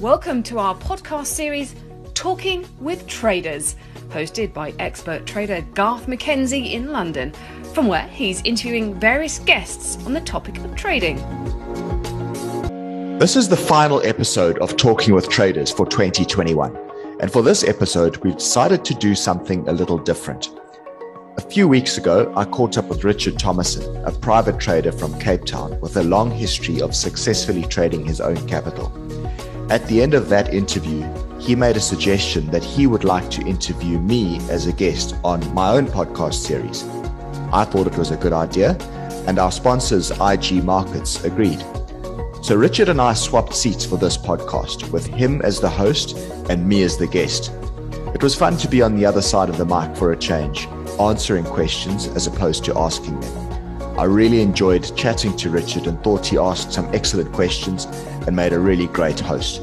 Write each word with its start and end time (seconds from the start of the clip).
Welcome 0.00 0.42
to 0.44 0.58
our 0.58 0.74
podcast 0.76 1.26
series, 1.26 1.74
Talking 2.14 2.66
with 2.78 3.06
Traders, 3.06 3.76
hosted 4.08 4.54
by 4.54 4.72
expert 4.78 5.26
trader 5.26 5.60
Garth 5.74 6.06
McKenzie 6.06 6.72
in 6.72 6.90
London, 6.90 7.34
from 7.74 7.86
where 7.86 8.08
he's 8.08 8.40
interviewing 8.44 8.98
various 8.98 9.40
guests 9.40 10.02
on 10.06 10.14
the 10.14 10.22
topic 10.22 10.56
of 10.56 10.74
trading. 10.74 11.16
This 13.18 13.36
is 13.36 13.46
the 13.46 13.58
final 13.58 14.00
episode 14.02 14.58
of 14.60 14.78
Talking 14.78 15.12
with 15.12 15.28
Traders 15.28 15.70
for 15.70 15.84
2021. 15.84 16.74
And 17.20 17.30
for 17.30 17.42
this 17.42 17.62
episode, 17.62 18.16
we've 18.24 18.38
decided 18.38 18.86
to 18.86 18.94
do 18.94 19.14
something 19.14 19.68
a 19.68 19.72
little 19.72 19.98
different. 19.98 20.48
A 21.36 21.42
few 21.42 21.68
weeks 21.68 21.98
ago, 21.98 22.32
I 22.34 22.46
caught 22.46 22.78
up 22.78 22.86
with 22.86 23.04
Richard 23.04 23.38
Thomason, 23.38 24.02
a 24.06 24.12
private 24.12 24.58
trader 24.58 24.92
from 24.92 25.18
Cape 25.20 25.44
Town 25.44 25.78
with 25.82 25.98
a 25.98 26.02
long 26.02 26.30
history 26.30 26.80
of 26.80 26.94
successfully 26.94 27.64
trading 27.64 28.06
his 28.06 28.22
own 28.22 28.48
capital. 28.48 28.90
At 29.70 29.86
the 29.86 30.02
end 30.02 30.14
of 30.14 30.28
that 30.30 30.52
interview, 30.52 31.06
he 31.38 31.54
made 31.54 31.76
a 31.76 31.80
suggestion 31.80 32.50
that 32.50 32.64
he 32.64 32.88
would 32.88 33.04
like 33.04 33.30
to 33.30 33.42
interview 33.42 34.00
me 34.00 34.38
as 34.50 34.66
a 34.66 34.72
guest 34.72 35.14
on 35.22 35.54
my 35.54 35.70
own 35.70 35.86
podcast 35.86 36.34
series. 36.34 36.82
I 37.52 37.64
thought 37.64 37.86
it 37.86 37.96
was 37.96 38.10
a 38.10 38.16
good 38.16 38.32
idea, 38.32 38.76
and 39.28 39.38
our 39.38 39.52
sponsors, 39.52 40.10
IG 40.10 40.64
Markets, 40.64 41.22
agreed. 41.22 41.64
So 42.42 42.56
Richard 42.56 42.88
and 42.88 43.00
I 43.00 43.14
swapped 43.14 43.54
seats 43.54 43.84
for 43.84 43.96
this 43.96 44.18
podcast, 44.18 44.90
with 44.90 45.06
him 45.06 45.40
as 45.42 45.60
the 45.60 45.70
host 45.70 46.16
and 46.48 46.66
me 46.66 46.82
as 46.82 46.96
the 46.96 47.06
guest. 47.06 47.52
It 48.12 48.24
was 48.24 48.34
fun 48.34 48.56
to 48.56 48.68
be 48.68 48.82
on 48.82 48.96
the 48.96 49.06
other 49.06 49.22
side 49.22 49.48
of 49.48 49.56
the 49.56 49.64
mic 49.64 49.96
for 49.96 50.10
a 50.10 50.16
change 50.16 50.66
answering 50.98 51.44
questions 51.44 52.08
as 52.08 52.26
opposed 52.26 52.64
to 52.64 52.76
asking 52.76 53.20
them. 53.20 53.49
I 54.00 54.04
really 54.04 54.40
enjoyed 54.40 54.96
chatting 54.96 55.36
to 55.36 55.50
Richard 55.50 55.86
and 55.86 56.02
thought 56.02 56.24
he 56.24 56.38
asked 56.38 56.72
some 56.72 56.88
excellent 56.94 57.34
questions 57.34 57.84
and 58.26 58.34
made 58.34 58.54
a 58.54 58.58
really 58.58 58.86
great 58.86 59.20
host. 59.20 59.56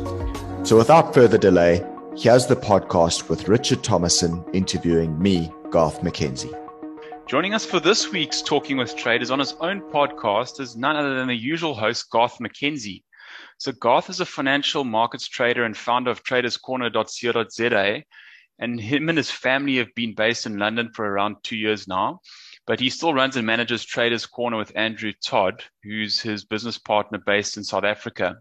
So 0.62 0.78
without 0.78 1.12
further 1.12 1.40
delay, 1.40 1.84
here's 2.16 2.46
the 2.46 2.56
podcast 2.56 3.30
with 3.30 3.48
Richard 3.48 3.84
Thomason 3.84 4.46
interviewing 4.54 5.18
me, 5.20 5.52
Garth 5.72 6.02
McKenzie. 6.02 6.54
Joining 7.26 7.56
us 7.56 7.66
for 7.66 7.80
this 7.80 8.12
week's 8.12 8.44
Talking 8.44 8.78
with 8.78 8.96
Traders 8.96 9.32
on 9.32 9.40
his 9.40 9.54
own 9.54 9.82
podcast 9.90 10.60
is 10.60 10.78
none 10.78 10.96
other 10.96 11.16
than 11.16 11.30
the 11.30 11.34
usual 11.34 11.74
host, 11.74 12.08
Garth 12.12 12.38
McKenzie. 12.38 13.02
So 13.58 13.72
Garth 13.72 14.12
is 14.12 14.20
a 14.20 14.26
financial 14.26 14.84
markets 14.84 15.28
trader 15.28 15.64
and 15.64 15.76
founder 15.76 16.12
of 16.12 16.24
traderscorner.co.za 16.24 18.04
and 18.60 18.80
him 18.80 19.10
and 19.10 19.18
his 19.18 19.32
family 19.32 19.78
have 19.78 19.96
been 19.96 20.14
based 20.14 20.46
in 20.46 20.60
London 20.60 20.92
for 20.94 21.08
around 21.08 21.38
two 21.42 21.58
years 21.58 21.88
now. 21.88 22.22
But 22.68 22.80
he 22.80 22.90
still 22.90 23.14
runs 23.14 23.38
and 23.38 23.48
manages 23.48 23.84
Traders 23.84 24.26
Corner 24.26 24.58
with 24.58 24.76
Andrew 24.76 25.14
Todd, 25.26 25.64
who's 25.84 26.20
his 26.20 26.44
business 26.44 26.78
partner 26.78 27.18
based 27.18 27.58
in 27.58 27.64
South 27.64 27.86
Africa. 27.86 28.36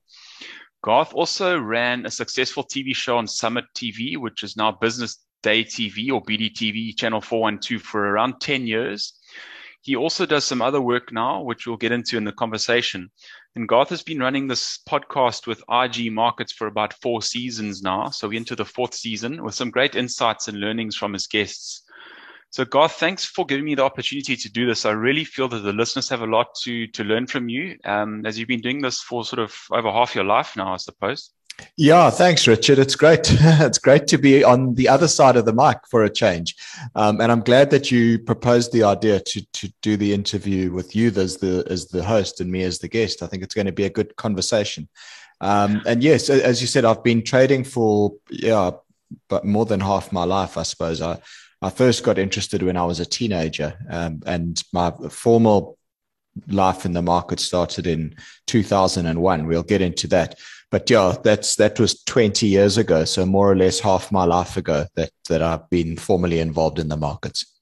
Garth 0.82 1.14
also 1.14 1.58
ran 1.58 2.04
a 2.04 2.10
successful 2.10 2.64
TV 2.64 2.94
show 2.94 3.16
on 3.16 3.26
Summit 3.26 3.64
TV, 3.74 4.16
which 4.16 4.42
is 4.42 4.56
now 4.56 4.72
Business 4.72 5.24
Day 5.42 5.64
TV 5.64 6.10
or 6.12 6.22
BDTV 6.22 6.96
Channel 6.98 7.20
412 7.20 7.80
for 7.80 8.04
around 8.04 8.40
10 8.40 8.66
years. 8.66 9.14
He 9.82 9.94
also 9.94 10.26
does 10.26 10.44
some 10.44 10.60
other 10.60 10.80
work 10.80 11.12
now, 11.12 11.42
which 11.42 11.64
we'll 11.64 11.76
get 11.76 11.92
into 11.92 12.16
in 12.16 12.24
the 12.24 12.32
conversation. 12.32 13.10
And 13.54 13.68
Garth 13.68 13.90
has 13.90 14.02
been 14.02 14.18
running 14.18 14.48
this 14.48 14.80
podcast 14.88 15.46
with 15.46 15.62
IG 15.70 16.12
Markets 16.12 16.52
for 16.52 16.66
about 16.66 17.00
four 17.00 17.22
seasons 17.22 17.82
now. 17.82 18.10
So 18.10 18.26
we're 18.26 18.38
into 18.38 18.56
the 18.56 18.64
fourth 18.64 18.94
season 18.94 19.44
with 19.44 19.54
some 19.54 19.70
great 19.70 19.94
insights 19.94 20.48
and 20.48 20.58
learnings 20.58 20.96
from 20.96 21.12
his 21.12 21.28
guests. 21.28 21.82
So 22.56 22.64
Garth, 22.64 22.92
thanks 22.92 23.22
for 23.22 23.44
giving 23.44 23.66
me 23.66 23.74
the 23.74 23.84
opportunity 23.84 24.34
to 24.34 24.50
do 24.50 24.64
this. 24.64 24.86
I 24.86 24.92
really 24.92 25.24
feel 25.24 25.46
that 25.48 25.58
the 25.58 25.74
listeners 25.74 26.08
have 26.08 26.22
a 26.22 26.26
lot 26.26 26.54
to 26.62 26.86
to 26.86 27.04
learn 27.04 27.26
from 27.26 27.50
you, 27.50 27.76
um, 27.84 28.24
as 28.24 28.38
you've 28.38 28.48
been 28.48 28.62
doing 28.62 28.80
this 28.80 29.02
for 29.02 29.26
sort 29.26 29.40
of 29.40 29.54
over 29.70 29.92
half 29.92 30.14
your 30.14 30.24
life 30.24 30.56
now, 30.56 30.72
I 30.72 30.78
suppose. 30.78 31.32
Yeah, 31.76 32.08
thanks, 32.08 32.46
Richard. 32.46 32.78
It's 32.78 32.96
great. 32.96 33.26
it's 33.30 33.76
great 33.76 34.06
to 34.06 34.16
be 34.16 34.42
on 34.42 34.74
the 34.74 34.88
other 34.88 35.06
side 35.06 35.36
of 35.36 35.44
the 35.44 35.52
mic 35.52 35.80
for 35.90 36.02
a 36.02 36.08
change, 36.08 36.56
um, 36.94 37.20
and 37.20 37.30
I'm 37.30 37.42
glad 37.42 37.68
that 37.72 37.90
you 37.90 38.18
proposed 38.18 38.72
the 38.72 38.84
idea 38.84 39.20
to 39.20 39.42
to 39.52 39.70
do 39.82 39.98
the 39.98 40.14
interview 40.14 40.72
with 40.72 40.96
you 40.96 41.08
as 41.08 41.36
the 41.36 41.62
as 41.68 41.88
the 41.88 42.02
host 42.02 42.40
and 42.40 42.50
me 42.50 42.62
as 42.62 42.78
the 42.78 42.88
guest. 42.88 43.22
I 43.22 43.26
think 43.26 43.42
it's 43.42 43.54
going 43.54 43.66
to 43.66 43.80
be 43.82 43.84
a 43.84 43.90
good 43.90 44.16
conversation. 44.16 44.88
Um, 45.42 45.82
and 45.84 46.02
yes, 46.02 46.30
as 46.30 46.62
you 46.62 46.68
said, 46.68 46.86
I've 46.86 47.04
been 47.04 47.22
trading 47.22 47.64
for 47.64 48.14
yeah, 48.30 48.70
but 49.28 49.44
more 49.44 49.66
than 49.66 49.80
half 49.80 50.10
my 50.10 50.24
life, 50.24 50.56
I 50.56 50.62
suppose. 50.62 51.02
I 51.02 51.18
I 51.66 51.70
first 51.70 52.04
got 52.04 52.18
interested 52.18 52.62
when 52.62 52.76
I 52.76 52.84
was 52.84 53.00
a 53.00 53.06
teenager, 53.06 53.74
um, 53.90 54.22
and 54.26 54.62
my 54.72 54.92
formal 55.10 55.78
life 56.48 56.84
in 56.84 56.92
the 56.92 57.02
market 57.02 57.40
started 57.40 57.86
in 57.86 58.14
2001. 58.46 59.46
We'll 59.46 59.62
get 59.62 59.80
into 59.80 60.06
that 60.08 60.38
but 60.70 60.90
yeah, 60.90 61.14
that's 61.22 61.56
that 61.56 61.78
was 61.78 62.02
20 62.04 62.46
years 62.46 62.76
ago. 62.76 63.04
So 63.04 63.24
more 63.24 63.50
or 63.50 63.56
less 63.56 63.80
half 63.80 64.10
my 64.10 64.24
life 64.24 64.56
ago 64.56 64.86
that 64.96 65.10
that 65.28 65.42
I've 65.42 65.68
been 65.70 65.96
formally 65.96 66.40
involved 66.40 66.78
in 66.78 66.88
the 66.88 66.96
markets. 66.96 67.55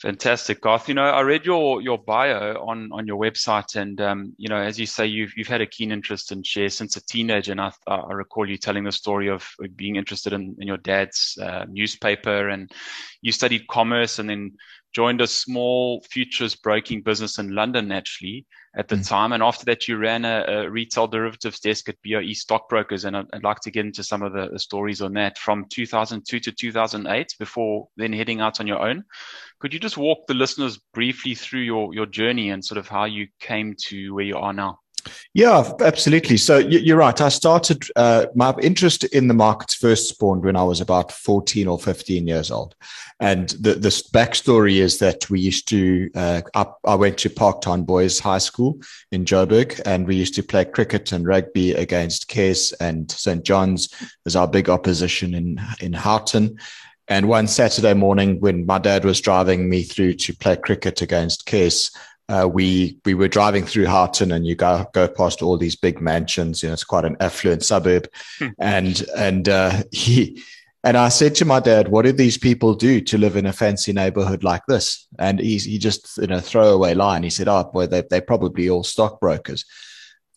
Fantastic, 0.00 0.60
Garth. 0.60 0.88
You 0.88 0.94
know, 0.94 1.02
I 1.02 1.22
read 1.22 1.44
your 1.44 1.82
your 1.82 1.98
bio 1.98 2.54
on 2.64 2.90
on 2.92 3.08
your 3.08 3.18
website, 3.18 3.74
and 3.74 4.00
um, 4.00 4.32
you 4.38 4.48
know, 4.48 4.56
as 4.56 4.78
you 4.78 4.86
say, 4.86 5.06
you've 5.06 5.32
you've 5.36 5.48
had 5.48 5.60
a 5.60 5.66
keen 5.66 5.90
interest 5.90 6.30
in 6.30 6.44
shares 6.44 6.76
since 6.76 6.96
a 6.96 7.04
teenager, 7.04 7.50
and 7.50 7.60
I, 7.60 7.72
I 7.88 8.12
recall 8.12 8.48
you 8.48 8.58
telling 8.58 8.84
the 8.84 8.92
story 8.92 9.28
of 9.28 9.44
being 9.74 9.96
interested 9.96 10.32
in, 10.32 10.54
in 10.60 10.68
your 10.68 10.76
dad's 10.76 11.36
uh, 11.42 11.64
newspaper, 11.68 12.48
and 12.48 12.70
you 13.22 13.32
studied 13.32 13.66
commerce, 13.66 14.20
and 14.20 14.30
then 14.30 14.52
joined 14.94 15.20
a 15.20 15.26
small 15.26 16.02
futures 16.10 16.54
broking 16.54 17.02
business 17.02 17.38
in 17.38 17.54
London, 17.54 17.92
actually, 17.92 18.46
at 18.76 18.88
the 18.88 18.96
mm. 18.96 19.06
time. 19.06 19.32
And 19.32 19.42
after 19.42 19.64
that, 19.66 19.88
you 19.88 19.96
ran 19.96 20.24
a, 20.24 20.44
a, 20.48 20.70
retail 20.70 21.06
derivatives 21.06 21.60
desk 21.60 21.88
at 21.88 21.96
BOE 22.04 22.32
Stockbrokers. 22.32 23.04
And 23.04 23.16
I'd, 23.16 23.26
I'd 23.32 23.44
like 23.44 23.60
to 23.60 23.70
get 23.70 23.86
into 23.86 24.02
some 24.02 24.22
of 24.22 24.32
the, 24.32 24.48
the, 24.50 24.58
stories 24.58 25.02
on 25.02 25.12
that 25.14 25.38
from 25.38 25.66
2002 25.70 26.40
to 26.40 26.52
2008 26.52 27.34
before 27.38 27.88
then 27.96 28.12
heading 28.12 28.40
out 28.40 28.60
on 28.60 28.66
your 28.66 28.80
own. 28.80 29.04
Could 29.60 29.74
you 29.74 29.80
just 29.80 29.96
walk 29.96 30.26
the 30.26 30.34
listeners 30.34 30.78
briefly 30.94 31.34
through 31.34 31.60
your, 31.60 31.94
your 31.94 32.06
journey 32.06 32.50
and 32.50 32.64
sort 32.64 32.78
of 32.78 32.88
how 32.88 33.04
you 33.04 33.28
came 33.40 33.74
to 33.88 34.14
where 34.14 34.24
you 34.24 34.36
are 34.36 34.52
now? 34.52 34.78
Yeah, 35.34 35.70
absolutely. 35.80 36.36
So 36.36 36.58
you're 36.58 36.96
right. 36.96 37.20
I 37.20 37.28
started 37.28 37.84
uh, 37.96 38.26
my 38.34 38.54
interest 38.62 39.04
in 39.04 39.28
the 39.28 39.34
markets 39.34 39.74
first 39.74 40.08
spawned 40.08 40.44
when 40.44 40.56
I 40.56 40.62
was 40.64 40.80
about 40.80 41.12
14 41.12 41.68
or 41.68 41.78
15 41.78 42.26
years 42.26 42.50
old. 42.50 42.74
And 43.20 43.50
the, 43.50 43.74
this 43.74 44.08
backstory 44.08 44.76
is 44.76 44.98
that 44.98 45.28
we 45.28 45.40
used 45.40 45.68
to, 45.68 46.10
uh, 46.14 46.42
I, 46.54 46.66
I, 46.84 46.94
went 46.94 47.18
to 47.18 47.30
Parktown 47.30 47.84
Boys 47.84 48.18
High 48.18 48.38
School 48.38 48.80
in 49.10 49.24
Joburg, 49.24 49.80
and 49.84 50.06
we 50.06 50.14
used 50.14 50.34
to 50.34 50.42
play 50.42 50.64
cricket 50.64 51.12
and 51.12 51.26
rugby 51.26 51.72
against 51.72 52.30
Kes 52.30 52.72
and 52.80 53.10
St. 53.10 53.44
John's 53.44 53.88
as 54.24 54.36
our 54.36 54.46
big 54.46 54.70
opposition 54.70 55.34
in, 55.34 55.60
in 55.80 55.92
Houghton. 55.92 56.58
And 57.08 57.26
one 57.26 57.46
Saturday 57.48 57.94
morning, 57.94 58.38
when 58.38 58.66
my 58.66 58.78
dad 58.78 59.04
was 59.04 59.20
driving 59.20 59.68
me 59.68 59.82
through 59.82 60.14
to 60.14 60.36
play 60.36 60.56
cricket 60.56 61.00
against 61.00 61.46
Kes, 61.46 61.90
uh, 62.28 62.48
we 62.52 62.98
we 63.04 63.14
were 63.14 63.28
driving 63.28 63.64
through 63.64 63.86
Houghton, 63.86 64.32
and 64.32 64.46
you 64.46 64.54
go 64.54 64.86
go 64.92 65.08
past 65.08 65.42
all 65.42 65.56
these 65.56 65.76
big 65.76 66.00
mansions. 66.00 66.62
You 66.62 66.68
know, 66.68 66.74
it's 66.74 66.84
quite 66.84 67.04
an 67.04 67.16
affluent 67.20 67.64
suburb, 67.64 68.08
hmm. 68.38 68.48
and 68.58 69.04
and 69.16 69.48
uh, 69.48 69.82
he 69.92 70.42
and 70.84 70.96
I 70.96 71.08
said 71.08 71.34
to 71.36 71.44
my 71.44 71.60
dad, 71.60 71.88
"What 71.88 72.04
do 72.04 72.12
these 72.12 72.38
people 72.38 72.74
do 72.74 73.00
to 73.00 73.18
live 73.18 73.36
in 73.36 73.46
a 73.46 73.52
fancy 73.52 73.92
neighborhood 73.92 74.44
like 74.44 74.62
this?" 74.68 75.06
And 75.18 75.40
he 75.40 75.58
he 75.58 75.78
just 75.78 76.18
in 76.18 76.30
a 76.30 76.40
throwaway 76.40 76.94
line, 76.94 77.22
he 77.22 77.30
said, 77.30 77.48
"Oh, 77.48 77.64
boy, 77.64 77.86
they 77.86 78.02
they're 78.08 78.20
probably 78.20 78.68
all 78.68 78.84
stockbrokers." 78.84 79.64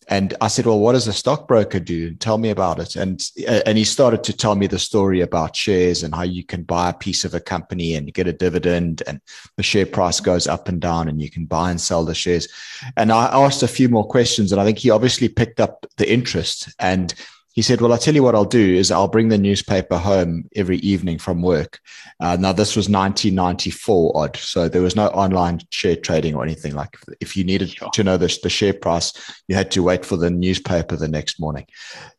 And 0.08 0.34
I 0.40 0.48
said, 0.48 0.66
"Well, 0.66 0.80
what 0.80 0.92
does 0.92 1.06
a 1.06 1.12
stockbroker 1.12 1.80
do? 1.80 2.14
Tell 2.14 2.38
me 2.38 2.50
about 2.50 2.78
it." 2.78 2.96
And 2.96 3.22
uh, 3.46 3.60
and 3.66 3.78
he 3.78 3.84
started 3.84 4.24
to 4.24 4.32
tell 4.32 4.54
me 4.54 4.66
the 4.66 4.78
story 4.78 5.20
about 5.20 5.56
shares 5.56 6.02
and 6.02 6.14
how 6.14 6.22
you 6.22 6.44
can 6.44 6.62
buy 6.62 6.90
a 6.90 6.94
piece 6.94 7.24
of 7.24 7.34
a 7.34 7.40
company 7.40 7.94
and 7.94 8.12
get 8.12 8.26
a 8.26 8.32
dividend, 8.32 9.02
and 9.06 9.20
the 9.56 9.62
share 9.62 9.86
price 9.86 10.20
goes 10.20 10.46
up 10.46 10.68
and 10.68 10.80
down, 10.80 11.08
and 11.08 11.20
you 11.20 11.30
can 11.30 11.44
buy 11.44 11.70
and 11.70 11.80
sell 11.80 12.04
the 12.04 12.14
shares. 12.14 12.48
And 12.96 13.12
I 13.12 13.26
asked 13.26 13.62
a 13.62 13.68
few 13.68 13.88
more 13.88 14.06
questions, 14.06 14.52
and 14.52 14.60
I 14.60 14.64
think 14.64 14.78
he 14.78 14.90
obviously 14.90 15.28
picked 15.28 15.60
up 15.60 15.86
the 15.96 16.10
interest 16.10 16.74
and 16.78 17.14
he 17.52 17.62
said, 17.62 17.80
Well, 17.80 17.92
I'll 17.92 17.98
tell 17.98 18.14
you 18.14 18.22
what 18.22 18.34
I'll 18.34 18.44
do 18.44 18.74
is 18.74 18.90
I'll 18.90 19.08
bring 19.08 19.28
the 19.28 19.38
newspaper 19.38 19.98
home 19.98 20.48
every 20.56 20.78
evening 20.78 21.18
from 21.18 21.42
work. 21.42 21.80
Uh, 22.20 22.36
now, 22.38 22.52
this 22.52 22.76
was 22.76 22.88
1994 22.88 24.12
odd. 24.14 24.36
So 24.36 24.68
there 24.68 24.82
was 24.82 24.96
no 24.96 25.08
online 25.08 25.60
share 25.70 25.96
trading 25.96 26.34
or 26.34 26.42
anything. 26.42 26.74
Like 26.74 26.96
if 27.20 27.36
you 27.36 27.44
needed 27.44 27.70
sure. 27.70 27.90
to 27.90 28.04
know 28.04 28.16
the, 28.16 28.38
the 28.42 28.50
share 28.50 28.74
price, 28.74 29.12
you 29.48 29.54
had 29.54 29.70
to 29.72 29.82
wait 29.82 30.04
for 30.04 30.16
the 30.16 30.30
newspaper 30.30 30.96
the 30.96 31.08
next 31.08 31.38
morning. 31.38 31.66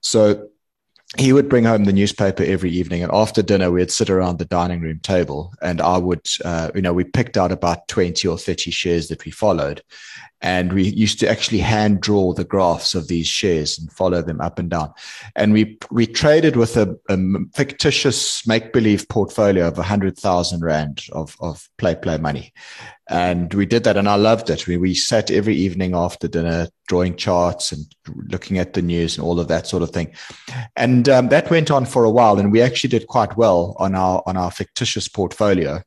So 0.01 0.49
he 1.17 1.31
would 1.31 1.47
bring 1.47 1.63
home 1.63 1.83
the 1.83 1.93
newspaper 1.93 2.43
every 2.43 2.71
evening 2.71 3.03
and 3.03 3.11
after 3.13 3.43
dinner 3.43 3.69
we'd 3.69 3.91
sit 3.91 4.09
around 4.09 4.39
the 4.39 4.45
dining 4.45 4.81
room 4.81 4.99
table 5.03 5.53
and 5.61 5.79
i 5.79 5.97
would 5.97 6.25
uh, 6.43 6.71
you 6.73 6.81
know 6.81 6.93
we 6.93 7.03
picked 7.03 7.37
out 7.37 7.51
about 7.51 7.87
20 7.87 8.27
or 8.27 8.37
30 8.37 8.71
shares 8.71 9.09
that 9.09 9.23
we 9.23 9.31
followed 9.31 9.81
and 10.43 10.73
we 10.73 10.83
used 10.89 11.21
to 11.21 11.29
actually 11.29 11.59
hand 11.59 12.01
draw 12.01 12.33
the 12.33 12.43
graphs 12.43 12.95
of 12.95 13.07
these 13.07 13.25
shares 13.25 13.79
and 13.79 13.89
follow 13.93 14.21
them 14.21 14.41
up 14.41 14.59
and 14.59 14.69
down. 14.69 14.93
And 15.37 15.53
we 15.53 15.79
we 15.89 16.05
traded 16.05 16.57
with 16.57 16.75
a, 16.75 16.99
a 17.07 17.17
fictitious 17.55 18.45
make 18.45 18.73
believe 18.73 19.07
portfolio 19.07 19.67
of 19.67 19.77
hundred 19.77 20.17
thousand 20.17 20.63
rand 20.63 21.01
of 21.13 21.37
of 21.39 21.69
play 21.77 21.95
play 21.95 22.17
money, 22.17 22.51
and 23.09 23.53
we 23.53 23.65
did 23.65 23.85
that, 23.85 23.95
and 23.95 24.09
I 24.09 24.15
loved 24.15 24.49
it. 24.49 24.67
We 24.67 24.75
we 24.75 24.93
sat 24.93 25.31
every 25.31 25.55
evening 25.55 25.95
after 25.95 26.27
dinner 26.27 26.67
drawing 26.87 27.15
charts 27.15 27.71
and 27.71 27.85
looking 28.29 28.57
at 28.57 28.73
the 28.73 28.81
news 28.81 29.17
and 29.17 29.25
all 29.25 29.39
of 29.39 29.47
that 29.47 29.65
sort 29.65 29.81
of 29.81 29.91
thing, 29.91 30.13
and 30.75 31.07
um, 31.07 31.29
that 31.29 31.49
went 31.49 31.71
on 31.71 31.85
for 31.85 32.03
a 32.03 32.11
while, 32.11 32.37
and 32.37 32.51
we 32.51 32.61
actually 32.61 32.89
did 32.89 33.07
quite 33.07 33.37
well 33.37 33.77
on 33.79 33.95
our 33.95 34.21
on 34.25 34.35
our 34.35 34.51
fictitious 34.51 35.07
portfolio. 35.07 35.81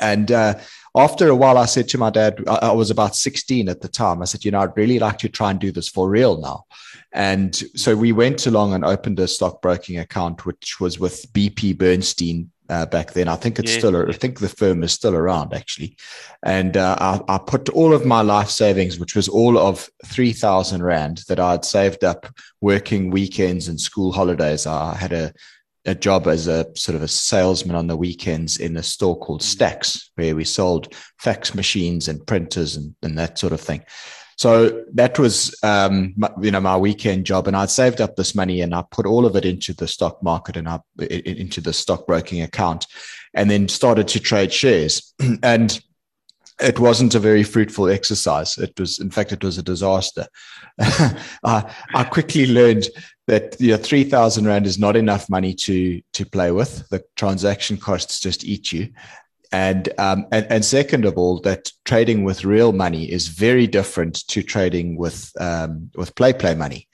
And 0.00 0.30
uh, 0.30 0.58
after 0.98 1.28
a 1.28 1.36
while, 1.36 1.58
I 1.58 1.66
said 1.66 1.88
to 1.88 1.98
my 1.98 2.10
dad, 2.10 2.42
I, 2.46 2.72
was 2.72 2.90
about 2.90 3.16
16 3.16 3.68
at 3.68 3.80
the 3.80 3.88
time. 3.88 4.22
I 4.22 4.24
said, 4.24 4.44
you 4.44 4.50
know, 4.50 4.60
I'd 4.60 4.76
really 4.76 4.98
like 4.98 5.18
to 5.18 5.28
try 5.28 5.50
and 5.50 5.58
do 5.58 5.72
this 5.72 5.88
for 5.88 6.08
real 6.08 6.40
now. 6.40 6.64
And 7.12 7.54
so 7.54 7.96
we 7.96 8.12
went 8.12 8.46
along 8.46 8.74
and 8.74 8.84
opened 8.84 9.18
a 9.18 9.28
stockbroking 9.28 9.98
account, 9.98 10.46
which 10.46 10.78
was 10.80 10.98
with 10.98 11.32
BP 11.32 11.78
Bernstein 11.78 12.50
uh, 12.68 12.86
back 12.86 13.12
then. 13.12 13.28
I 13.28 13.36
think 13.36 13.58
it's 13.58 13.72
yeah. 13.72 13.78
still, 13.78 14.08
I 14.08 14.12
think 14.12 14.40
the 14.40 14.48
firm 14.48 14.82
is 14.82 14.92
still 14.92 15.14
around 15.14 15.54
actually. 15.54 15.96
And 16.42 16.76
uh, 16.76 16.96
I, 17.00 17.34
I, 17.34 17.38
put 17.38 17.68
all 17.70 17.94
of 17.94 18.04
my 18.04 18.20
life 18.20 18.50
savings, 18.50 18.98
which 18.98 19.16
was 19.16 19.28
all 19.28 19.58
of 19.58 19.88
3,000 20.04 20.82
Rand 20.82 21.22
that 21.28 21.40
I'd 21.40 21.64
saved 21.64 22.04
up 22.04 22.26
working 22.60 23.10
weekends 23.10 23.68
and 23.68 23.80
school 23.80 24.12
holidays. 24.12 24.66
I 24.66 24.94
had 24.94 25.12
a 25.12 25.32
a 25.88 25.94
job 25.94 26.26
as 26.26 26.46
a 26.46 26.66
sort 26.74 26.94
of 26.94 27.02
a 27.02 27.08
salesman 27.08 27.74
on 27.74 27.86
the 27.86 27.96
weekends 27.96 28.58
in 28.58 28.76
a 28.76 28.82
store 28.82 29.18
called 29.18 29.40
mm. 29.40 29.44
Stacks, 29.44 30.10
where 30.14 30.36
we 30.36 30.44
sold 30.44 30.94
fax 31.18 31.54
machines 31.54 32.08
and 32.08 32.26
printers 32.26 32.76
and, 32.76 32.94
and 33.02 33.18
that 33.18 33.38
sort 33.38 33.52
of 33.52 33.60
thing. 33.60 33.82
So 34.36 34.84
that 34.94 35.18
was, 35.18 35.58
um, 35.64 36.14
my, 36.16 36.30
you 36.40 36.52
know, 36.52 36.60
my 36.60 36.76
weekend 36.76 37.26
job, 37.26 37.48
and 37.48 37.56
I'd 37.56 37.70
saved 37.70 38.00
up 38.00 38.14
this 38.14 38.36
money 38.36 38.60
and 38.60 38.72
I 38.72 38.84
put 38.88 39.04
all 39.04 39.26
of 39.26 39.34
it 39.34 39.44
into 39.44 39.74
the 39.74 39.88
stock 39.88 40.22
market 40.22 40.56
and 40.56 40.68
I 40.68 40.78
into 41.00 41.60
the 41.60 41.72
stockbroking 41.72 42.42
account, 42.42 42.86
and 43.34 43.50
then 43.50 43.66
started 43.66 44.06
to 44.08 44.20
trade 44.20 44.52
shares. 44.52 45.12
and 45.42 45.80
it 46.60 46.78
wasn't 46.78 47.14
a 47.14 47.20
very 47.20 47.42
fruitful 47.42 47.88
exercise. 47.88 48.58
It 48.58 48.78
was, 48.78 48.98
in 48.98 49.10
fact, 49.10 49.32
it 49.32 49.42
was 49.42 49.58
a 49.58 49.62
disaster. 49.62 50.26
I, 50.80 51.74
I, 51.94 52.04
quickly 52.04 52.46
learned 52.46 52.88
that 53.28 53.60
you 53.60 53.72
know, 53.72 53.76
3000 53.76 54.46
rand 54.46 54.66
is 54.66 54.78
not 54.78 54.96
enough 54.96 55.30
money 55.30 55.54
to 55.54 56.00
to 56.14 56.26
play 56.26 56.50
with. 56.50 56.88
The 56.88 57.04
transaction 57.14 57.76
costs 57.76 58.20
just 58.20 58.42
eat 58.42 58.72
you. 58.72 58.88
And 59.52 59.88
um, 59.98 60.26
and, 60.32 60.46
and 60.50 60.64
second 60.64 61.04
of 61.04 61.16
all 61.16 61.40
that 61.42 61.70
trading 61.84 62.24
with 62.24 62.44
real 62.44 62.72
money 62.72 63.10
is 63.10 63.28
very 63.28 63.66
different 63.66 64.26
to 64.28 64.42
trading 64.42 64.96
with 64.96 65.30
um, 65.40 65.90
with 65.94 66.14
play 66.16 66.32
play 66.32 66.54
money. 66.54 66.88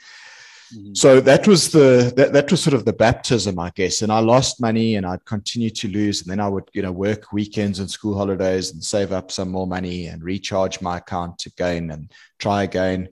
Mm-hmm. 0.75 0.95
so 0.95 1.21
that 1.21 1.47
was 1.47 1.71
the 1.71 2.13
that, 2.17 2.33
that 2.33 2.51
was 2.51 2.63
sort 2.63 2.73
of 2.73 2.87
the 2.87 2.93
baptism 2.93 3.59
i 3.59 3.71
guess. 3.75 4.03
And 4.03 4.11
i 4.11 4.19
lost 4.19 4.61
money 4.61 4.97
and 4.97 5.07
i'd 5.07 5.25
continue 5.25 5.71
to 5.71 5.89
lose. 5.89 6.23
And 6.23 6.31
then 6.31 6.41
i 6.41 6.49
would 6.49 6.69
you 6.73 6.83
know 6.83 6.91
work 6.91 7.33
weekends 7.33 7.79
and 7.79 7.91
school 7.91 8.17
holidays 8.17 8.73
and 8.73 8.83
save 8.83 9.13
up 9.13 9.31
some 9.31 9.51
more 9.51 9.67
money 9.67 10.07
and 10.07 10.23
recharge 10.23 10.81
my 10.81 10.97
account 10.99 11.47
again 11.47 11.91
and 11.91 12.11
try 12.39 12.65
again 12.65 13.09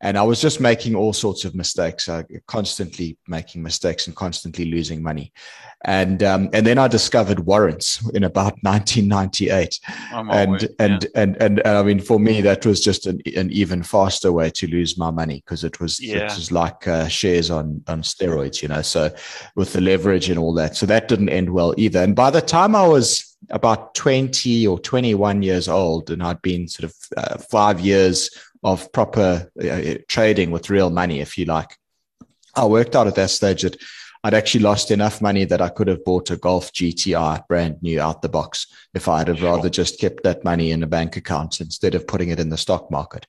and 0.00 0.18
I 0.18 0.22
was 0.22 0.40
just 0.42 0.60
making 0.60 0.94
all 0.94 1.12
sorts 1.12 1.44
of 1.44 1.54
mistakes, 1.54 2.08
uh, 2.08 2.22
constantly 2.46 3.16
making 3.26 3.62
mistakes 3.62 4.06
and 4.06 4.14
constantly 4.14 4.66
losing 4.66 5.02
money. 5.02 5.32
And 5.84 6.22
um, 6.22 6.50
and 6.52 6.66
then 6.66 6.78
I 6.78 6.88
discovered 6.88 7.40
warrants 7.40 8.06
in 8.10 8.24
about 8.24 8.58
1998, 8.62 9.80
and, 10.12 10.30
and, 10.30 10.62
yeah. 10.62 10.68
and, 10.78 11.08
and 11.14 11.42
and 11.42 11.62
I 11.64 11.82
mean 11.82 12.00
for 12.00 12.18
me 12.18 12.40
that 12.42 12.66
was 12.66 12.80
just 12.80 13.06
an, 13.06 13.20
an 13.36 13.50
even 13.50 13.82
faster 13.82 14.32
way 14.32 14.50
to 14.50 14.66
lose 14.66 14.98
my 14.98 15.10
money 15.10 15.42
because 15.44 15.64
it 15.64 15.80
was 15.80 16.00
yeah. 16.00 16.18
it 16.18 16.24
was 16.24 16.52
like 16.52 16.86
uh, 16.86 17.08
shares 17.08 17.50
on 17.50 17.82
on 17.86 18.02
steroids, 18.02 18.62
you 18.62 18.68
know. 18.68 18.82
So 18.82 19.14
with 19.54 19.72
the 19.72 19.80
leverage 19.80 20.28
and 20.28 20.38
all 20.38 20.52
that, 20.54 20.76
so 20.76 20.86
that 20.86 21.08
didn't 21.08 21.30
end 21.30 21.50
well 21.50 21.74
either. 21.76 22.02
And 22.02 22.14
by 22.14 22.30
the 22.30 22.42
time 22.42 22.74
I 22.74 22.86
was 22.86 23.35
about 23.50 23.94
20 23.94 24.66
or 24.66 24.78
21 24.78 25.42
years 25.42 25.68
old 25.68 26.10
and 26.10 26.22
I'd 26.22 26.42
been 26.42 26.68
sort 26.68 26.90
of 26.90 26.94
uh, 27.16 27.38
five 27.38 27.80
years 27.80 28.30
of 28.62 28.90
proper 28.92 29.50
uh, 29.62 29.94
trading 30.08 30.50
with 30.50 30.70
real 30.70 30.90
money, 30.90 31.20
if 31.20 31.38
you 31.38 31.44
like. 31.44 31.76
I 32.54 32.64
worked 32.64 32.96
out 32.96 33.06
at 33.06 33.14
that 33.16 33.30
stage 33.30 33.62
that 33.62 33.76
I'd 34.24 34.34
actually 34.34 34.62
lost 34.62 34.90
enough 34.90 35.22
money 35.22 35.44
that 35.44 35.60
I 35.60 35.68
could 35.68 35.86
have 35.86 36.04
bought 36.04 36.30
a 36.30 36.36
Golf 36.36 36.72
GTI 36.72 37.46
brand 37.46 37.80
new 37.82 38.00
out 38.00 38.22
the 38.22 38.28
box 38.28 38.66
if 38.92 39.06
I'd 39.06 39.28
have 39.28 39.42
rather 39.42 39.70
just 39.70 40.00
kept 40.00 40.24
that 40.24 40.42
money 40.42 40.72
in 40.72 40.82
a 40.82 40.86
bank 40.88 41.16
account 41.16 41.60
instead 41.60 41.94
of 41.94 42.08
putting 42.08 42.30
it 42.30 42.40
in 42.40 42.48
the 42.48 42.56
stock 42.56 42.90
market. 42.90 43.26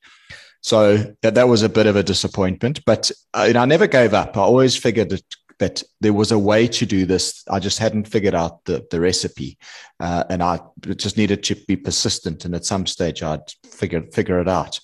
So 0.61 0.97
that, 1.21 1.35
that 1.35 1.47
was 1.47 1.61
a 1.61 1.69
bit 1.69 1.85
of 1.85 1.95
a 1.95 2.03
disappointment, 2.03 2.83
but 2.85 3.11
I, 3.33 3.51
uh, 3.51 3.61
I 3.61 3.65
never 3.65 3.85
gave 3.85 4.13
up. 4.13 4.35
I 4.37 4.41
always 4.41 4.75
figured 4.75 5.09
that, 5.09 5.23
that 5.59 5.83
there 6.01 6.13
was 6.13 6.31
a 6.31 6.39
way 6.39 6.67
to 6.67 6.85
do 6.85 7.05
this. 7.05 7.43
I 7.49 7.59
just 7.59 7.79
hadn't 7.79 8.07
figured 8.07 8.35
out 8.35 8.63
the, 8.65 8.85
the 8.91 8.99
recipe, 8.99 9.57
uh, 9.99 10.23
and 10.29 10.43
I 10.43 10.59
just 10.95 11.17
needed 11.17 11.43
to 11.43 11.55
be 11.67 11.75
persistent. 11.75 12.45
And 12.45 12.55
at 12.55 12.65
some 12.65 12.85
stage, 12.85 13.23
I'd 13.23 13.51
figure 13.69 14.03
figure 14.11 14.39
it 14.39 14.47
out. 14.47 14.79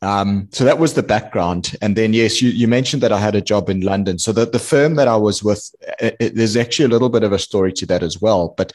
Um, 0.00 0.48
so 0.52 0.64
that 0.64 0.78
was 0.78 0.94
the 0.94 1.02
background. 1.02 1.76
And 1.82 1.96
then, 1.96 2.12
yes, 2.12 2.40
you, 2.40 2.50
you 2.50 2.68
mentioned 2.68 3.02
that 3.02 3.12
I 3.12 3.18
had 3.18 3.34
a 3.34 3.40
job 3.40 3.68
in 3.68 3.80
London. 3.80 4.18
So 4.18 4.32
the, 4.32 4.46
the 4.46 4.58
firm 4.58 4.94
that 4.94 5.08
I 5.08 5.16
was 5.16 5.42
with, 5.42 5.74
it, 5.98 6.16
it, 6.20 6.34
there's 6.36 6.56
actually 6.56 6.84
a 6.84 6.88
little 6.88 7.08
bit 7.08 7.24
of 7.24 7.32
a 7.32 7.38
story 7.38 7.72
to 7.72 7.86
that 7.86 8.04
as 8.04 8.20
well. 8.20 8.54
But 8.56 8.72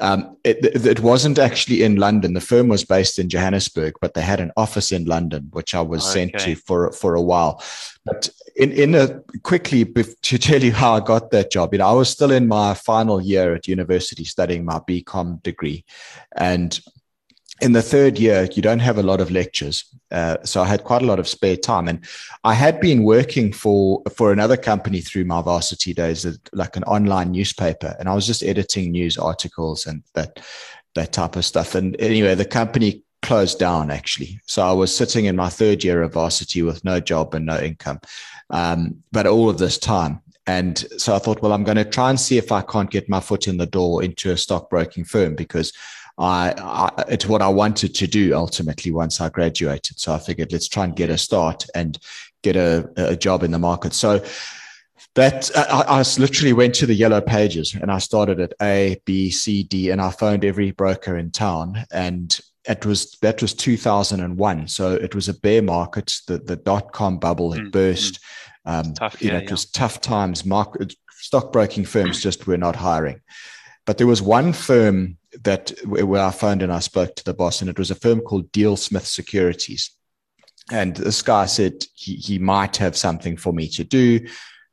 um, 0.00 0.36
it, 0.42 0.86
it, 0.86 1.00
wasn't 1.00 1.38
actually 1.38 1.82
in 1.82 1.96
London. 1.96 2.34
The 2.34 2.40
firm 2.40 2.68
was 2.68 2.84
based 2.84 3.18
in 3.18 3.28
Johannesburg, 3.28 3.94
but 4.00 4.14
they 4.14 4.22
had 4.22 4.40
an 4.40 4.50
office 4.56 4.90
in 4.90 5.04
London, 5.04 5.48
which 5.52 5.74
I 5.74 5.80
was 5.80 6.04
okay. 6.04 6.30
sent 6.30 6.38
to 6.40 6.54
for 6.54 6.92
for 6.92 7.14
a 7.14 7.22
while. 7.22 7.62
But 8.04 8.30
in 8.56 8.72
in 8.72 8.94
a 8.94 9.20
quickly 9.42 9.84
to 10.22 10.38
tell 10.38 10.62
you 10.62 10.72
how 10.72 10.94
I 10.94 11.00
got 11.00 11.30
that 11.30 11.52
job, 11.52 11.72
you 11.72 11.78
know, 11.78 11.88
I 11.88 11.92
was 11.92 12.08
still 12.08 12.30
in 12.30 12.48
my 12.48 12.74
final 12.74 13.20
year 13.20 13.54
at 13.54 13.68
university 13.68 14.24
studying 14.24 14.64
my 14.64 14.80
BCom 14.80 15.42
degree, 15.42 15.84
and 16.36 16.80
in 17.62 17.72
the 17.72 17.82
third 17.82 18.18
year, 18.18 18.48
you 18.54 18.60
don't 18.60 18.80
have 18.80 18.98
a 18.98 19.02
lot 19.02 19.20
of 19.20 19.30
lectures. 19.30 19.84
Uh, 20.10 20.36
so 20.42 20.62
I 20.62 20.66
had 20.66 20.82
quite 20.82 21.00
a 21.00 21.06
lot 21.06 21.20
of 21.20 21.28
spare 21.28 21.56
time. 21.56 21.88
And 21.88 22.04
I 22.42 22.54
had 22.54 22.80
been 22.80 23.04
working 23.04 23.52
for, 23.52 24.02
for 24.16 24.32
another 24.32 24.56
company 24.56 25.00
through 25.00 25.24
my 25.24 25.40
varsity 25.40 25.94
days, 25.94 26.26
like 26.52 26.76
an 26.76 26.84
online 26.84 27.30
newspaper. 27.30 27.94
And 27.98 28.08
I 28.08 28.14
was 28.14 28.26
just 28.26 28.42
editing 28.42 28.90
news 28.90 29.16
articles 29.16 29.86
and 29.86 30.02
that, 30.14 30.40
that 30.96 31.12
type 31.12 31.36
of 31.36 31.44
stuff. 31.44 31.76
And 31.76 31.98
anyway, 32.00 32.34
the 32.34 32.44
company 32.44 33.04
closed 33.22 33.60
down 33.60 33.90
actually. 33.90 34.40
So 34.46 34.62
I 34.62 34.72
was 34.72 34.94
sitting 34.94 35.26
in 35.26 35.36
my 35.36 35.48
third 35.48 35.84
year 35.84 36.02
of 36.02 36.14
varsity 36.14 36.62
with 36.62 36.84
no 36.84 36.98
job 36.98 37.32
and 37.34 37.46
no 37.46 37.58
income. 37.60 38.00
Um, 38.50 39.02
but 39.12 39.28
all 39.28 39.48
of 39.48 39.58
this 39.58 39.78
time. 39.78 40.20
And 40.48 40.78
so 40.98 41.14
I 41.14 41.20
thought, 41.20 41.40
well, 41.40 41.52
I'm 41.52 41.62
going 41.62 41.76
to 41.76 41.84
try 41.84 42.10
and 42.10 42.18
see 42.18 42.36
if 42.36 42.50
I 42.50 42.62
can't 42.62 42.90
get 42.90 43.08
my 43.08 43.20
foot 43.20 43.46
in 43.46 43.58
the 43.58 43.66
door 43.66 44.02
into 44.02 44.32
a 44.32 44.36
stockbroking 44.36 45.04
firm 45.04 45.36
because 45.36 45.72
I, 46.18 46.54
I, 46.58 47.04
it's 47.08 47.26
what 47.26 47.42
I 47.42 47.48
wanted 47.48 47.94
to 47.94 48.06
do 48.06 48.34
ultimately 48.34 48.92
once 48.92 49.20
I 49.20 49.28
graduated. 49.28 49.98
So 49.98 50.12
I 50.12 50.18
figured 50.18 50.52
let's 50.52 50.68
try 50.68 50.84
and 50.84 50.94
get 50.94 51.10
a 51.10 51.18
start 51.18 51.66
and 51.74 51.98
get 52.42 52.56
a, 52.56 52.90
a 52.96 53.16
job 53.16 53.42
in 53.42 53.50
the 53.50 53.58
market. 53.58 53.92
So 53.94 54.24
that 55.14 55.50
I, 55.56 55.82
I, 56.00 56.04
literally 56.18 56.52
went 56.52 56.74
to 56.76 56.86
the 56.86 56.94
yellow 56.94 57.20
pages 57.20 57.74
and 57.74 57.90
I 57.90 57.98
started 57.98 58.40
at 58.40 58.54
A, 58.62 59.00
B, 59.04 59.30
C, 59.30 59.62
D, 59.62 59.90
and 59.90 60.00
I 60.00 60.10
phoned 60.10 60.44
every 60.44 60.70
broker 60.70 61.18
in 61.18 61.30
town. 61.30 61.84
And 61.92 62.38
it 62.68 62.86
was 62.86 63.18
that 63.20 63.42
was 63.42 63.54
2001. 63.54 64.68
So 64.68 64.94
it 64.94 65.14
was 65.14 65.28
a 65.28 65.34
bear 65.34 65.62
market. 65.62 66.14
The 66.26 66.38
the 66.38 66.56
dot 66.56 66.92
com 66.92 67.18
bubble 67.18 67.52
had 67.52 67.64
mm, 67.64 67.72
burst. 67.72 68.14
Mm. 68.14 68.18
Um, 68.64 68.94
tough, 68.94 69.20
you 69.20 69.26
yeah, 69.26 69.32
know, 69.34 69.38
it 69.40 69.44
yeah. 69.44 69.50
was 69.50 69.66
tough 69.66 70.00
times. 70.00 70.44
Market 70.44 70.94
stockbroking 71.10 71.84
firms 71.84 72.22
just 72.22 72.46
were 72.46 72.56
not 72.56 72.76
hiring. 72.76 73.20
But 73.84 73.98
there 73.98 74.06
was 74.06 74.22
one 74.22 74.52
firm 74.52 75.18
that 75.42 75.72
where 75.84 76.22
I 76.22 76.30
phoned 76.30 76.62
and 76.62 76.72
I 76.72 76.80
spoke 76.80 77.16
to 77.16 77.24
the 77.24 77.34
boss, 77.34 77.60
and 77.60 77.70
it 77.70 77.78
was 77.78 77.90
a 77.90 77.96
firm 77.96 78.20
called 78.20 78.52
Deal 78.52 78.76
Smith 78.76 79.06
Securities. 79.06 79.90
And 80.70 80.96
this 80.96 81.22
guy 81.22 81.46
said 81.46 81.84
he, 81.94 82.14
he 82.16 82.38
might 82.38 82.76
have 82.76 82.96
something 82.96 83.36
for 83.36 83.52
me 83.52 83.68
to 83.70 83.84
do. 83.84 84.20
You 84.20 84.28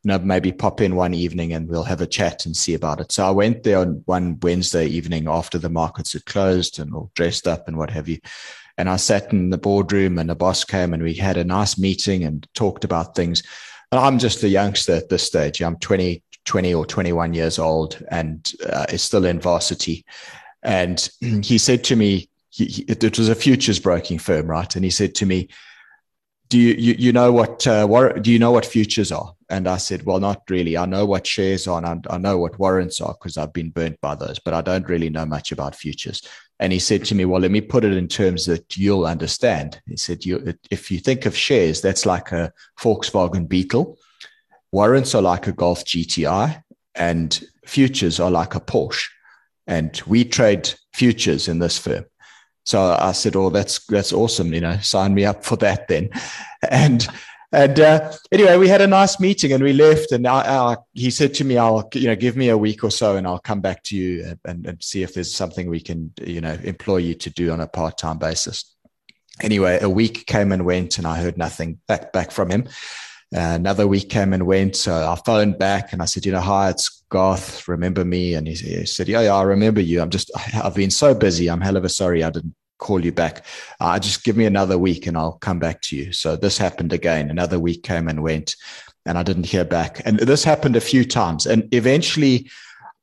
know, 0.06 0.20
maybe 0.20 0.52
pop 0.52 0.80
in 0.82 0.96
one 0.96 1.14
evening 1.14 1.52
and 1.52 1.68
we'll 1.68 1.84
have 1.84 2.00
a 2.00 2.08
chat 2.08 2.46
and 2.46 2.56
see 2.56 2.74
about 2.74 3.02
it. 3.02 3.12
So 3.12 3.28
I 3.28 3.32
went 3.32 3.64
there 3.64 3.80
on 3.80 4.02
one 4.06 4.40
Wednesday 4.42 4.86
evening 4.86 5.28
after 5.28 5.58
the 5.58 5.70
markets 5.70 6.14
had 6.14 6.26
closed 6.26 6.80
and 6.80 6.94
all 6.94 7.12
dressed 7.16 7.48
up 7.48 7.68
and 7.68 7.76
what 7.76 7.90
have 7.90 8.08
you. 8.08 8.20
And 8.78 8.90
I 8.90 8.96
sat 8.96 9.34
in 9.34 9.50
the 9.50 9.58
boardroom 9.58 10.18
and 10.18 10.30
the 10.30 10.36
boss 10.36 10.64
came 10.64 10.94
and 10.94 11.04
we 11.04 11.16
had 11.16 11.36
a 11.36 11.44
nice 11.44 11.78
meeting 11.78 12.24
and 12.24 12.48
talked 12.54 12.86
about 12.86 13.14
things. 13.14 13.44
And 13.92 14.00
I'm 14.00 14.20
just 14.20 14.42
a 14.44 14.48
youngster 14.48 14.94
at 14.94 15.10
this 15.10 15.24
stage. 15.24 15.62
I'm 15.62 15.78
20, 15.80 16.24
20 16.46 16.74
or 16.74 16.86
21 16.86 17.34
years 17.34 17.60
old 17.60 18.02
and 18.10 18.54
uh, 18.72 18.86
is 18.90 19.02
still 19.02 19.26
in 19.26 19.42
varsity. 19.42 20.06
And 20.64 21.10
he 21.22 21.58
said 21.58 21.84
to 21.86 21.96
me, 21.96 22.30
he, 22.50 22.66
he, 22.66 22.82
it 22.84 23.18
was 23.18 23.30
a 23.30 23.36
futures 23.36 23.80
broking 23.80 24.20
firm, 24.20 24.48
right? 24.48 24.76
And 24.76 24.84
he 24.84 24.92
said 24.92 25.16
to 25.16 25.26
me, 25.26 25.50
do 26.50 26.58
you, 26.58 26.74
you, 26.74 26.96
you 26.98 27.14
know 27.14 27.32
what, 27.32 27.66
uh, 27.68 27.86
what, 27.86 28.24
do 28.24 28.32
you 28.32 28.40
know 28.40 28.52
what 28.52 28.66
futures 28.66 29.12
are? 29.12 29.36
And 29.50 29.68
I 29.68 29.78
said, 29.78 30.04
well, 30.04 30.20
not 30.20 30.42
really. 30.50 30.78
I 30.78 30.86
know 30.86 31.06
what 31.06 31.28
shares 31.28 31.68
are 31.68 31.78
and 31.78 32.06
I, 32.08 32.16
I 32.16 32.18
know 32.18 32.40
what 32.40 32.58
warrants 32.58 33.02
are 33.02 33.14
because 33.14 33.38
I've 33.38 33.54
been 33.54 33.70
burnt 33.70 34.02
by 34.02 34.16
those, 34.16 34.40
but 34.40 34.56
I 34.56 34.62
don't 34.62 34.90
really 34.90 35.10
know 35.10 35.26
much 35.28 35.52
about 35.52 35.76
futures. 35.76 36.28
And 36.60 36.74
he 36.74 36.80
said 36.80 37.06
to 37.06 37.16
me, 37.16 37.26
well, 37.26 37.42
let 37.42 37.52
me 37.52 37.62
put 37.62 37.86
it 37.86 37.94
in 37.94 38.08
terms 38.08 38.46
that 38.48 38.76
you'll 38.76 39.06
understand. 39.06 39.80
He 39.88 39.96
said, 39.96 40.26
you, 40.26 40.54
if 40.70 40.92
you 40.92 41.00
think 41.00 41.26
of 41.26 41.38
shares, 41.38 41.82
that's 41.82 42.06
like 42.06 42.32
a 42.32 42.52
Volkswagen 42.80 43.48
Beetle. 43.48 43.98
Warrants 44.72 45.16
are 45.16 45.22
like 45.22 45.48
a 45.48 45.52
Golf 45.52 45.86
GTI 45.86 46.64
and 46.96 47.44
futures 47.66 48.20
are 48.20 48.32
like 48.32 48.56
a 48.56 48.60
Porsche. 48.60 49.08
And 49.70 50.02
we 50.08 50.26
trade 50.26 50.74
futures 50.94 51.48
in 51.48 51.60
this 51.60 51.78
firm. 51.78 52.06
So 52.66 52.98
I 53.00 53.14
said, 53.14 53.36
"Oh, 53.36 53.50
that's 53.50 53.86
that's 53.86 54.12
awesome. 54.12 54.54
You 54.54 54.62
know, 54.62 54.78
sign 54.80 55.14
me 55.14 55.26
up 55.26 55.46
for 55.46 55.56
that 55.58 55.88
then." 55.88 56.10
And 56.70 57.08
and 57.54 57.80
uh, 57.80 58.12
anyway, 58.34 58.58
we 58.58 58.68
had 58.68 58.82
a 58.82 58.88
nice 58.88 59.20
meeting 59.20 59.54
and 59.54 59.64
we 59.64 59.72
left. 59.72 60.12
And 60.12 60.28
I, 60.28 60.42
I, 60.42 60.78
he 60.94 61.10
said 61.10 61.34
to 61.36 61.46
me, 61.46 61.58
"I'll 61.58 61.88
you 61.94 62.08
know 62.08 62.16
give 62.16 62.36
me 62.36 62.50
a 62.50 62.58
week 62.58 62.84
or 62.84 62.92
so, 62.92 63.16
and 63.16 63.26
I'll 63.26 63.40
come 63.40 63.62
back 63.62 63.84
to 63.86 63.96
you 63.96 64.36
and, 64.44 64.66
and 64.66 64.84
see 64.84 65.04
if 65.04 65.14
there's 65.14 65.34
something 65.34 65.70
we 65.70 65.80
can 65.80 66.12
you 66.22 66.42
know 66.42 66.58
employ 66.64 66.98
you 66.98 67.16
to 67.16 67.30
do 67.30 67.52
on 67.52 67.62
a 67.62 67.68
part 67.68 67.98
time 67.98 68.18
basis." 68.18 68.76
Anyway, 69.42 69.80
a 69.82 69.90
week 69.90 70.26
came 70.26 70.52
and 70.52 70.66
went, 70.66 70.98
and 70.98 71.08
I 71.08 71.22
heard 71.22 71.38
nothing 71.38 71.80
back 71.88 72.12
back 72.12 72.32
from 72.32 72.50
him. 72.50 72.68
Uh, 73.36 73.54
another 73.54 73.88
week 73.88 74.10
came 74.10 74.34
and 74.34 74.48
went. 74.48 74.76
So 74.76 74.94
I 74.94 75.16
phoned 75.26 75.60
back 75.60 75.94
and 75.94 76.02
I 76.02 76.06
said, 76.06 76.26
you 76.26 76.32
know, 76.32 76.42
hi, 76.42 76.70
it's 76.70 77.04
Garth. 77.10 77.68
Remember 77.68 78.04
me? 78.04 78.34
And 78.34 78.48
he, 78.48 78.56
he 78.56 78.86
said, 78.86 79.08
yeah, 79.08 79.22
yeah, 79.22 79.36
I 79.36 79.44
remember 79.44 79.82
you. 79.82 80.02
I'm 80.02 80.10
just, 80.10 80.32
I've 80.56 80.76
been 80.76 80.92
so 80.92 81.14
busy. 81.14 81.50
I'm 81.50 81.62
hell 81.62 81.78
of 81.78 81.86
a 81.86 81.90
sorry 81.90 82.24
I 82.24 82.32
didn't 82.32 82.56
call 82.80 83.04
you 83.04 83.12
back. 83.12 83.46
Uh, 83.80 84.00
just 84.00 84.24
give 84.24 84.36
me 84.36 84.46
another 84.46 84.78
week 84.78 85.06
and 85.06 85.16
I'll 85.16 85.34
come 85.34 85.60
back 85.60 85.82
to 85.82 85.96
you. 85.96 86.12
So 86.12 86.36
this 86.36 86.58
happened 86.58 86.92
again. 86.92 87.30
Another 87.30 87.60
week 87.60 87.84
came 87.84 88.08
and 88.08 88.24
went, 88.24 88.56
and 89.06 89.18
I 89.18 89.24
didn't 89.24 89.46
hear 89.46 89.66
back. 89.66 90.02
And 90.06 90.18
this 90.20 90.44
happened 90.44 90.76
a 90.76 90.82
few 90.82 91.06
times. 91.06 91.46
And 91.46 91.72
eventually, 91.74 92.50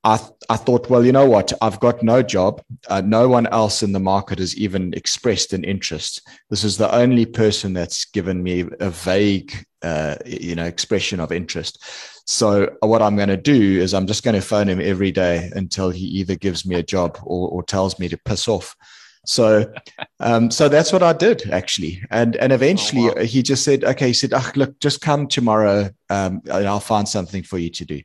I, 0.02 0.20
I 0.48 0.56
thought, 0.56 0.88
well, 0.88 1.04
you 1.04 1.10
know 1.10 1.28
what? 1.28 1.52
I've 1.60 1.80
got 1.80 2.02
no 2.02 2.22
job. 2.22 2.62
Uh, 2.88 3.00
no 3.00 3.28
one 3.28 3.48
else 3.48 3.82
in 3.82 3.92
the 3.92 4.00
market 4.00 4.38
has 4.38 4.56
even 4.56 4.94
expressed 4.94 5.52
an 5.52 5.64
interest. 5.64 6.22
This 6.48 6.62
is 6.62 6.78
the 6.78 6.94
only 6.94 7.26
person 7.26 7.72
that's 7.72 8.04
given 8.04 8.42
me 8.42 8.64
a 8.78 8.90
vague, 8.90 9.66
uh, 9.86 10.16
you 10.26 10.54
know, 10.54 10.64
expression 10.64 11.20
of 11.20 11.30
interest. 11.30 11.82
So 12.28 12.74
what 12.80 13.02
I'm 13.02 13.14
going 13.14 13.28
to 13.28 13.36
do 13.36 13.80
is 13.80 13.94
I'm 13.94 14.06
just 14.06 14.24
going 14.24 14.34
to 14.34 14.40
phone 14.40 14.68
him 14.68 14.80
every 14.80 15.12
day 15.12 15.48
until 15.54 15.90
he 15.90 16.04
either 16.04 16.34
gives 16.34 16.66
me 16.66 16.74
a 16.74 16.82
job 16.82 17.18
or, 17.22 17.48
or 17.48 17.62
tells 17.62 17.98
me 18.00 18.08
to 18.08 18.18
piss 18.18 18.48
off. 18.48 18.74
So, 19.26 19.72
um, 20.20 20.50
so 20.50 20.68
that's 20.68 20.92
what 20.92 21.02
I 21.02 21.12
did 21.12 21.50
actually. 21.50 22.02
And 22.10 22.36
and 22.36 22.52
eventually 22.52 23.10
oh, 23.10 23.14
wow. 23.16 23.24
he 23.24 23.42
just 23.42 23.64
said, 23.64 23.84
okay, 23.84 24.08
he 24.08 24.12
said, 24.12 24.32
oh, 24.32 24.50
look, 24.54 24.78
just 24.78 25.00
come 25.00 25.26
tomorrow, 25.26 25.90
um, 26.10 26.40
and 26.46 26.66
I'll 26.66 26.80
find 26.80 27.08
something 27.08 27.42
for 27.42 27.58
you 27.58 27.68
to 27.70 27.84
do. 27.84 28.00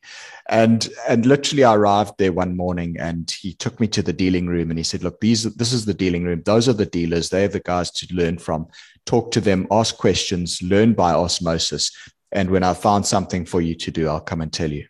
And 0.49 0.89
and 1.07 1.25
literally, 1.25 1.63
I 1.63 1.75
arrived 1.75 2.15
there 2.17 2.33
one 2.33 2.57
morning, 2.57 2.97
and 2.99 3.29
he 3.29 3.53
took 3.53 3.79
me 3.79 3.87
to 3.89 4.01
the 4.01 4.13
dealing 4.13 4.47
room, 4.47 4.71
and 4.71 4.79
he 4.79 4.83
said, 4.83 5.03
look, 5.03 5.21
these 5.21 5.43
this 5.55 5.71
is 5.71 5.85
the 5.85 5.93
dealing 5.93 6.23
room. 6.23 6.41
Those 6.43 6.67
are 6.67 6.73
the 6.73 6.85
dealers. 6.85 7.29
They're 7.29 7.47
the 7.47 7.59
guys 7.59 7.91
to 7.91 8.13
learn 8.13 8.37
from. 8.37 8.67
Talk 9.05 9.31
to 9.31 9.41
them, 9.41 9.67
ask 9.71 9.97
questions, 9.97 10.61
learn 10.61 10.93
by 10.93 11.13
osmosis. 11.13 11.91
And 12.31 12.49
when 12.49 12.63
I 12.63 12.73
found 12.73 13.05
something 13.05 13.45
for 13.45 13.61
you 13.61 13.75
to 13.75 13.91
do, 13.91 14.07
I'll 14.07 14.21
come 14.21 14.41
and 14.41 14.53
tell 14.53 14.71
you 14.71 14.85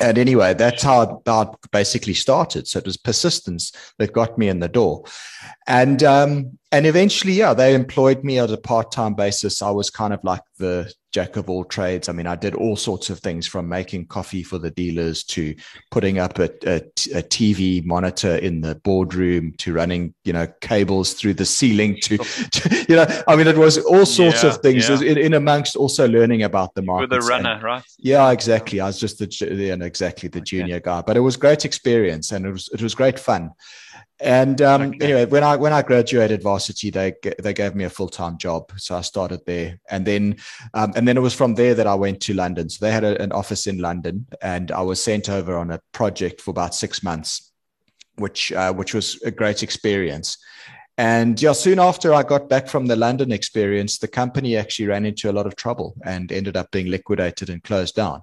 and 0.00 0.16
anyway, 0.16 0.54
that's 0.54 0.82
how 0.82 1.22
I 1.26 1.46
basically 1.70 2.14
started. 2.14 2.66
So 2.66 2.78
it 2.78 2.86
was 2.86 2.96
persistence 2.96 3.72
that 3.98 4.12
got 4.12 4.38
me 4.38 4.48
in 4.48 4.60
the 4.60 4.68
door, 4.68 5.04
and 5.66 6.02
um, 6.02 6.58
and 6.70 6.86
eventually, 6.86 7.34
yeah, 7.34 7.52
they 7.52 7.74
employed 7.74 8.24
me 8.24 8.38
on 8.38 8.50
a 8.50 8.56
part 8.56 8.90
time 8.90 9.14
basis. 9.14 9.60
I 9.60 9.70
was 9.70 9.90
kind 9.90 10.14
of 10.14 10.24
like 10.24 10.42
the 10.58 10.92
jack 11.12 11.36
of 11.36 11.50
all 11.50 11.64
trades. 11.64 12.08
I 12.08 12.12
mean, 12.12 12.26
I 12.26 12.34
did 12.36 12.54
all 12.54 12.74
sorts 12.74 13.10
of 13.10 13.20
things 13.20 13.46
from 13.46 13.68
making 13.68 14.06
coffee 14.06 14.42
for 14.42 14.58
the 14.58 14.70
dealers 14.70 15.22
to 15.24 15.54
putting 15.90 16.18
up 16.18 16.38
a, 16.38 16.50
a, 16.66 16.76
a, 16.76 17.22
TV 17.22 17.84
monitor 17.84 18.36
in 18.36 18.62
the 18.62 18.76
boardroom 18.76 19.52
to 19.58 19.74
running, 19.74 20.14
you 20.24 20.32
know, 20.32 20.46
cables 20.60 21.12
through 21.12 21.34
the 21.34 21.44
ceiling 21.44 21.98
to, 22.02 22.18
to 22.50 22.86
you 22.88 22.96
know, 22.96 23.06
I 23.28 23.36
mean, 23.36 23.46
it 23.46 23.58
was 23.58 23.78
all 23.78 24.06
sorts 24.06 24.42
yeah, 24.42 24.50
of 24.50 24.58
things 24.58 24.88
yeah. 24.88 25.00
in, 25.00 25.18
in, 25.18 25.34
amongst 25.34 25.76
also 25.76 26.08
learning 26.08 26.42
about 26.42 26.74
the 26.74 26.82
market. 26.82 27.10
With 27.10 27.24
a 27.24 27.26
runner, 27.26 27.52
and, 27.52 27.62
right? 27.62 27.84
Yeah, 27.98 28.30
exactly. 28.30 28.80
I 28.80 28.86
was 28.86 28.98
just 28.98 29.18
the, 29.18 29.54
you 29.54 29.76
know, 29.76 29.84
exactly 29.84 30.28
the 30.30 30.40
junior 30.40 30.76
okay. 30.76 30.84
guy, 30.84 31.02
but 31.02 31.16
it 31.16 31.20
was 31.20 31.36
great 31.36 31.64
experience 31.64 32.32
and 32.32 32.46
it 32.46 32.52
was, 32.52 32.70
it 32.72 32.82
was 32.82 32.94
great 32.94 33.18
fun. 33.18 33.50
And 34.20 34.62
um, 34.62 34.82
okay. 34.82 35.04
anyway, 35.04 35.26
when 35.26 35.42
I 35.42 35.56
when 35.56 35.72
I 35.72 35.82
graduated 35.82 36.42
varsity, 36.42 36.90
they 36.90 37.14
they 37.42 37.52
gave 37.52 37.74
me 37.74 37.84
a 37.84 37.90
full 37.90 38.08
time 38.08 38.38
job, 38.38 38.70
so 38.76 38.96
I 38.96 39.00
started 39.00 39.40
there, 39.46 39.80
and 39.90 40.06
then 40.06 40.36
um, 40.74 40.92
and 40.94 41.08
then 41.08 41.16
it 41.16 41.20
was 41.20 41.34
from 41.34 41.56
there 41.56 41.74
that 41.74 41.88
I 41.88 41.96
went 41.96 42.20
to 42.22 42.34
London. 42.34 42.70
So 42.70 42.84
they 42.84 42.92
had 42.92 43.02
a, 43.02 43.20
an 43.20 43.32
office 43.32 43.66
in 43.66 43.78
London, 43.78 44.26
and 44.40 44.70
I 44.70 44.82
was 44.82 45.02
sent 45.02 45.28
over 45.28 45.56
on 45.56 45.72
a 45.72 45.80
project 45.90 46.40
for 46.40 46.52
about 46.52 46.74
six 46.74 47.02
months, 47.02 47.50
which 48.16 48.52
uh, 48.52 48.72
which 48.72 48.94
was 48.94 49.20
a 49.22 49.32
great 49.32 49.64
experience. 49.64 50.38
And 50.98 51.40
yeah, 51.40 51.52
soon 51.52 51.78
after 51.78 52.14
I 52.14 52.22
got 52.22 52.48
back 52.48 52.68
from 52.68 52.86
the 52.86 52.96
London 52.96 53.32
experience, 53.32 53.98
the 53.98 54.08
company 54.08 54.56
actually 54.56 54.86
ran 54.86 55.06
into 55.06 55.30
a 55.30 55.32
lot 55.32 55.46
of 55.46 55.56
trouble 55.56 55.94
and 56.04 56.30
ended 56.30 56.56
up 56.56 56.70
being 56.70 56.88
liquidated 56.88 57.48
and 57.50 57.64
closed 57.64 57.96
down. 57.96 58.22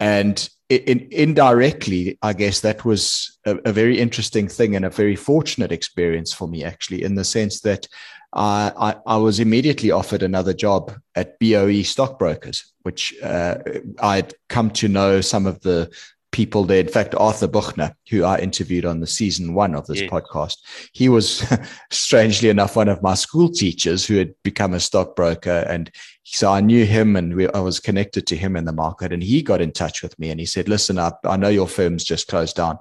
And 0.00 0.48
in, 0.76 1.08
indirectly, 1.10 2.18
I 2.22 2.32
guess 2.32 2.60
that 2.60 2.84
was 2.84 3.38
a, 3.44 3.56
a, 3.64 3.72
very 3.72 3.98
interesting 3.98 4.48
thing 4.48 4.76
and 4.76 4.84
a 4.84 4.90
very 4.90 5.16
fortunate 5.16 5.72
experience 5.72 6.32
for 6.32 6.48
me, 6.48 6.64
actually, 6.64 7.02
in 7.02 7.14
the 7.14 7.24
sense 7.24 7.60
that 7.60 7.86
I, 8.34 8.96
I, 9.06 9.16
was 9.16 9.38
immediately 9.38 9.90
offered 9.90 10.22
another 10.22 10.52
job 10.52 10.92
at 11.14 11.38
BOE 11.38 11.82
Stockbrokers, 11.82 12.72
which 12.82 13.14
uh, 13.22 13.58
I'd 14.00 14.34
come 14.48 14.70
to 14.72 14.88
know 14.88 15.20
some 15.20 15.46
of 15.46 15.60
the 15.60 15.92
people 16.34 16.64
there. 16.64 16.80
In 16.80 16.88
fact, 16.88 17.14
Arthur 17.14 17.46
Buchner, 17.46 17.94
who 18.10 18.24
I 18.24 18.38
interviewed 18.40 18.84
on 18.84 18.98
the 18.98 19.06
season 19.06 19.54
one 19.54 19.76
of 19.76 19.86
this 19.86 20.00
yeah. 20.00 20.08
podcast, 20.08 20.56
he 20.92 21.08
was 21.08 21.46
strangely 21.92 22.48
enough 22.48 22.74
one 22.74 22.88
of 22.88 23.00
my 23.04 23.14
school 23.14 23.48
teachers 23.48 24.04
who 24.04 24.16
had 24.16 24.34
become 24.42 24.74
a 24.74 24.80
stockbroker. 24.80 25.64
And 25.68 25.92
so 26.24 26.50
I 26.50 26.60
knew 26.60 26.84
him 26.86 27.14
and 27.14 27.36
we, 27.36 27.48
I 27.50 27.60
was 27.60 27.78
connected 27.78 28.26
to 28.26 28.36
him 28.36 28.56
in 28.56 28.64
the 28.64 28.72
market. 28.72 29.12
And 29.12 29.22
he 29.22 29.42
got 29.42 29.60
in 29.60 29.70
touch 29.70 30.02
with 30.02 30.18
me 30.18 30.28
and 30.30 30.40
he 30.40 30.44
said, 30.44 30.68
Listen, 30.68 30.98
I, 30.98 31.12
I 31.22 31.36
know 31.36 31.48
your 31.48 31.68
firm's 31.68 32.02
just 32.02 32.26
closed 32.26 32.56
down. 32.56 32.78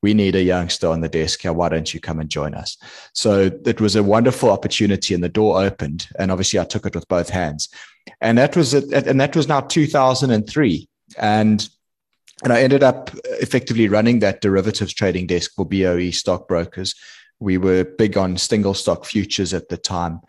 We 0.00 0.14
need 0.14 0.36
a 0.36 0.42
youngster 0.42 0.86
on 0.86 1.00
the 1.00 1.08
desk 1.08 1.42
here. 1.42 1.52
Why 1.52 1.70
don't 1.70 1.92
you 1.92 1.98
come 1.98 2.20
and 2.20 2.30
join 2.30 2.54
us? 2.54 2.76
So 3.14 3.50
it 3.66 3.80
was 3.80 3.96
a 3.96 4.02
wonderful 4.04 4.48
opportunity 4.50 5.12
and 5.12 5.24
the 5.24 5.28
door 5.28 5.60
opened. 5.60 6.06
And 6.20 6.30
obviously 6.30 6.60
I 6.60 6.64
took 6.64 6.86
it 6.86 6.94
with 6.94 7.08
both 7.08 7.30
hands. 7.30 7.68
And 8.20 8.38
that 8.38 8.56
was 8.56 8.74
it. 8.74 8.92
And 8.92 9.20
that 9.20 9.34
was 9.34 9.48
now 9.48 9.60
2003. 9.60 10.88
And 11.18 11.68
and 12.42 12.52
I 12.52 12.62
ended 12.62 12.82
up 12.82 13.10
uh, 13.14 13.20
effectively 13.40 13.88
running 13.88 14.18
that 14.20 14.40
derivatives 14.40 14.92
trading 14.92 15.26
desk 15.26 15.52
for 15.54 15.64
BOE 15.64 16.10
stockbrokers. 16.10 16.94
We 17.40 17.58
were 17.58 17.84
big 17.84 18.16
on 18.16 18.36
single 18.36 18.74
stock 18.74 19.04
futures 19.04 19.54
at 19.54 19.68
the 19.68 19.76
time. 19.76 20.20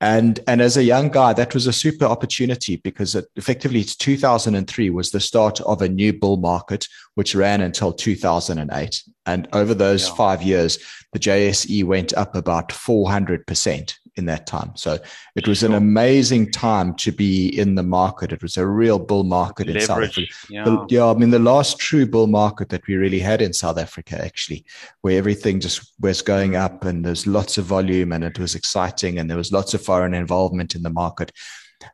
And, 0.00 0.38
and 0.46 0.62
as 0.62 0.76
a 0.76 0.84
young 0.84 1.08
guy, 1.08 1.32
that 1.32 1.54
was 1.54 1.66
a 1.66 1.72
super 1.72 2.04
opportunity 2.04 2.76
because 2.76 3.16
it, 3.16 3.26
effectively 3.34 3.82
2003 3.82 4.90
was 4.90 5.10
the 5.10 5.18
start 5.18 5.60
of 5.62 5.82
a 5.82 5.88
new 5.88 6.12
bull 6.12 6.36
market, 6.36 6.86
which 7.16 7.34
ran 7.34 7.60
until 7.60 7.92
2008. 7.92 9.02
And 9.26 9.48
over 9.52 9.74
those 9.74 10.06
yeah. 10.06 10.14
five 10.14 10.42
years, 10.42 10.78
the 11.12 11.18
JSE 11.18 11.82
went 11.84 12.14
up 12.14 12.36
about 12.36 12.68
400% 12.68 13.94
in 14.18 14.26
that 14.26 14.46
time. 14.46 14.72
So 14.74 14.98
it 15.36 15.48
was 15.48 15.60
sure. 15.60 15.70
an 15.70 15.74
amazing 15.74 16.50
time 16.50 16.94
to 16.96 17.12
be 17.12 17.48
in 17.58 17.76
the 17.76 17.82
market. 17.82 18.32
It 18.32 18.42
was 18.42 18.56
a 18.56 18.66
real 18.66 18.98
bull 18.98 19.24
market 19.24 19.68
Leverage, 19.68 19.82
in 19.82 19.86
South 19.86 20.02
Africa. 20.02 20.34
Yeah. 20.50 20.64
The, 20.64 20.86
yeah, 20.90 21.06
I 21.06 21.14
mean, 21.14 21.30
the 21.30 21.38
last 21.38 21.78
true 21.78 22.06
bull 22.06 22.26
market 22.26 22.68
that 22.70 22.86
we 22.86 22.96
really 22.96 23.20
had 23.20 23.40
in 23.40 23.52
South 23.52 23.78
Africa, 23.78 24.22
actually, 24.22 24.64
where 25.00 25.16
everything 25.16 25.60
just 25.60 25.94
was 26.00 26.20
going 26.20 26.56
up 26.56 26.84
and 26.84 27.04
there's 27.04 27.26
lots 27.26 27.56
of 27.56 27.64
volume 27.64 28.12
and 28.12 28.24
it 28.24 28.38
was 28.38 28.54
exciting 28.54 29.18
and 29.18 29.30
there 29.30 29.38
was 29.38 29.52
lots 29.52 29.72
of 29.72 29.80
foreign 29.80 30.14
involvement 30.14 30.74
in 30.74 30.82
the 30.82 30.90
market. 30.90 31.32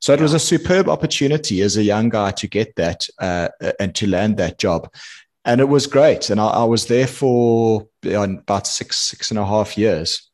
So 0.00 0.14
it 0.14 0.20
was 0.20 0.34
a 0.34 0.38
superb 0.38 0.88
opportunity 0.88 1.60
as 1.60 1.76
a 1.76 1.82
young 1.82 2.08
guy 2.08 2.30
to 2.32 2.46
get 2.46 2.74
that 2.76 3.06
uh, 3.18 3.48
and 3.78 3.94
to 3.96 4.06
land 4.06 4.38
that 4.38 4.58
job. 4.58 4.88
And 5.44 5.60
it 5.60 5.68
was 5.68 5.86
great. 5.86 6.30
And 6.30 6.40
I, 6.40 6.48
I 6.48 6.64
was 6.64 6.86
there 6.86 7.06
for 7.06 7.86
about 8.02 8.66
six, 8.66 8.98
six 8.98 9.30
and 9.30 9.38
a 9.38 9.44
half 9.44 9.76
years. 9.76 10.30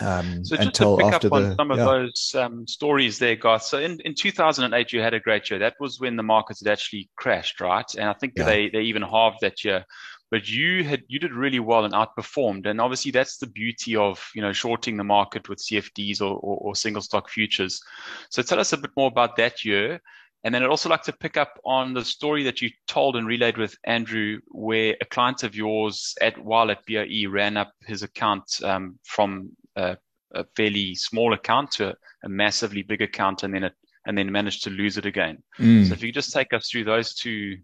Um, 0.00 0.44
so 0.44 0.56
just 0.56 0.74
to 0.74 0.96
pick 0.96 1.12
up 1.12 1.32
on 1.32 1.50
the, 1.50 1.54
some 1.54 1.70
of 1.70 1.78
yeah. 1.78 1.84
those 1.84 2.34
um, 2.36 2.66
stories 2.66 3.18
there, 3.18 3.36
Garth. 3.36 3.64
So 3.64 3.78
in, 3.78 4.00
in 4.00 4.14
2008, 4.14 4.92
you 4.92 5.00
had 5.00 5.14
a 5.14 5.20
great 5.20 5.50
year. 5.50 5.58
That 5.58 5.74
was 5.78 6.00
when 6.00 6.16
the 6.16 6.22
markets 6.22 6.64
had 6.64 6.72
actually 6.72 7.10
crashed, 7.16 7.60
right? 7.60 7.86
And 7.94 8.08
I 8.08 8.14
think 8.14 8.34
yeah. 8.36 8.44
they, 8.44 8.70
they 8.70 8.82
even 8.82 9.02
halved 9.02 9.38
that 9.42 9.64
year. 9.64 9.84
But 10.30 10.48
you 10.48 10.84
had 10.84 11.02
you 11.08 11.18
did 11.18 11.32
really 11.32 11.58
well 11.58 11.84
and 11.84 11.92
outperformed, 11.92 12.66
and 12.66 12.80
obviously 12.80 13.10
that's 13.10 13.38
the 13.38 13.48
beauty 13.48 13.96
of 13.96 14.24
you 14.32 14.40
know 14.40 14.52
shorting 14.52 14.96
the 14.96 15.02
market 15.02 15.48
with 15.48 15.58
CFDs 15.58 16.20
or, 16.20 16.36
or, 16.36 16.56
or 16.58 16.74
single 16.76 17.02
stock 17.02 17.28
futures. 17.28 17.82
So 18.30 18.40
tell 18.40 18.60
us 18.60 18.72
a 18.72 18.76
bit 18.76 18.92
more 18.96 19.08
about 19.08 19.34
that 19.36 19.64
year, 19.64 20.00
and 20.44 20.54
then 20.54 20.62
I'd 20.62 20.70
also 20.70 20.88
like 20.88 21.02
to 21.02 21.12
pick 21.12 21.36
up 21.36 21.58
on 21.64 21.92
the 21.92 22.04
story 22.04 22.44
that 22.44 22.62
you 22.62 22.70
told 22.86 23.16
and 23.16 23.26
relayed 23.26 23.58
with 23.58 23.76
Andrew, 23.84 24.40
where 24.48 24.96
a 25.00 25.04
client 25.04 25.42
of 25.42 25.54
yours 25.54 26.14
at 26.22 26.38
while 26.38 26.70
at 26.70 26.86
BOE 26.86 27.28
ran 27.28 27.56
up 27.56 27.72
his 27.84 28.02
account 28.02 28.60
um, 28.62 28.98
from 29.04 29.50
uh, 29.76 29.94
a 30.32 30.44
fairly 30.56 30.94
small 30.94 31.32
account 31.32 31.72
to 31.72 31.90
a, 31.90 31.94
a 32.24 32.28
massively 32.28 32.82
big 32.82 33.02
account, 33.02 33.42
and 33.42 33.54
then 33.54 33.64
it 33.64 33.74
and 34.06 34.16
then 34.16 34.32
managed 34.32 34.64
to 34.64 34.70
lose 34.70 34.96
it 34.96 35.06
again. 35.06 35.42
Mm. 35.58 35.86
So 35.86 35.92
if 35.92 36.02
you 36.02 36.08
could 36.08 36.14
just 36.14 36.32
take 36.32 36.52
us 36.52 36.70
through 36.70 36.84
those 36.84 37.14
two 37.14 37.58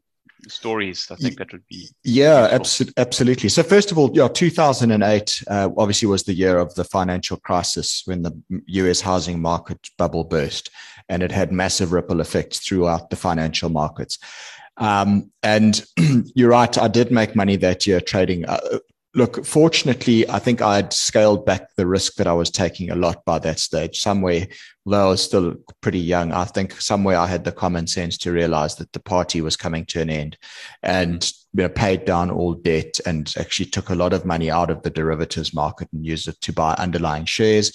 stories, 0.49 1.09
I 1.11 1.17
think 1.17 1.39
that 1.39 1.51
would 1.53 1.67
be 1.69 1.89
yeah, 2.05 2.49
abso- 2.53 2.93
absolutely. 2.97 3.49
So 3.49 3.63
first 3.63 3.91
of 3.91 3.99
all, 3.99 4.11
yeah, 4.13 4.29
2008 4.29 5.43
uh, 5.49 5.71
obviously 5.77 6.09
was 6.09 6.25
the 6.25 6.35
year 6.35 6.59
of 6.59 6.75
the 6.75 6.85
financial 6.85 7.39
crisis 7.39 8.03
when 8.05 8.23
the 8.23 8.39
U.S. 8.67 9.01
housing 9.01 9.41
market 9.41 9.89
bubble 9.97 10.25
burst, 10.25 10.71
and 11.09 11.23
it 11.23 11.33
had 11.33 11.53
massive 11.53 11.93
ripple 11.93 12.21
effects 12.21 12.59
throughout 12.61 13.11
the 13.11 13.17
financial 13.17 13.71
markets. 13.71 14.19
Um, 14.77 15.33
and 15.43 15.85
you're 16.35 16.51
right, 16.51 16.77
I 16.77 16.89
did 16.89 17.11
make 17.11 17.35
money 17.35 17.57
that 17.57 17.87
year 17.87 18.01
trading. 18.01 18.45
Uh, 18.45 18.79
look, 19.17 19.47
fortunately, 19.47 20.29
I 20.29 20.39
think 20.39 20.61
I 20.61 20.77
had 20.77 20.93
scaled 20.93 21.47
back 21.47 21.75
the 21.75 21.87
risk 21.87 22.17
that 22.17 22.27
I 22.27 22.35
was 22.35 22.51
taking 22.51 22.91
a 22.91 22.95
lot 22.95 23.25
by 23.25 23.39
that 23.41 23.59
stage. 23.59 23.99
Somewhere, 23.99 24.47
although 24.85 25.07
I 25.07 25.11
was 25.11 25.23
still 25.23 25.55
pretty 25.81 25.99
young, 25.99 26.33
I 26.33 26.45
think 26.45 26.79
somewhere 26.79 27.17
I 27.17 27.27
had 27.27 27.45
the 27.45 27.51
common 27.51 27.87
sense 27.87 28.19
to 28.19 28.31
realize 28.31 28.77
that 28.77 28.93
the 28.93 29.01
party 29.01 29.41
was 29.41 29.57
coming 29.57 29.87
to 29.87 30.03
an 30.03 30.11
end 30.11 30.37
and 30.83 31.33
you 31.55 31.63
know, 31.63 31.69
paid 31.71 32.05
down 32.05 32.31
all 32.31 32.53
debt 32.53 33.01
and 33.07 33.33
actually 33.39 33.67
took 33.67 33.89
a 33.89 33.95
lot 33.95 34.13
of 34.13 34.27
money 34.27 34.51
out 34.51 34.71
of 34.71 34.83
the 34.83 34.91
derivatives 34.91 35.55
market 35.55 35.89
and 35.95 36.05
used 36.05 36.29
it 36.29 36.39
to 36.43 36.53
buy 36.53 36.75
underlying 36.75 37.25
shares. 37.25 37.73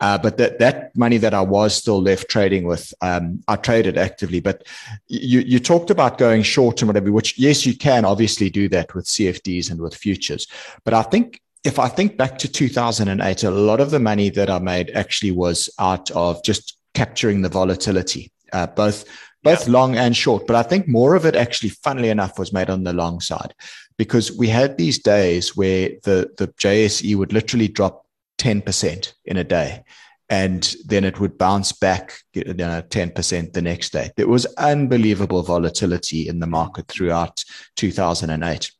Uh, 0.00 0.16
but 0.16 0.38
that 0.38 0.58
that 0.58 0.96
money 0.96 1.18
that 1.18 1.34
I 1.34 1.42
was 1.42 1.74
still 1.74 2.00
left 2.00 2.28
trading 2.30 2.64
with, 2.64 2.92
um, 3.02 3.42
I 3.48 3.56
traded 3.56 3.98
actively. 3.98 4.40
But 4.40 4.66
you 5.08 5.40
you 5.40 5.58
talked 5.58 5.90
about 5.90 6.18
going 6.18 6.42
short 6.42 6.80
and 6.80 6.88
whatever, 6.88 7.12
which 7.12 7.38
yes, 7.38 7.66
you 7.66 7.76
can 7.76 8.04
obviously 8.04 8.48
do 8.48 8.68
that 8.70 8.94
with 8.94 9.04
CFDs 9.04 9.70
and 9.70 9.80
with 9.80 9.94
futures. 9.94 10.46
But 10.84 10.94
I 10.94 11.02
think 11.02 11.40
if 11.64 11.78
I 11.78 11.88
think 11.88 12.16
back 12.16 12.38
to 12.38 12.48
2008, 12.48 13.44
a 13.44 13.50
lot 13.50 13.80
of 13.80 13.90
the 13.90 14.00
money 14.00 14.30
that 14.30 14.48
I 14.48 14.58
made 14.58 14.90
actually 14.90 15.32
was 15.32 15.68
out 15.78 16.10
of 16.12 16.42
just 16.42 16.78
capturing 16.94 17.42
the 17.42 17.50
volatility, 17.50 18.32
uh, 18.52 18.66
both 18.68 19.04
both 19.42 19.66
yeah. 19.66 19.72
long 19.72 19.96
and 19.96 20.16
short. 20.16 20.46
But 20.46 20.56
I 20.56 20.62
think 20.62 20.88
more 20.88 21.14
of 21.14 21.26
it 21.26 21.36
actually, 21.36 21.70
funnily 21.70 22.08
enough, 22.08 22.38
was 22.38 22.52
made 22.52 22.70
on 22.70 22.84
the 22.84 22.92
long 22.92 23.20
side 23.20 23.54
because 23.98 24.36
we 24.36 24.48
had 24.48 24.78
these 24.78 24.98
days 24.98 25.54
where 25.56 25.90
the 26.04 26.30
the 26.38 26.48
JSE 26.58 27.16
would 27.16 27.34
literally 27.34 27.68
drop 27.68 28.06
10% 28.40 29.12
in 29.26 29.36
a 29.36 29.44
day. 29.44 29.84
And 30.28 30.74
then 30.86 31.04
it 31.04 31.18
would 31.18 31.36
bounce 31.36 31.72
back, 31.72 32.14
you 32.32 32.54
know, 32.54 32.82
10% 32.82 33.52
the 33.52 33.62
next 33.62 33.92
day. 33.92 34.10
There 34.16 34.28
was 34.28 34.46
unbelievable 34.56 35.42
volatility 35.42 36.28
in 36.28 36.38
the 36.38 36.46
market 36.46 36.86
throughout 36.86 37.42
2008. 37.76 38.70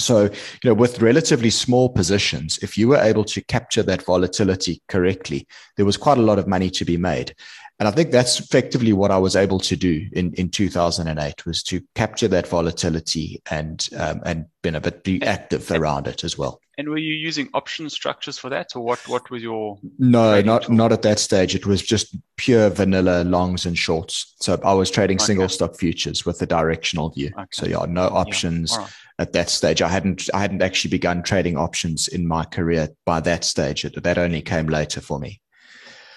So, 0.00 0.24
you 0.24 0.30
know, 0.64 0.74
with 0.74 1.00
relatively 1.00 1.50
small 1.50 1.88
positions, 1.88 2.58
if 2.62 2.76
you 2.76 2.88
were 2.88 2.98
able 2.98 3.24
to 3.24 3.40
capture 3.42 3.82
that 3.84 4.02
volatility 4.02 4.82
correctly, 4.88 5.46
there 5.76 5.86
was 5.86 5.96
quite 5.96 6.18
a 6.18 6.22
lot 6.22 6.38
of 6.38 6.48
money 6.48 6.70
to 6.70 6.84
be 6.84 6.96
made. 6.96 7.34
And 7.80 7.88
I 7.88 7.92
think 7.92 8.10
that's 8.10 8.38
effectively 8.38 8.92
what 8.92 9.10
I 9.10 9.16
was 9.16 9.34
able 9.34 9.58
to 9.60 9.74
do 9.74 10.06
in, 10.12 10.34
in 10.34 10.50
2008 10.50 11.46
was 11.46 11.62
to 11.62 11.80
capture 11.94 12.28
that 12.28 12.46
volatility 12.46 13.40
and 13.50 13.88
um, 13.96 14.20
and 14.26 14.44
been 14.62 14.74
a 14.74 14.82
bit 14.82 15.22
active 15.22 15.70
around 15.70 16.06
it 16.06 16.22
as 16.22 16.36
well. 16.36 16.60
And 16.76 16.90
were 16.90 16.98
you 16.98 17.14
using 17.14 17.48
option 17.54 17.88
structures 17.88 18.38
for 18.38 18.50
that, 18.50 18.76
or 18.76 18.82
what? 18.82 18.98
What 19.08 19.30
was 19.30 19.42
your 19.42 19.78
no, 19.98 20.42
not 20.42 20.64
tool? 20.64 20.74
not 20.74 20.92
at 20.92 21.00
that 21.02 21.18
stage. 21.18 21.54
It 21.54 21.64
was 21.64 21.80
just 21.80 22.14
pure 22.36 22.68
vanilla 22.68 23.24
longs 23.24 23.64
and 23.64 23.76
shorts. 23.78 24.34
So 24.40 24.60
I 24.62 24.74
was 24.74 24.90
trading 24.90 25.16
okay. 25.16 25.24
single 25.24 25.48
stock 25.48 25.74
futures 25.76 26.26
with 26.26 26.42
a 26.42 26.46
directional 26.46 27.08
view. 27.08 27.32
Okay. 27.34 27.46
So 27.50 27.66
yeah, 27.66 27.86
no 27.88 28.08
options 28.08 28.72
yeah. 28.72 28.78
right. 28.78 28.90
At 29.20 29.34
that 29.34 29.50
stage. 29.50 29.82
I 29.82 29.88
hadn't 29.88 30.28
I 30.34 30.40
hadn't 30.40 30.62
actually 30.62 30.90
begun 30.90 31.22
trading 31.22 31.56
options 31.56 32.08
in 32.08 32.26
my 32.26 32.44
career 32.44 32.88
by 33.04 33.20
that 33.20 33.44
stage. 33.44 33.82
That 33.82 34.18
only 34.18 34.42
came 34.42 34.66
later 34.66 35.00
for 35.00 35.20
me. 35.20 35.40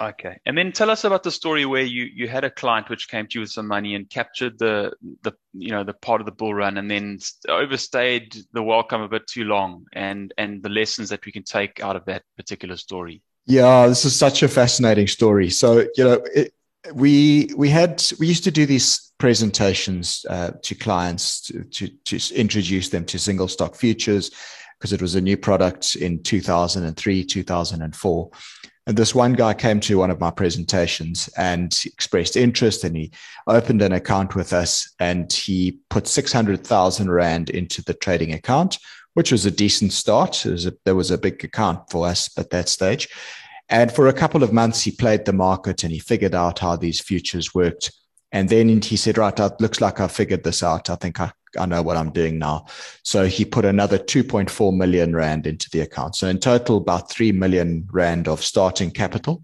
Okay, 0.02 0.40
and 0.46 0.58
then 0.58 0.72
tell 0.72 0.90
us 0.90 1.04
about 1.04 1.24
the 1.24 1.32
story 1.32 1.66
where 1.66 1.84
you 1.84 2.06
you 2.06 2.28
had 2.28 2.46
a 2.46 2.50
client 2.50 2.90
which 2.90 3.10
came 3.10 3.28
to 3.28 3.36
you 3.36 3.42
with 3.42 3.52
some 3.52 3.68
money 3.68 3.96
and 3.96 4.10
captured 4.10 4.58
the 4.58 4.94
the 5.22 5.34
you 5.54 5.72
know 5.72 5.84
the 5.84 5.94
part 5.94 6.22
of 6.22 6.26
the 6.26 6.32
bull 6.32 6.54
run 6.54 6.78
and 6.78 6.90
then 6.90 7.20
overstayed 7.50 8.36
the 8.54 8.64
welcome 8.64 9.02
a 9.02 9.10
bit 9.10 9.28
too 9.28 9.44
long 9.44 9.86
and 9.94 10.34
and 10.38 10.64
the 10.64 10.70
lessons 10.70 11.10
that 11.10 11.26
we 11.26 11.32
can 11.32 11.44
take 11.44 11.84
out 11.84 11.96
of 11.96 12.06
that 12.06 12.24
particular 12.38 12.78
story. 12.78 13.22
Yeah, 13.46 13.88
this 13.88 14.06
is 14.06 14.16
such 14.16 14.42
a 14.44 14.48
fascinating 14.48 15.08
story. 15.08 15.50
So 15.50 15.86
you 15.96 16.04
know. 16.04 16.22
It, 16.34 16.54
we 16.94 17.50
we 17.56 17.70
had 17.70 18.04
we 18.20 18.28
used 18.28 18.44
to 18.44 18.52
do 18.52 18.66
these 18.66 19.12
presentations 19.18 20.26
uh, 20.30 20.52
to 20.64 20.76
clients 20.76 21.42
to, 21.42 21.64
to, 21.64 21.88
to 22.04 22.36
introduce 22.36 22.90
them 22.90 23.06
to 23.06 23.18
single 23.18 23.48
stock 23.48 23.76
futures 23.76 24.32
because 24.78 24.92
it 24.92 25.02
was 25.02 25.16
a 25.16 25.22
new 25.22 25.38
product 25.38 25.96
in 25.96 26.22
2003 26.24 27.24
2004 27.24 28.32
and 28.86 28.98
this 28.98 29.16
one 29.16 29.34
guy 29.34 29.54
came 29.54 29.80
to 29.82 29.98
one 29.98 30.12
of 30.12 30.20
my 30.20 30.30
presentations 30.30 31.30
and 31.38 31.74
expressed 31.86 32.36
interest 32.36 32.84
and 32.84 32.98
he 32.98 33.12
opened 33.48 33.82
an 33.82 33.94
account 33.94 34.36
with 34.36 34.52
us 34.52 34.94
and 35.00 35.32
he 35.32 35.80
put 35.90 36.08
600,000 36.08 37.10
Rand 37.10 37.50
into 37.50 37.82
the 37.82 37.94
trading 37.94 38.34
account, 38.34 38.78
which 39.14 39.32
was 39.32 39.46
a 39.46 39.52
decent 39.52 39.94
start. 39.94 40.44
Was 40.46 40.66
a, 40.66 40.74
there 40.84 40.96
was 40.96 41.12
a 41.12 41.18
big 41.18 41.44
account 41.46 41.90
for 41.90 42.06
us 42.06 42.30
at 42.38 42.50
that 42.50 42.68
stage. 42.68 43.08
And 43.74 43.92
for 43.92 44.08
a 44.08 44.14
couple 44.14 44.44
of 44.44 44.54
months, 44.54 44.84
he 44.84 44.92
played 44.92 45.26
the 45.26 45.34
market 45.34 45.84
and 45.84 45.92
he 45.92 45.98
figured 45.98 46.36
out 46.36 46.60
how 46.60 46.76
these 46.76 47.02
futures 47.02 47.56
worked. 47.56 47.92
And 48.32 48.48
then 48.48 48.84
he 48.84 48.96
said, 48.96 49.18
right, 49.18 49.38
it 49.40 49.54
looks 49.60 49.82
like 49.82 50.00
I 50.00 50.08
figured 50.08 50.44
this 50.44 50.62
out. 50.62 50.92
I 50.92 50.96
think 50.96 51.20
I 51.20 51.32
I 51.60 51.66
know 51.66 51.82
what 51.82 51.98
I'm 51.98 52.12
doing 52.12 52.38
now. 52.40 52.66
So 53.04 53.26
he 53.26 53.46
put 53.46 53.66
another 53.66 53.98
2.4 53.98 54.76
million 54.76 55.16
Rand 55.16 55.48
into 55.48 55.70
the 55.72 55.82
account. 55.82 56.16
So 56.16 56.28
in 56.28 56.40
total, 56.40 56.78
about 56.78 57.12
3 57.12 57.32
million 57.32 57.88
Rand 57.92 58.28
of 58.28 58.44
starting 58.44 58.92
capital, 58.92 59.44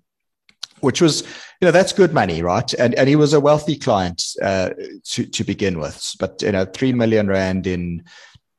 which 0.79 1.01
was, 1.01 1.21
you 1.61 1.65
know, 1.65 1.71
that's 1.71 1.93
good 1.93 2.13
money, 2.13 2.41
right? 2.41 2.71
And, 2.75 2.95
and 2.95 3.09
he 3.09 3.15
was 3.15 3.33
a 3.33 3.39
wealthy 3.39 3.77
client 3.77 4.23
uh, 4.41 4.71
to, 5.05 5.25
to 5.25 5.43
begin 5.43 5.79
with. 5.79 6.15
But, 6.19 6.41
you 6.41 6.51
know, 6.51 6.65
3 6.65 6.93
million 6.93 7.27
Rand 7.27 7.67
in 7.67 8.03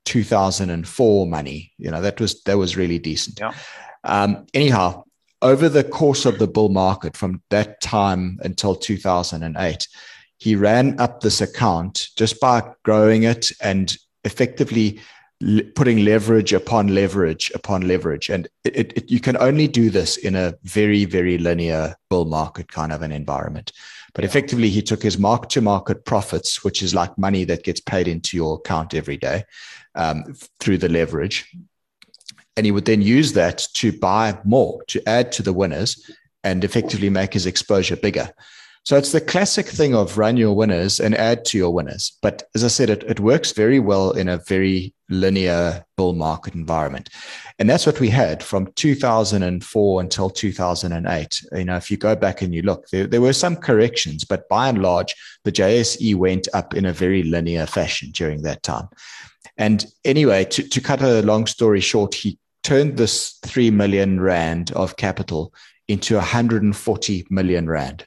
2004 0.05 1.27
money, 1.27 1.73
you 1.79 1.91
know, 1.91 2.03
that 2.03 2.21
was, 2.21 2.43
that 2.43 2.59
was 2.59 2.77
really 2.77 2.99
decent. 2.99 3.41
Yeah. 3.41 3.53
Um, 4.05 4.47
anyhow, 4.55 5.05
over 5.43 5.69
the 5.69 5.85
course 5.85 6.27
of 6.27 6.39
the 6.39 6.47
bull 6.47 6.69
market 6.69 7.17
from 7.17 7.43
that 7.51 7.81
time 7.81 8.39
until 8.43 8.75
2008, 8.75 9.89
he 10.39 10.55
ran 10.55 10.99
up 10.99 11.21
this 11.21 11.41
account 11.41 12.09
just 12.17 12.41
by 12.41 12.63
growing 12.85 13.25
it 13.25 13.51
and 13.63 13.97
effectively 14.25 15.01
putting 15.75 16.05
leverage 16.05 16.53
upon 16.53 16.89
leverage 16.89 17.51
upon 17.55 17.89
leverage. 17.89 18.29
And 18.29 18.47
it, 18.65 18.93
it, 18.97 19.11
you 19.11 19.21
can 19.21 19.39
only 19.39 19.67
do 19.67 19.89
this 19.89 20.19
in 20.19 20.37
a 20.37 20.55
very, 20.65 21.07
very 21.07 21.39
linear 21.39 21.97
bull 22.11 22.27
market 22.27 22.71
kind 22.71 22.93
of 22.93 23.01
an 23.01 23.13
environment. 23.13 23.73
But 24.13 24.25
effectively, 24.25 24.69
he 24.69 24.83
took 24.83 25.03
his 25.03 25.19
mark 25.19 25.49
to 25.51 25.61
market 25.61 26.05
profits, 26.05 26.63
which 26.63 26.83
is 26.83 26.95
like 26.95 27.17
money 27.17 27.45
that 27.45 27.65
gets 27.65 27.81
paid 27.81 28.07
into 28.09 28.37
your 28.37 28.57
account 28.57 28.93
every 28.93 29.17
day 29.17 29.45
um, 29.95 30.35
through 30.59 30.79
the 30.79 30.89
leverage. 30.89 31.51
And 32.61 32.67
he 32.67 32.73
would 32.73 32.85
then 32.85 33.01
use 33.01 33.33
that 33.33 33.67
to 33.77 33.91
buy 33.91 34.39
more, 34.45 34.83
to 34.89 35.03
add 35.09 35.33
to 35.33 35.43
the 35.43 35.55
winners 35.55 35.99
and 36.45 36.63
effectively 36.63 37.09
make 37.09 37.33
his 37.33 37.47
exposure 37.47 37.97
bigger. 37.97 38.35
So 38.85 38.99
it's 38.99 39.13
the 39.13 39.21
classic 39.23 39.65
thing 39.65 39.95
of 39.95 40.19
run 40.19 40.37
your 40.37 40.55
winners 40.55 41.01
and 41.01 41.15
add 41.15 41.47
to 41.47 41.57
your 41.57 41.71
winners. 41.71 42.19
But 42.21 42.43
as 42.55 42.63
I 42.63 42.69
said, 42.69 42.91
it, 42.91 43.03
it 43.05 43.19
works 43.19 43.53
very 43.53 43.81
well 43.81 44.11
in 44.11 44.29
a 44.29 44.43
very 44.47 44.93
linear 45.09 45.87
bull 45.97 46.13
market 46.13 46.53
environment. 46.53 47.09
And 47.59 47.71
that's 47.71 47.87
what 47.87 47.99
we 47.99 48.11
had 48.11 48.43
from 48.43 48.71
2004 48.77 50.01
until 50.03 50.29
2008. 50.29 51.43
You 51.53 51.65
know, 51.65 51.77
if 51.77 51.91
you 51.91 51.97
go 51.97 52.15
back 52.15 52.43
and 52.43 52.55
you 52.55 52.61
look, 52.61 52.89
there, 52.89 53.07
there 53.07 53.23
were 53.23 53.33
some 53.33 53.57
corrections, 53.57 54.27
but 54.27 54.47
by 54.51 54.69
and 54.69 54.83
large, 54.83 55.15
the 55.45 55.53
JSE 55.53 56.15
went 56.15 56.47
up 56.53 56.75
in 56.75 56.85
a 56.85 56.93
very 56.93 57.23
linear 57.23 57.65
fashion 57.65 58.11
during 58.13 58.43
that 58.43 58.63
time. 58.63 58.89
And 59.57 59.85
anyway, 60.07 60.47
to, 60.47 60.67
to 60.67 60.81
cut 60.81 61.03
a 61.03 61.23
long 61.23 61.47
story 61.47 61.81
short, 61.81 62.15
he 62.15 62.39
turned 62.63 62.97
this 62.97 63.39
3 63.45 63.71
million 63.71 64.21
Rand 64.21 64.73
of 64.73 64.97
capital 64.97 65.53
into 65.89 66.15
140 66.17 67.27
million 67.31 67.69
Rand 67.69 68.07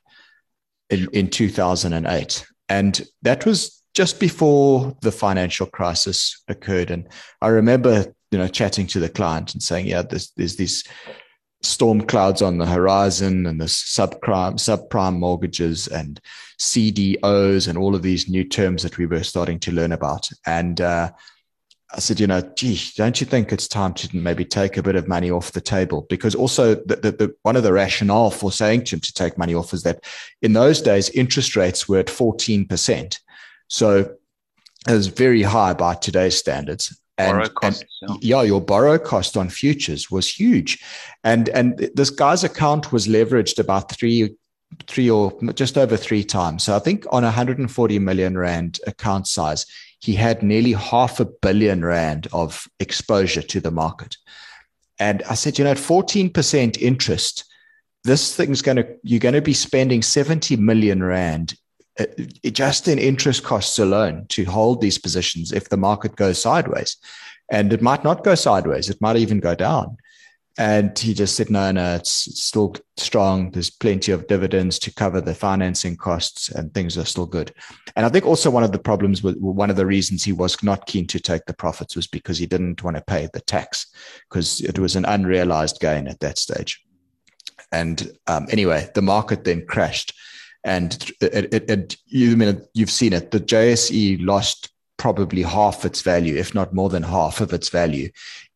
in, 0.89 1.07
in 1.11 1.29
2008. 1.29 2.45
And 2.69 3.01
that 3.23 3.45
was 3.45 3.83
just 3.93 4.19
before 4.19 4.95
the 5.01 5.11
financial 5.11 5.67
crisis 5.67 6.41
occurred. 6.47 6.91
And 6.91 7.07
I 7.41 7.49
remember, 7.49 8.13
you 8.31 8.37
know, 8.37 8.47
chatting 8.47 8.87
to 8.87 8.99
the 8.99 9.09
client 9.09 9.53
and 9.53 9.61
saying, 9.61 9.87
yeah, 9.87 10.01
there's, 10.01 10.31
there's 10.37 10.55
these 10.55 10.83
storm 11.61 12.01
clouds 12.01 12.41
on 12.41 12.57
the 12.57 12.65
horizon 12.65 13.45
and 13.45 13.59
the 13.59 13.65
subprime, 13.65 14.55
subprime 14.55 15.17
mortgages 15.17 15.87
and 15.87 16.19
CDOs 16.59 17.67
and 17.67 17.77
all 17.77 17.95
of 17.95 18.01
these 18.01 18.29
new 18.29 18.43
terms 18.43 18.83
that 18.83 18.97
we 18.97 19.05
were 19.05 19.23
starting 19.23 19.59
to 19.59 19.71
learn 19.71 19.91
about. 19.91 20.29
And, 20.45 20.79
uh, 20.81 21.11
I 21.95 21.99
said, 21.99 22.19
you 22.19 22.25
know, 22.25 22.41
gee, 22.55 22.79
don't 22.95 23.21
you 23.21 23.27
think 23.27 23.51
it's 23.51 23.67
time 23.67 23.93
to 23.95 24.17
maybe 24.17 24.45
take 24.45 24.77
a 24.77 24.83
bit 24.83 24.95
of 24.95 25.07
money 25.07 25.29
off 25.29 25.51
the 25.51 25.61
table? 25.61 26.07
Because 26.09 26.33
also, 26.33 26.73
the, 26.73 26.95
the, 26.95 27.11
the, 27.11 27.35
one 27.43 27.55
of 27.55 27.61
the 27.61 27.73
rationale 27.73 28.31
for 28.31 28.51
saying 28.51 28.85
to 28.85 28.95
him 28.95 28.99
to 29.01 29.13
take 29.13 29.37
money 29.37 29.53
off 29.53 29.73
is 29.73 29.83
that 29.83 30.03
in 30.41 30.53
those 30.53 30.81
days, 30.81 31.09
interest 31.11 31.55
rates 31.55 31.87
were 31.87 31.99
at 31.99 32.07
14%. 32.07 33.19
So 33.67 34.15
it 34.87 34.91
was 34.91 35.07
very 35.07 35.43
high 35.43 35.73
by 35.73 35.93
today's 35.93 36.37
standards. 36.37 36.99
And, 37.19 37.53
cost, 37.53 37.85
and 38.01 38.09
yeah. 38.23 38.37
yeah, 38.37 38.41
your 38.41 38.59
borrow 38.59 38.97
cost 38.97 39.37
on 39.37 39.49
futures 39.49 40.09
was 40.09 40.27
huge, 40.27 40.83
and 41.23 41.47
and 41.49 41.77
this 41.93 42.09
guy's 42.09 42.43
account 42.43 42.91
was 42.91 43.07
leveraged 43.07 43.59
about 43.59 43.91
three 43.91 44.35
three 44.87 45.11
or 45.11 45.31
just 45.53 45.77
over 45.77 45.95
three 45.95 46.23
times. 46.23 46.63
So 46.63 46.75
I 46.75 46.79
think 46.79 47.05
on 47.11 47.23
a 47.23 47.27
140 47.27 47.99
million 47.99 48.35
rand 48.35 48.79
account 48.87 49.27
size, 49.27 49.67
he 50.03 50.15
had 50.15 50.43
nearly 50.43 50.73
half 50.73 51.21
a 51.21 51.25
billion 51.25 51.85
rand 51.85 52.27
of 52.33 52.67
exposure 52.81 53.41
to 53.41 53.61
the 53.61 53.71
market. 53.71 54.17
And 54.99 55.23
I 55.29 55.35
said, 55.35 55.57
you 55.57 55.63
know, 55.63 55.71
at 55.71 55.77
14% 55.77 56.77
interest, 56.77 57.45
this 58.03 58.35
thing's 58.35 58.61
going 58.61 58.75
to, 58.75 58.95
you're 59.03 59.21
going 59.21 59.33
to 59.33 59.41
be 59.41 59.53
spending 59.53 60.01
70 60.01 60.57
million 60.57 61.01
rand 61.01 61.55
uh, 61.97 62.05
just 62.51 62.89
in 62.89 62.99
interest 62.99 63.45
costs 63.45 63.79
alone 63.79 64.25
to 64.27 64.43
hold 64.43 64.81
these 64.81 64.97
positions 64.97 65.53
if 65.53 65.69
the 65.69 65.77
market 65.77 66.17
goes 66.17 66.41
sideways. 66.41 66.97
And 67.49 67.71
it 67.71 67.81
might 67.81 68.03
not 68.03 68.25
go 68.25 68.35
sideways, 68.35 68.89
it 68.89 68.99
might 68.99 69.15
even 69.15 69.39
go 69.39 69.55
down. 69.55 69.95
And 70.57 70.97
he 70.97 71.15
just 71.15 71.35
said, 71.35 71.49
no, 71.49 71.71
no, 71.71 71.95
it's 71.95 72.11
still 72.39 72.75
strong. 72.97 73.49
There's 73.49 73.71
plenty 73.71 74.11
of 74.11 74.27
dividends 74.27 74.77
to 74.79 74.93
cover 74.93 75.19
the 75.19 75.33
financing 75.33 75.97
costs, 75.97 76.49
and 76.49 76.71
things 76.73 76.95
are 76.95 77.05
still 77.05 77.25
good. 77.25 77.51
And 77.95 78.05
I 78.05 78.09
think 78.09 78.25
also 78.25 78.51
one 78.51 78.63
of 78.63 78.71
the 78.71 78.77
problems 78.77 79.23
with 79.23 79.37
one 79.37 79.71
of 79.71 79.77
the 79.77 79.85
reasons 79.87 80.23
he 80.23 80.31
was 80.31 80.61
not 80.61 80.85
keen 80.85 81.07
to 81.07 81.19
take 81.19 81.45
the 81.45 81.55
profits 81.55 81.95
was 81.95 82.05
because 82.05 82.37
he 82.37 82.45
didn't 82.45 82.83
want 82.83 82.97
to 82.97 83.03
pay 83.03 83.27
the 83.33 83.41
tax 83.41 83.87
because 84.29 84.61
it 84.61 84.77
was 84.77 84.95
an 84.95 85.05
unrealized 85.05 85.79
gain 85.79 86.07
at 86.07 86.19
that 86.19 86.37
stage. 86.37 86.83
And 87.71 88.11
um, 88.27 88.45
anyway, 88.51 88.91
the 88.93 89.01
market 89.01 89.45
then 89.45 89.65
crashed 89.65 90.13
and 90.63 91.11
it, 91.19 91.53
it, 91.53 91.69
it, 91.69 91.97
you 92.05 92.37
mean 92.37 92.61
you've 92.73 92.91
seen 92.91 93.13
it. 93.13 93.31
The 93.31 93.39
JSE 93.39 94.25
lost 94.25 94.69
probably 94.97 95.41
half 95.41 95.83
its 95.83 96.01
value, 96.01 96.35
if 96.35 96.55
not 96.55 96.73
more 96.73 96.89
than 96.89 97.03
half 97.03 97.41
of 97.41 97.51
its 97.51 97.69
value, 97.69 98.09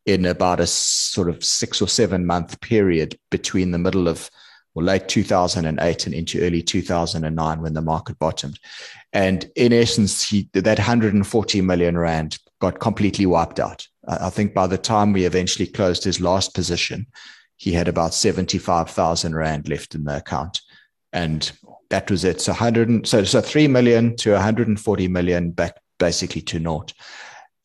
in 0.08 0.26
about 0.26 0.62
a 0.62 0.66
sort 0.66 1.30
of 1.30 1.44
six 1.44 1.82
or 1.82 1.88
seven 1.88 2.26
month 2.26 2.60
period 2.62 3.20
between 3.30 3.72
the 3.72 3.78
middle 3.78 4.08
of 4.08 4.32
well, 4.74 4.86
late 4.86 5.10
2008 5.10 6.06
and 6.06 6.16
into 6.16 6.42
early 6.42 6.62
2009 6.64 7.62
when 7.62 7.74
the 7.74 7.82
market 7.82 8.18
bottomed. 8.18 8.58
And 9.12 9.50
in 9.56 9.74
essence, 9.74 10.28
he, 10.28 10.50
that 10.54 10.78
140 10.78 11.62
million 11.62 11.98
rand 11.98 12.38
got 12.60 12.80
completely 12.80 13.26
wiped 13.26 13.60
out. 13.60 13.86
I 14.08 14.30
think 14.30 14.54
by 14.54 14.68
the 14.68 14.78
time 14.78 15.12
we 15.12 15.26
eventually 15.26 15.68
closed 15.68 16.04
his 16.04 16.22
last 16.22 16.54
position, 16.54 17.08
he 17.58 17.74
had 17.74 17.88
about 17.88 18.14
75,000 18.14 19.36
rand 19.36 19.68
left 19.68 19.94
in 19.94 20.06
the 20.06 20.18
account. 20.18 20.62
And 21.12 21.52
that 21.90 22.10
was 22.10 22.24
it. 22.24 22.40
So 22.40 22.54
100, 22.54 23.08
so 23.08 23.24
so 23.24 23.42
three 23.42 23.68
million 23.68 24.16
to 24.18 24.34
140 24.34 25.08
million 25.08 25.52
back 25.52 25.78
basically 25.98 26.42
to 26.44 26.60
naught. 26.60 26.94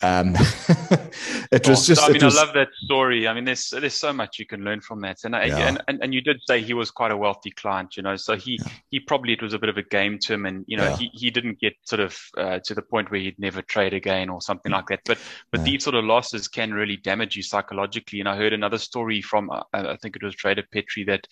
Um, 0.02 0.34
it 1.52 1.68
was 1.68 1.86
just. 1.86 2.02
I 2.02 2.08
mean, 2.08 2.24
was, 2.24 2.36
I 2.36 2.44
love 2.44 2.54
that 2.54 2.68
story. 2.84 3.28
I 3.28 3.34
mean, 3.34 3.44
there's 3.44 3.70
there's 3.70 3.94
so 3.94 4.12
much 4.12 4.38
you 4.38 4.46
can 4.46 4.64
learn 4.64 4.80
from 4.80 5.00
that, 5.02 5.18
and 5.24 5.36
I, 5.36 5.46
yeah. 5.46 5.68
and, 5.68 5.82
and, 5.86 6.02
and 6.02 6.14
you 6.14 6.20
did 6.20 6.40
say 6.46 6.60
he 6.60 6.74
was 6.74 6.90
quite 6.90 7.12
a 7.12 7.16
wealthy 7.16 7.50
client, 7.50 7.96
you 7.96 8.02
know. 8.02 8.16
So 8.16 8.36
he 8.36 8.58
yeah. 8.60 8.70
he 8.90 9.00
probably 9.00 9.32
it 9.34 9.42
was 9.42 9.54
a 9.54 9.58
bit 9.58 9.68
of 9.68 9.76
a 9.76 9.82
game 9.82 10.18
to 10.22 10.34
him, 10.34 10.46
and 10.46 10.64
you 10.66 10.76
know 10.76 10.88
yeah. 10.88 10.96
he, 10.96 11.10
he 11.12 11.30
didn't 11.30 11.60
get 11.60 11.74
sort 11.84 12.00
of 12.00 12.18
uh, 12.36 12.58
to 12.64 12.74
the 12.74 12.82
point 12.82 13.10
where 13.10 13.20
he'd 13.20 13.38
never 13.38 13.62
trade 13.62 13.94
again 13.94 14.28
or 14.28 14.40
something 14.42 14.72
like 14.72 14.86
that. 14.88 15.00
But 15.04 15.18
but 15.52 15.62
these 15.64 15.84
sort 15.84 15.94
of 15.94 16.04
losses 16.04 16.48
can 16.48 16.74
really 16.74 16.96
damage 16.96 17.36
you 17.36 17.42
psychologically. 17.42 18.20
And 18.20 18.28
I 18.28 18.36
heard 18.36 18.52
another 18.52 18.78
story 18.78 19.22
from 19.22 19.50
uh, 19.50 19.62
I 19.72 19.96
think 20.02 20.16
it 20.16 20.22
was 20.22 20.34
Trader 20.34 20.64
Petrie 20.72 21.04
that 21.04 21.26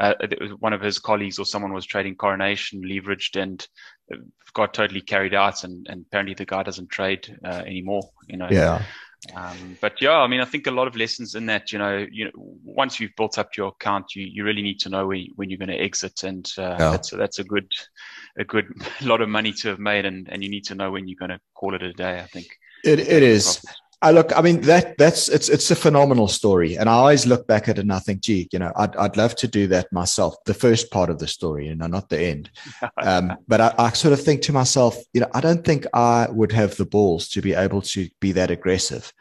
uh, 0.00 0.14
one 0.58 0.72
of 0.72 0.80
his 0.80 0.98
colleagues 0.98 1.38
or 1.38 1.44
someone 1.44 1.72
was 1.72 1.86
trading 1.86 2.16
Coronation 2.16 2.82
leveraged 2.82 3.40
and 3.40 3.66
got 4.54 4.74
totally 4.74 5.00
carried 5.00 5.34
out, 5.34 5.64
and, 5.64 5.86
and 5.88 6.04
apparently 6.06 6.34
the 6.34 6.46
guy 6.46 6.62
doesn't 6.62 6.90
trade 6.90 7.38
uh, 7.44 7.62
anymore. 7.66 8.10
You 8.28 8.38
know. 8.38 8.48
Yeah. 8.50 8.82
Um, 9.34 9.78
but 9.80 10.02
yeah, 10.02 10.18
I 10.18 10.26
mean, 10.26 10.40
I 10.40 10.44
think 10.44 10.66
a 10.66 10.70
lot 10.70 10.86
of 10.86 10.96
lessons 10.96 11.34
in 11.34 11.46
that. 11.46 11.72
You 11.72 11.78
know, 11.78 12.06
you 12.10 12.26
know, 12.26 12.30
once 12.34 13.00
you've 13.00 13.16
built 13.16 13.38
up 13.38 13.56
your 13.56 13.68
account, 13.68 14.14
you, 14.14 14.26
you 14.30 14.44
really 14.44 14.62
need 14.62 14.80
to 14.80 14.90
know 14.90 15.06
when, 15.06 15.26
when 15.36 15.50
you're 15.50 15.58
going 15.58 15.70
to 15.70 15.80
exit, 15.80 16.24
and 16.24 16.50
uh, 16.58 16.76
yeah. 16.78 16.90
that's 16.90 17.10
that's 17.10 17.38
a 17.38 17.44
good 17.44 17.70
a 18.38 18.44
good 18.44 18.66
lot 19.02 19.20
of 19.20 19.28
money 19.28 19.52
to 19.52 19.68
have 19.68 19.78
made, 19.78 20.04
and, 20.04 20.28
and 20.30 20.42
you 20.42 20.50
need 20.50 20.64
to 20.66 20.74
know 20.74 20.90
when 20.90 21.08
you're 21.08 21.18
going 21.18 21.30
to 21.30 21.40
call 21.54 21.74
it 21.74 21.82
a 21.82 21.92
day. 21.92 22.18
I 22.18 22.26
think 22.26 22.46
it 22.84 23.00
it 23.00 23.22
is. 23.22 23.62
I 24.02 24.10
look, 24.10 24.36
I 24.36 24.42
mean, 24.42 24.60
that 24.62 24.98
that's 24.98 25.28
it's 25.28 25.48
it's 25.48 25.70
a 25.70 25.76
phenomenal 25.76 26.28
story, 26.28 26.76
and 26.76 26.88
I 26.88 26.92
always 26.92 27.26
look 27.26 27.46
back 27.46 27.68
at 27.68 27.78
it 27.78 27.82
and 27.82 27.92
I 27.92 27.98
think, 27.98 28.20
gee, 28.20 28.48
you 28.52 28.58
know, 28.58 28.72
I'd 28.76 28.94
I'd 28.96 29.16
love 29.16 29.34
to 29.36 29.48
do 29.48 29.66
that 29.68 29.92
myself. 29.92 30.36
The 30.44 30.54
first 30.54 30.90
part 30.90 31.10
of 31.10 31.18
the 31.18 31.26
story, 31.26 31.68
you 31.68 31.74
know, 31.74 31.86
not 31.86 32.08
the 32.08 32.20
end. 32.20 32.50
Um, 33.02 33.36
but 33.48 33.60
I, 33.60 33.74
I 33.78 33.90
sort 33.90 34.12
of 34.12 34.22
think 34.22 34.40
to 34.42 34.52
myself, 34.52 34.96
you 35.12 35.20
know, 35.20 35.28
I 35.34 35.40
don't 35.40 35.64
think 35.64 35.84
I 35.92 36.26
would 36.30 36.52
have 36.52 36.76
the 36.76 36.86
balls 36.86 37.28
to 37.30 37.42
be 37.42 37.52
able 37.52 37.82
to 37.82 38.08
be 38.20 38.32
that 38.32 38.50
aggressive, 38.50 39.12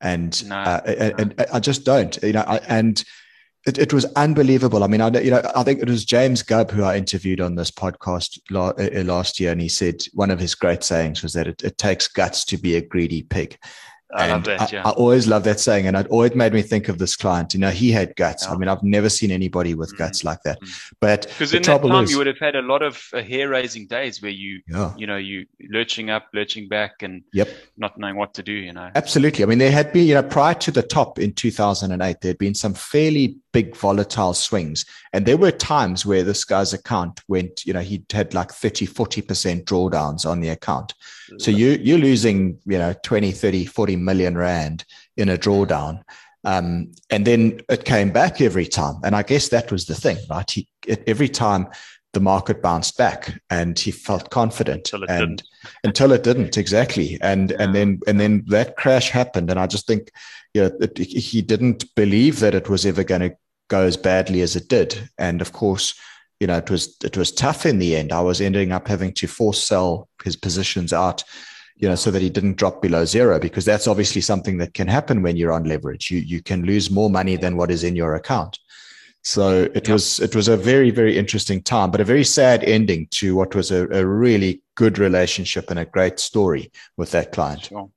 and 0.00 0.48
no, 0.48 0.56
uh, 0.56 0.80
no. 0.84 0.92
And, 0.92 1.34
and, 1.38 1.46
I 1.52 1.60
just 1.60 1.84
don't, 1.84 2.16
you 2.22 2.32
know, 2.32 2.44
I, 2.46 2.58
and. 2.68 3.02
It, 3.66 3.76
it, 3.76 3.92
was 3.92 4.06
unbelievable. 4.16 4.82
I 4.82 4.86
mean, 4.86 5.02
I 5.02 5.08
you 5.20 5.30
know, 5.30 5.42
I 5.54 5.62
think 5.64 5.82
it 5.82 5.88
was 5.90 6.06
James 6.06 6.42
Gubb 6.42 6.70
who 6.70 6.82
I 6.82 6.96
interviewed 6.96 7.42
on 7.42 7.56
this 7.56 7.70
podcast 7.70 8.38
uh, 8.54 9.04
last 9.04 9.38
year, 9.38 9.52
and 9.52 9.60
he 9.60 9.68
said 9.68 10.02
one 10.14 10.30
of 10.30 10.40
his 10.40 10.54
great 10.54 10.82
sayings 10.82 11.22
was 11.22 11.34
that 11.34 11.46
it, 11.46 11.62
it 11.62 11.76
takes 11.76 12.08
guts 12.08 12.46
to 12.46 12.56
be 12.56 12.76
a 12.76 12.80
greedy 12.80 13.22
pig. 13.22 13.58
I 14.14 14.24
and 14.24 14.32
love 14.32 14.44
that. 14.58 14.72
Yeah. 14.72 14.82
I, 14.84 14.90
I, 14.90 14.92
always 14.92 15.28
love 15.28 15.44
that 15.44 15.60
saying, 15.60 15.86
and 15.86 15.96
it 15.96 16.06
always 16.08 16.34
made 16.34 16.52
me 16.52 16.62
think 16.62 16.88
of 16.88 16.98
this 16.98 17.16
client. 17.16 17.54
You 17.54 17.60
know, 17.60 17.70
he 17.70 17.92
had 17.92 18.16
guts. 18.16 18.44
Yeah. 18.44 18.52
I 18.52 18.56
mean, 18.56 18.68
I've 18.68 18.82
never 18.82 19.08
seen 19.08 19.30
anybody 19.30 19.74
with 19.74 19.94
mm 19.94 19.98
guts 19.98 20.24
like 20.24 20.42
that. 20.44 20.60
mm 20.60 20.92
But 21.00 21.26
because 21.26 21.52
in 21.52 21.62
that 21.62 21.82
time, 21.82 22.04
is, 22.04 22.10
you 22.10 22.18
would 22.18 22.26
have 22.26 22.38
had 22.38 22.56
a 22.56 22.62
lot 22.62 22.82
of 22.82 23.02
uh, 23.12 23.22
hair-raising 23.22 23.86
days 23.86 24.22
where 24.22 24.30
you, 24.30 24.62
yeah. 24.68 24.94
you 24.96 25.06
know, 25.06 25.16
you 25.16 25.46
lurching 25.68 26.10
up, 26.10 26.28
lurching 26.32 26.68
back, 26.68 27.02
and 27.02 27.22
yep. 27.32 27.48
not 27.76 27.98
knowing 27.98 28.16
what 28.16 28.34
to 28.34 28.42
do. 28.42 28.52
You 28.52 28.72
know, 28.72 28.90
absolutely. 28.94 29.44
I 29.44 29.46
mean, 29.46 29.58
there 29.58 29.70
had 29.70 29.92
been, 29.92 30.06
you 30.06 30.14
know, 30.14 30.22
prior 30.22 30.54
to 30.54 30.70
the 30.70 30.82
top 30.82 31.18
in 31.18 31.32
2008, 31.32 32.20
there 32.20 32.30
had 32.30 32.38
been 32.38 32.54
some 32.54 32.74
fairly 32.74 33.36
big 33.52 33.76
volatile 33.76 34.34
swings. 34.34 34.84
And 35.12 35.26
there 35.26 35.36
were 35.36 35.50
times 35.50 36.06
where 36.06 36.22
this 36.22 36.44
guy's 36.44 36.72
account 36.72 37.20
went, 37.28 37.66
you 37.66 37.72
know, 37.72 37.80
he 37.80 38.04
had 38.12 38.34
like 38.34 38.52
30, 38.52 38.86
40% 38.86 39.64
drawdowns 39.64 40.28
on 40.28 40.40
the 40.40 40.50
account. 40.50 40.94
So 41.38 41.50
you, 41.50 41.78
you're 41.80 41.98
losing, 41.98 42.58
you 42.66 42.78
know, 42.78 42.94
20, 43.04 43.32
30, 43.32 43.64
40 43.64 43.96
million 43.96 44.36
Rand 44.36 44.84
in 45.16 45.28
a 45.28 45.36
drawdown. 45.36 46.02
Um, 46.44 46.92
and 47.10 47.26
then 47.26 47.60
it 47.68 47.84
came 47.84 48.10
back 48.10 48.40
every 48.40 48.66
time. 48.66 48.96
And 49.04 49.14
I 49.14 49.22
guess 49.22 49.48
that 49.48 49.70
was 49.70 49.86
the 49.86 49.94
thing, 49.94 50.18
right? 50.28 50.50
He, 50.50 50.66
every 51.06 51.28
time 51.28 51.68
the 52.12 52.20
market 52.20 52.60
bounced 52.60 52.96
back 52.98 53.40
and 53.50 53.78
he 53.78 53.90
felt 53.90 54.30
confident 54.30 54.92
until 54.92 55.04
it 55.04 55.10
and 55.10 55.20
didn't. 55.20 55.42
until 55.84 56.12
it 56.12 56.24
didn't 56.24 56.56
exactly. 56.56 57.18
And, 57.20 57.50
yeah. 57.50 57.56
and 57.60 57.74
then, 57.74 58.00
and 58.06 58.18
then 58.18 58.44
that 58.48 58.76
crash 58.76 59.10
happened. 59.10 59.50
And 59.50 59.60
I 59.60 59.66
just 59.66 59.86
think, 59.86 60.10
you 60.54 60.62
know, 60.62 60.70
it, 60.80 60.98
he 60.98 61.42
didn't 61.42 61.94
believe 61.94 62.40
that 62.40 62.54
it 62.54 62.68
was 62.68 62.84
ever 62.84 63.04
going 63.04 63.20
to 63.20 63.36
go 63.70 63.82
as 63.84 63.96
badly 63.96 64.42
as 64.42 64.56
it 64.56 64.68
did. 64.68 65.08
And 65.16 65.40
of 65.40 65.52
course, 65.52 65.94
you 66.40 66.46
know, 66.46 66.58
it 66.58 66.70
was 66.70 66.96
it 67.02 67.16
was 67.16 67.32
tough 67.32 67.64
in 67.64 67.78
the 67.78 67.96
end. 67.96 68.12
I 68.12 68.20
was 68.20 68.40
ending 68.40 68.72
up 68.72 68.88
having 68.88 69.12
to 69.14 69.26
force 69.26 69.62
sell 69.62 70.08
his 70.24 70.36
positions 70.36 70.92
out, 70.92 71.24
you 71.76 71.88
know, 71.88 71.96
so 71.96 72.10
that 72.10 72.22
he 72.22 72.30
didn't 72.30 72.58
drop 72.58 72.82
below 72.82 73.04
zero, 73.04 73.38
because 73.38 73.64
that's 73.64 73.86
obviously 73.86 74.20
something 74.20 74.58
that 74.58 74.74
can 74.74 74.88
happen 74.88 75.22
when 75.22 75.36
you're 75.36 75.52
on 75.52 75.64
leverage. 75.64 76.10
You 76.10 76.18
you 76.18 76.42
can 76.42 76.64
lose 76.64 76.90
more 76.90 77.10
money 77.10 77.36
than 77.36 77.56
what 77.56 77.70
is 77.70 77.84
in 77.84 77.96
your 77.96 78.14
account. 78.14 78.58
So 79.22 79.64
it 79.74 79.86
yep. 79.86 79.92
was 79.92 80.20
it 80.20 80.34
was 80.34 80.48
a 80.48 80.56
very 80.56 80.90
very 80.90 81.18
interesting 81.18 81.62
time, 81.62 81.90
but 81.90 82.00
a 82.00 82.04
very 82.04 82.24
sad 82.24 82.64
ending 82.64 83.06
to 83.18 83.36
what 83.36 83.54
was 83.54 83.70
a, 83.70 83.86
a 83.90 84.04
really 84.06 84.62
good 84.76 84.98
relationship 84.98 85.70
and 85.70 85.78
a 85.78 85.84
great 85.84 86.18
story 86.18 86.70
with 86.96 87.10
that 87.10 87.32
client. 87.32 87.64
Sure. 87.64 87.90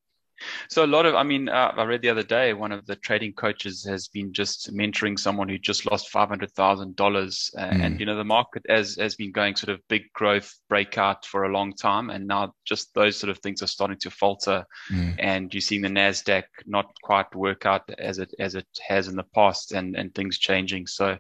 So 0.70 0.84
a 0.84 0.88
lot 0.88 1.06
of, 1.06 1.16
I 1.16 1.24
mean, 1.24 1.50
uh, 1.50 1.74
I 1.76 1.84
read 1.84 2.02
the 2.02 2.10
other 2.10 2.24
day 2.24 2.54
one 2.54 2.72
of 2.72 2.86
the 2.86 2.96
trading 2.96 3.34
coaches 3.34 3.84
has 3.86 4.08
been 4.08 4.34
just 4.34 4.74
mentoring 4.74 5.18
someone 5.18 5.50
who 5.50 5.58
just 5.58 5.90
lost 5.90 6.10
five 6.10 6.30
hundred 6.30 6.52
thousand 6.54 6.96
dollars, 6.96 7.52
mm. 7.56 7.62
and 7.62 8.00
you 8.00 8.06
know 8.06 8.16
the 8.16 8.24
market 8.24 8.64
has 8.70 8.96
has 8.96 9.16
been 9.16 9.32
going 9.32 9.56
sort 9.56 9.74
of 9.74 9.88
big 9.88 10.04
growth 10.14 10.54
breakout 10.70 11.26
for 11.26 11.44
a 11.44 11.52
long 11.52 11.74
time, 11.74 12.10
and 12.10 12.28
now 12.28 12.54
just 12.66 12.94
those 12.94 13.18
sort 13.18 13.30
of 13.30 13.40
things 13.40 13.62
are 13.62 13.68
starting 13.68 14.00
to 14.00 14.10
falter, 14.10 14.66
mm. 14.92 15.16
and 15.20 15.54
you're 15.54 15.62
seeing 15.62 15.82
the 15.82 15.90
Nasdaq 15.90 16.44
not 16.66 16.88
quite 17.04 17.34
work 17.36 17.66
out 17.66 17.90
as 17.98 18.20
it 18.20 18.34
as 18.40 18.56
it 18.56 18.68
has 18.88 19.08
in 19.08 19.16
the 19.16 19.26
past, 19.36 19.72
and 19.72 19.96
and 19.96 20.14
things 20.14 20.38
changing. 20.38 20.88
So, 20.88 21.18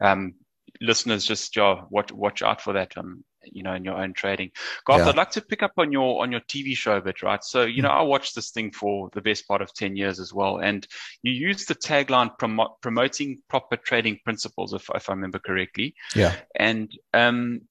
um, 0.00 0.34
listeners, 0.80 1.24
just 1.24 1.56
uh, 1.56 1.82
watch 1.90 2.12
watch 2.12 2.42
out 2.42 2.60
for 2.60 2.74
that. 2.74 2.96
Um, 2.96 3.24
you 3.52 3.62
know, 3.62 3.74
in 3.74 3.84
your 3.84 3.96
own 3.96 4.12
trading. 4.12 4.50
Garth, 4.84 5.00
yeah. 5.00 5.08
I'd 5.08 5.16
like 5.16 5.30
to 5.32 5.40
pick 5.40 5.62
up 5.62 5.72
on 5.78 5.92
your 5.92 6.22
on 6.22 6.32
your 6.32 6.40
TV 6.40 6.76
show 6.76 6.96
a 6.96 7.00
bit, 7.00 7.22
right? 7.22 7.42
So, 7.42 7.62
you 7.62 7.82
know, 7.82 7.88
I 7.88 8.02
watched 8.02 8.34
this 8.34 8.50
thing 8.50 8.70
for 8.70 9.10
the 9.12 9.20
best 9.20 9.46
part 9.46 9.62
of 9.62 9.72
10 9.74 9.96
years 9.96 10.20
as 10.20 10.32
well. 10.32 10.58
And 10.58 10.86
you 11.22 11.32
used 11.32 11.68
the 11.68 11.74
tagline 11.74 12.36
promo- 12.38 12.74
promoting 12.80 13.38
proper 13.48 13.76
trading 13.76 14.20
principles, 14.24 14.72
if, 14.72 14.88
if 14.94 15.08
I 15.08 15.12
remember 15.12 15.38
correctly. 15.38 15.94
Yeah. 16.14 16.34
And 16.56 16.90
um, 17.12 17.62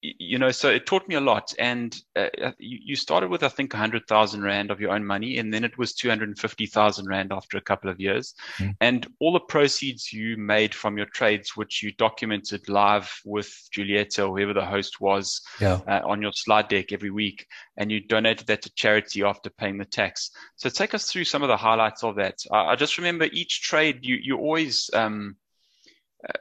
you 0.00 0.38
know, 0.38 0.50
so 0.50 0.68
it 0.68 0.86
taught 0.86 1.08
me 1.08 1.16
a 1.16 1.20
lot. 1.20 1.52
And 1.58 1.96
uh, 2.14 2.28
uh 2.42 2.52
you, 2.58 2.94
started 2.96 3.30
with, 3.30 3.42
I 3.42 3.48
think, 3.48 3.72
100,000 3.72 4.42
Rand 4.42 4.70
of 4.70 4.80
your 4.80 4.92
own 4.92 5.04
money, 5.04 5.38
and 5.38 5.52
then 5.52 5.64
it 5.64 5.76
was 5.76 5.94
250,000 5.94 7.06
Rand 7.06 7.32
after 7.32 7.56
a 7.56 7.62
couple 7.62 7.90
of 7.90 8.00
years. 8.00 8.34
Mm. 8.58 8.76
And 8.80 9.06
all 9.20 9.32
the 9.32 9.40
proceeds 9.40 10.12
you 10.12 10.36
made 10.36 10.74
from 10.74 10.96
your 10.96 11.06
trades, 11.06 11.56
which 11.56 11.82
you 11.82 11.92
documented 11.92 12.68
live 12.68 13.12
with 13.24 13.52
Julieta 13.74 14.28
or 14.28 14.36
whoever 14.36 14.54
the 14.54 14.64
host 14.64 15.00
was 15.00 15.40
yeah. 15.60 15.80
uh, 15.88 16.00
on 16.04 16.22
your 16.22 16.32
slide 16.32 16.68
deck 16.68 16.92
every 16.92 17.10
week, 17.10 17.46
and 17.76 17.90
you 17.90 18.00
donated 18.00 18.46
that 18.46 18.62
to 18.62 18.74
charity 18.74 19.22
after 19.22 19.50
paying 19.50 19.78
the 19.78 19.84
tax. 19.84 20.30
So 20.56 20.68
take 20.68 20.94
us 20.94 21.10
through 21.10 21.24
some 21.24 21.42
of 21.42 21.48
the 21.48 21.56
highlights 21.56 22.04
of 22.04 22.16
that. 22.16 22.38
I, 22.52 22.72
I 22.72 22.76
just 22.76 22.98
remember 22.98 23.28
each 23.32 23.62
trade, 23.62 24.00
you, 24.02 24.16
you 24.20 24.36
always, 24.36 24.90
um, 24.94 25.36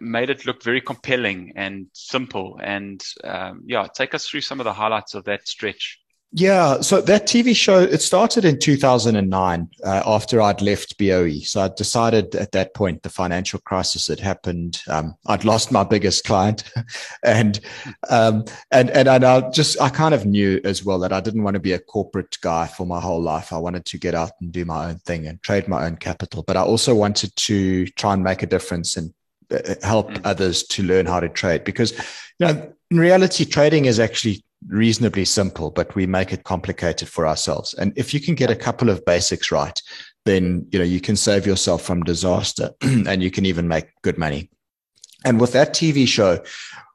made 0.01 0.29
it 0.29 0.45
look 0.45 0.63
very 0.63 0.81
compelling 0.81 1.53
and 1.55 1.87
simple. 1.93 2.59
And 2.61 3.03
um, 3.23 3.63
yeah, 3.65 3.87
take 3.93 4.13
us 4.13 4.27
through 4.27 4.41
some 4.41 4.59
of 4.59 4.65
the 4.65 4.73
highlights 4.73 5.13
of 5.13 5.25
that 5.25 5.47
stretch. 5.47 5.99
Yeah, 6.33 6.81
so 6.81 6.99
that 6.99 7.25
TV 7.25 7.55
show 7.55 7.79
it 7.79 8.01
started 8.01 8.43
in 8.43 8.59
2009 8.59 9.69
uh, 9.81 10.03
after 10.05 10.41
I'd 10.41 10.61
left 10.61 10.97
BOE. 10.97 11.39
So 11.43 11.61
I 11.61 11.69
decided 11.69 12.35
at 12.35 12.51
that 12.51 12.73
point 12.73 13.03
the 13.03 13.09
financial 13.09 13.61
crisis 13.61 14.07
had 14.07 14.19
happened. 14.19 14.81
Um, 14.89 15.15
I'd 15.27 15.45
lost 15.45 15.71
my 15.71 15.85
biggest 15.85 16.25
client, 16.25 16.65
and 17.23 17.61
um, 18.09 18.43
and 18.71 18.89
and 18.89 19.07
I 19.07 19.49
just 19.51 19.79
I 19.79 19.87
kind 19.87 20.13
of 20.13 20.25
knew 20.25 20.59
as 20.65 20.83
well 20.83 20.99
that 20.99 21.13
I 21.13 21.21
didn't 21.21 21.43
want 21.43 21.53
to 21.53 21.61
be 21.61 21.71
a 21.71 21.79
corporate 21.79 22.37
guy 22.41 22.67
for 22.67 22.85
my 22.85 22.99
whole 22.99 23.21
life. 23.21 23.53
I 23.53 23.57
wanted 23.57 23.85
to 23.85 23.97
get 23.97 24.13
out 24.13 24.31
and 24.41 24.51
do 24.51 24.65
my 24.65 24.89
own 24.89 24.97
thing 24.97 25.27
and 25.27 25.41
trade 25.43 25.69
my 25.69 25.85
own 25.85 25.95
capital, 25.95 26.43
but 26.45 26.57
I 26.57 26.61
also 26.61 26.93
wanted 26.93 27.33
to 27.37 27.87
try 27.91 28.13
and 28.13 28.21
make 28.21 28.43
a 28.43 28.47
difference 28.47 28.97
and 28.97 29.13
help 29.81 30.12
mm. 30.12 30.21
others 30.23 30.63
to 30.63 30.83
learn 30.83 31.05
how 31.05 31.19
to 31.19 31.29
trade. 31.29 31.63
Because 31.63 31.91
you 32.39 32.47
know 32.47 32.73
in 32.91 32.99
reality 32.99 33.45
trading 33.45 33.86
is 33.86 33.99
actually 33.99 34.43
reasonably 34.69 35.23
simple 35.23 35.69
but 35.69 35.93
we 35.93 36.07
make 36.07 36.33
it 36.33 36.43
complicated 36.43 37.07
for 37.07 37.27
ourselves. 37.27 37.73
And 37.75 37.93
if 37.95 38.13
you 38.13 38.19
can 38.19 38.36
get 38.36 38.49
a 38.49 38.55
couple 38.55 38.89
of 38.89 39.05
basics 39.05 39.51
right 39.51 39.79
then 40.25 40.67
you 40.71 40.79
know 40.79 40.86
you 40.86 40.99
can 40.99 41.15
save 41.15 41.45
yourself 41.47 41.81
from 41.81 42.03
disaster 42.03 42.71
and 42.81 43.23
you 43.23 43.31
can 43.31 43.45
even 43.45 43.67
make 43.67 43.86
good 44.01 44.17
money. 44.17 44.49
And 45.25 45.39
with 45.39 45.53
that 45.53 45.73
tv 45.73 46.07
show 46.07 46.43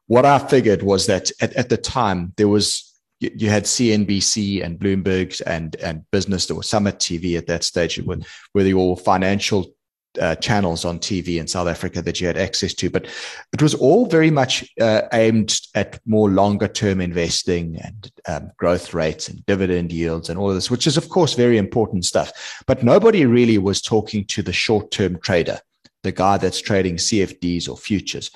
what 0.06 0.24
i 0.24 0.38
figured 0.38 0.82
was 0.82 1.06
that 1.06 1.30
at, 1.40 1.52
at 1.54 1.68
the 1.68 1.76
time 1.76 2.32
there 2.36 2.48
was 2.48 2.92
you, 3.20 3.48
had 3.48 3.64
cnbc 3.64 4.64
and 4.64 4.78
bloomberg 4.78 5.40
and 5.46 5.76
and 5.76 6.04
business 6.10 6.50
or 6.50 6.62
summit 6.62 6.98
tv 6.98 7.38
at 7.38 7.46
that 7.46 7.64
stage 7.64 7.98
with 7.98 8.26
where 8.52 8.74
all 8.74 8.96
financial 8.96 9.72
uh, 10.20 10.34
channels 10.36 10.84
on 10.84 10.98
TV 10.98 11.38
in 11.38 11.46
South 11.46 11.68
Africa 11.68 12.02
that 12.02 12.20
you 12.20 12.26
had 12.26 12.36
access 12.36 12.74
to, 12.74 12.90
but 12.90 13.06
it 13.52 13.62
was 13.62 13.74
all 13.74 14.06
very 14.06 14.30
much 14.30 14.68
uh, 14.80 15.02
aimed 15.12 15.60
at 15.74 16.00
more 16.06 16.30
longer 16.30 16.68
term 16.68 17.00
investing 17.00 17.78
and 17.82 18.12
um, 18.26 18.50
growth 18.56 18.94
rates 18.94 19.28
and 19.28 19.44
dividend 19.46 19.92
yields 19.92 20.28
and 20.28 20.38
all 20.38 20.48
of 20.48 20.54
this, 20.54 20.70
which 20.70 20.86
is, 20.86 20.96
of 20.96 21.08
course, 21.08 21.34
very 21.34 21.58
important 21.58 22.04
stuff. 22.04 22.62
But 22.66 22.82
nobody 22.82 23.26
really 23.26 23.58
was 23.58 23.80
talking 23.80 24.24
to 24.26 24.42
the 24.42 24.52
short 24.52 24.90
term 24.90 25.18
trader, 25.20 25.58
the 26.02 26.12
guy 26.12 26.38
that's 26.38 26.60
trading 26.60 26.96
CFDs 26.96 27.68
or 27.68 27.76
futures. 27.76 28.30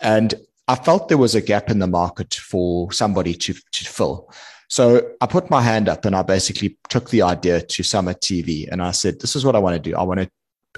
And 0.00 0.34
I 0.68 0.74
felt 0.74 1.08
there 1.08 1.18
was 1.18 1.34
a 1.34 1.40
gap 1.40 1.70
in 1.70 1.78
the 1.78 1.86
market 1.86 2.34
for 2.34 2.90
somebody 2.92 3.34
to, 3.34 3.54
to 3.54 3.84
fill. 3.84 4.30
So 4.68 5.12
I 5.20 5.26
put 5.26 5.48
my 5.48 5.62
hand 5.62 5.88
up 5.88 6.04
and 6.04 6.16
I 6.16 6.22
basically 6.22 6.76
took 6.88 7.10
the 7.10 7.22
idea 7.22 7.62
to 7.62 7.82
Summit 7.82 8.20
TV 8.20 8.68
and 8.70 8.82
I 8.82 8.90
said, 8.90 9.20
This 9.20 9.36
is 9.36 9.44
what 9.44 9.54
I 9.54 9.60
want 9.60 9.74
to 9.74 9.90
do. 9.90 9.96
I 9.96 10.02
want 10.02 10.20
to 10.20 10.30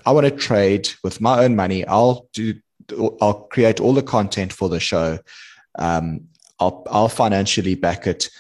I 0.07 0.13
want 0.13 0.27
to 0.27 0.31
trade 0.31 0.89
with 1.03 1.21
my 1.21 1.45
own 1.45 1.57
money. 1.57 1.87
I'll 1.87 2.29
do. 2.33 2.55
I'll 3.21 3.47
create 3.51 3.81
all 3.81 3.93
the 3.93 4.03
content 4.03 4.53
for 4.53 4.69
the 4.69 4.81
show. 4.81 5.19
Um, 5.79 6.29
I'll 6.59 6.87
I'll 6.91 7.09
financially 7.09 7.75
back 7.75 8.07
it, 8.07 8.31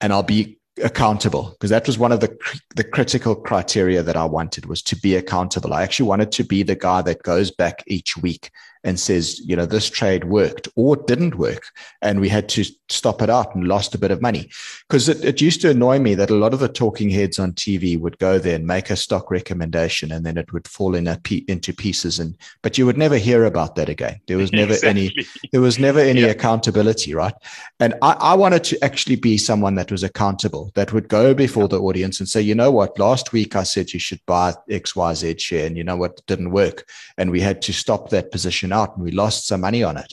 and 0.00 0.12
I'll 0.12 0.22
be 0.22 0.58
accountable 0.82 1.50
because 1.50 1.70
that 1.70 1.86
was 1.86 1.98
one 1.98 2.10
of 2.10 2.20
the 2.20 2.36
the 2.74 2.84
critical 2.84 3.36
criteria 3.36 4.02
that 4.02 4.16
I 4.16 4.24
wanted 4.24 4.66
was 4.66 4.82
to 4.82 4.96
be 4.96 5.16
accountable. 5.16 5.72
I 5.72 5.82
actually 5.82 6.08
wanted 6.08 6.32
to 6.32 6.44
be 6.44 6.62
the 6.62 6.74
guy 6.74 7.02
that 7.02 7.22
goes 7.22 7.50
back 7.50 7.84
each 7.86 8.16
week 8.16 8.50
and 8.84 9.00
says, 9.00 9.40
you 9.40 9.56
know, 9.56 9.66
this 9.66 9.88
trade 9.88 10.24
worked 10.24 10.68
or 10.76 10.96
didn't 10.96 11.36
work. 11.36 11.64
And 12.02 12.20
we 12.20 12.28
had 12.28 12.48
to 12.50 12.64
stop 12.90 13.22
it 13.22 13.30
out 13.30 13.54
and 13.54 13.66
lost 13.66 13.94
a 13.94 13.98
bit 13.98 14.10
of 14.10 14.20
money. 14.20 14.50
Because 14.88 15.08
it, 15.08 15.24
it 15.24 15.40
used 15.40 15.62
to 15.62 15.70
annoy 15.70 15.98
me 15.98 16.14
that 16.14 16.30
a 16.30 16.34
lot 16.34 16.52
of 16.52 16.60
the 16.60 16.68
talking 16.68 17.08
heads 17.08 17.38
on 17.38 17.52
TV 17.52 17.98
would 17.98 18.18
go 18.18 18.38
there 18.38 18.56
and 18.56 18.66
make 18.66 18.90
a 18.90 18.96
stock 18.96 19.30
recommendation 19.30 20.12
and 20.12 20.24
then 20.26 20.36
it 20.36 20.52
would 20.52 20.68
fall 20.68 20.94
in 20.94 21.06
pe- 21.22 21.44
into 21.48 21.72
pieces. 21.72 22.18
And 22.18 22.36
but 22.62 22.76
you 22.76 22.84
would 22.84 22.98
never 22.98 23.16
hear 23.16 23.46
about 23.46 23.74
that 23.76 23.88
again. 23.88 24.20
There 24.26 24.36
was 24.36 24.52
never 24.52 24.72
exactly. 24.74 25.06
any 25.06 25.26
there 25.52 25.62
was 25.62 25.78
never 25.78 26.00
any 26.00 26.20
yeah. 26.20 26.28
accountability, 26.28 27.14
right? 27.14 27.34
And 27.80 27.94
I, 28.02 28.12
I 28.12 28.34
wanted 28.34 28.64
to 28.64 28.84
actually 28.84 29.16
be 29.16 29.38
someone 29.38 29.76
that 29.76 29.90
was 29.90 30.02
accountable, 30.02 30.70
that 30.74 30.92
would 30.92 31.08
go 31.08 31.32
before 31.32 31.68
the 31.68 31.80
audience 31.80 32.20
and 32.20 32.28
say, 32.28 32.42
you 32.42 32.54
know 32.54 32.70
what, 32.70 32.98
last 32.98 33.32
week 33.32 33.56
I 33.56 33.62
said 33.62 33.92
you 33.92 34.00
should 34.00 34.20
buy 34.26 34.54
XYZ 34.68 35.40
share, 35.40 35.66
and 35.66 35.76
you 35.76 35.84
know 35.84 35.96
what, 35.96 36.18
it 36.18 36.26
didn't 36.26 36.50
work. 36.50 36.86
And 37.16 37.30
we 37.30 37.40
had 37.40 37.62
to 37.62 37.72
stop 37.72 38.10
that 38.10 38.30
position 38.30 38.73
out 38.74 38.96
and 38.96 39.04
we 39.04 39.10
lost 39.12 39.46
some 39.46 39.60
money 39.60 39.82
on 39.82 39.96
it. 39.96 40.12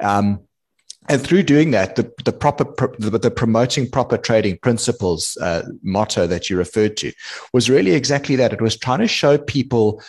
Um, 0.00 0.40
and 1.08 1.20
through 1.20 1.42
doing 1.42 1.70
that, 1.72 1.96
the, 1.96 2.10
the 2.24 2.32
proper 2.32 2.64
the, 2.98 3.18
the 3.18 3.30
promoting 3.30 3.90
proper 3.90 4.16
trading 4.16 4.58
principles 4.58 5.36
uh, 5.40 5.62
motto 5.82 6.26
that 6.26 6.48
you 6.48 6.56
referred 6.56 6.96
to 6.98 7.12
was 7.52 7.68
really 7.68 7.92
exactly 7.92 8.36
that. 8.36 8.52
It 8.54 8.62
was 8.62 8.78
trying 8.78 9.00
to 9.00 9.08
show 9.08 9.36
people 9.36 10.02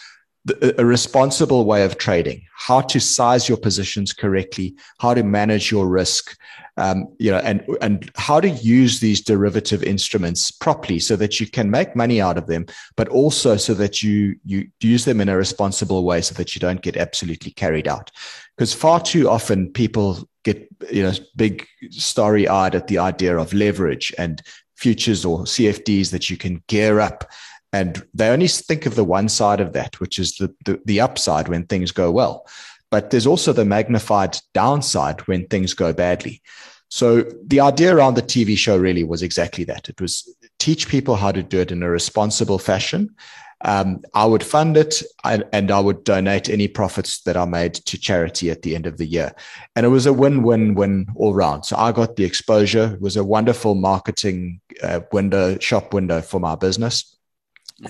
a 0.77 0.86
responsible 0.86 1.65
way 1.65 1.84
of 1.84 1.97
trading, 1.97 2.45
how 2.55 2.81
to 2.81 2.99
size 2.99 3.49
your 3.49 3.58
positions 3.58 4.13
correctly, 4.13 4.75
how 4.99 5.13
to 5.13 5.23
manage 5.23 5.71
your 5.71 5.88
risk, 5.88 6.38
um, 6.77 7.08
you 7.17 7.31
know, 7.31 7.39
and 7.39 7.65
and 7.81 8.12
how 8.15 8.39
to 8.39 8.49
use 8.49 8.99
these 8.99 9.21
derivative 9.21 9.81
instruments 9.81 10.51
properly 10.51 10.99
so 10.99 11.15
that 11.15 11.39
you 11.39 11.47
can 11.47 11.71
make 11.71 11.95
money 11.95 12.21
out 12.21 12.38
of 12.38 12.47
them, 12.47 12.65
but 12.95 13.08
also 13.10 13.58
so 13.58 13.73
that 13.73 14.03
you 14.03 14.36
you 14.43 14.67
use 14.81 15.05
them 15.05 15.19
in 15.19 15.29
a 15.29 15.38
responsible 15.38 16.03
way 16.03 16.21
so 16.21 16.36
that 16.36 16.53
you 16.53 16.60
don't 16.60 16.81
get 16.81 16.97
absolutely 16.97 17.51
carried 17.51 17.88
out. 17.88 18.12
Because 18.55 18.73
far 18.73 18.99
too 18.99 19.29
often 19.29 19.71
people 19.71 20.29
get 20.43 20.67
you 20.91 21.01
know 21.01 21.13
big 21.36 21.65
starry 21.89 22.47
eyed 22.47 22.75
at 22.75 22.88
the 22.88 22.99
idea 22.99 23.38
of 23.38 23.53
leverage 23.53 24.13
and 24.17 24.43
futures 24.75 25.25
or 25.25 25.39
CFDs 25.39 26.12
that 26.12 26.29
you 26.29 26.38
can 26.38 26.62
gear 26.67 26.99
up 26.99 27.29
and 27.76 28.02
they 28.14 28.30
only 28.30 28.48
think 28.48 28.86
of 28.86 28.96
the 28.96 29.04
one 29.04 29.28
side 29.28 29.60
of 29.60 29.74
that, 29.74 30.00
which 30.00 30.18
is 30.18 30.38
the, 30.38 30.48
the, 30.64 30.80
the 30.86 31.02
upside 31.02 31.50
when 31.50 31.66
things 31.66 31.92
go 31.92 32.10
well. 32.10 32.48
But 32.90 33.10
there's 33.10 33.28
also 33.28 33.52
the 33.52 33.66
magnified 33.66 34.38
downside 34.54 35.20
when 35.28 35.46
things 35.48 35.74
go 35.74 35.92
badly. 35.92 36.42
So 36.88 37.24
the 37.46 37.60
idea 37.60 37.94
around 37.94 38.14
the 38.14 38.22
TV 38.22 38.58
show 38.58 38.78
really 38.78 39.04
was 39.04 39.22
exactly 39.22 39.66
that. 39.66 39.90
It 39.90 40.00
was 40.00 40.26
teach 40.58 40.88
people 40.88 41.18
how 41.18 41.34
to 41.34 41.44
do 41.44 41.60
it 41.60 41.70
in 41.70 41.84
a 41.84 41.90
responsible 41.90 42.60
fashion. 42.60 43.14
Um, 43.60 44.02
I 44.14 44.26
would 44.26 44.44
fund 44.44 44.78
it 44.78 45.04
and, 45.26 45.44
and, 45.52 45.70
I 45.70 45.80
would 45.80 46.04
donate 46.04 46.50
any 46.50 46.68
profits 46.68 47.24
that 47.24 47.36
I 47.36 47.46
made 47.46 47.74
to 47.74 47.98
charity 47.98 48.52
at 48.52 48.62
the 48.62 48.76
end 48.76 48.86
of 48.86 48.98
the 48.98 49.06
year. 49.06 49.34
And 49.76 49.86
it 49.86 49.90
was 49.90 50.06
a 50.06 50.14
win 50.14 50.44
win 50.44 50.76
win 50.76 51.08
all 51.16 51.34
round. 51.34 51.66
So 51.66 51.76
I 51.78 51.92
got 51.92 52.16
the 52.16 52.26
exposure. 52.26 52.94
It 52.94 53.02
was 53.02 53.18
a 53.18 53.24
wonderful 53.24 53.76
marketing 53.76 54.62
uh, 54.84 55.02
window, 55.12 55.58
shop 55.60 55.94
window 55.94 56.22
for 56.22 56.40
my 56.40 56.56
business 56.56 57.14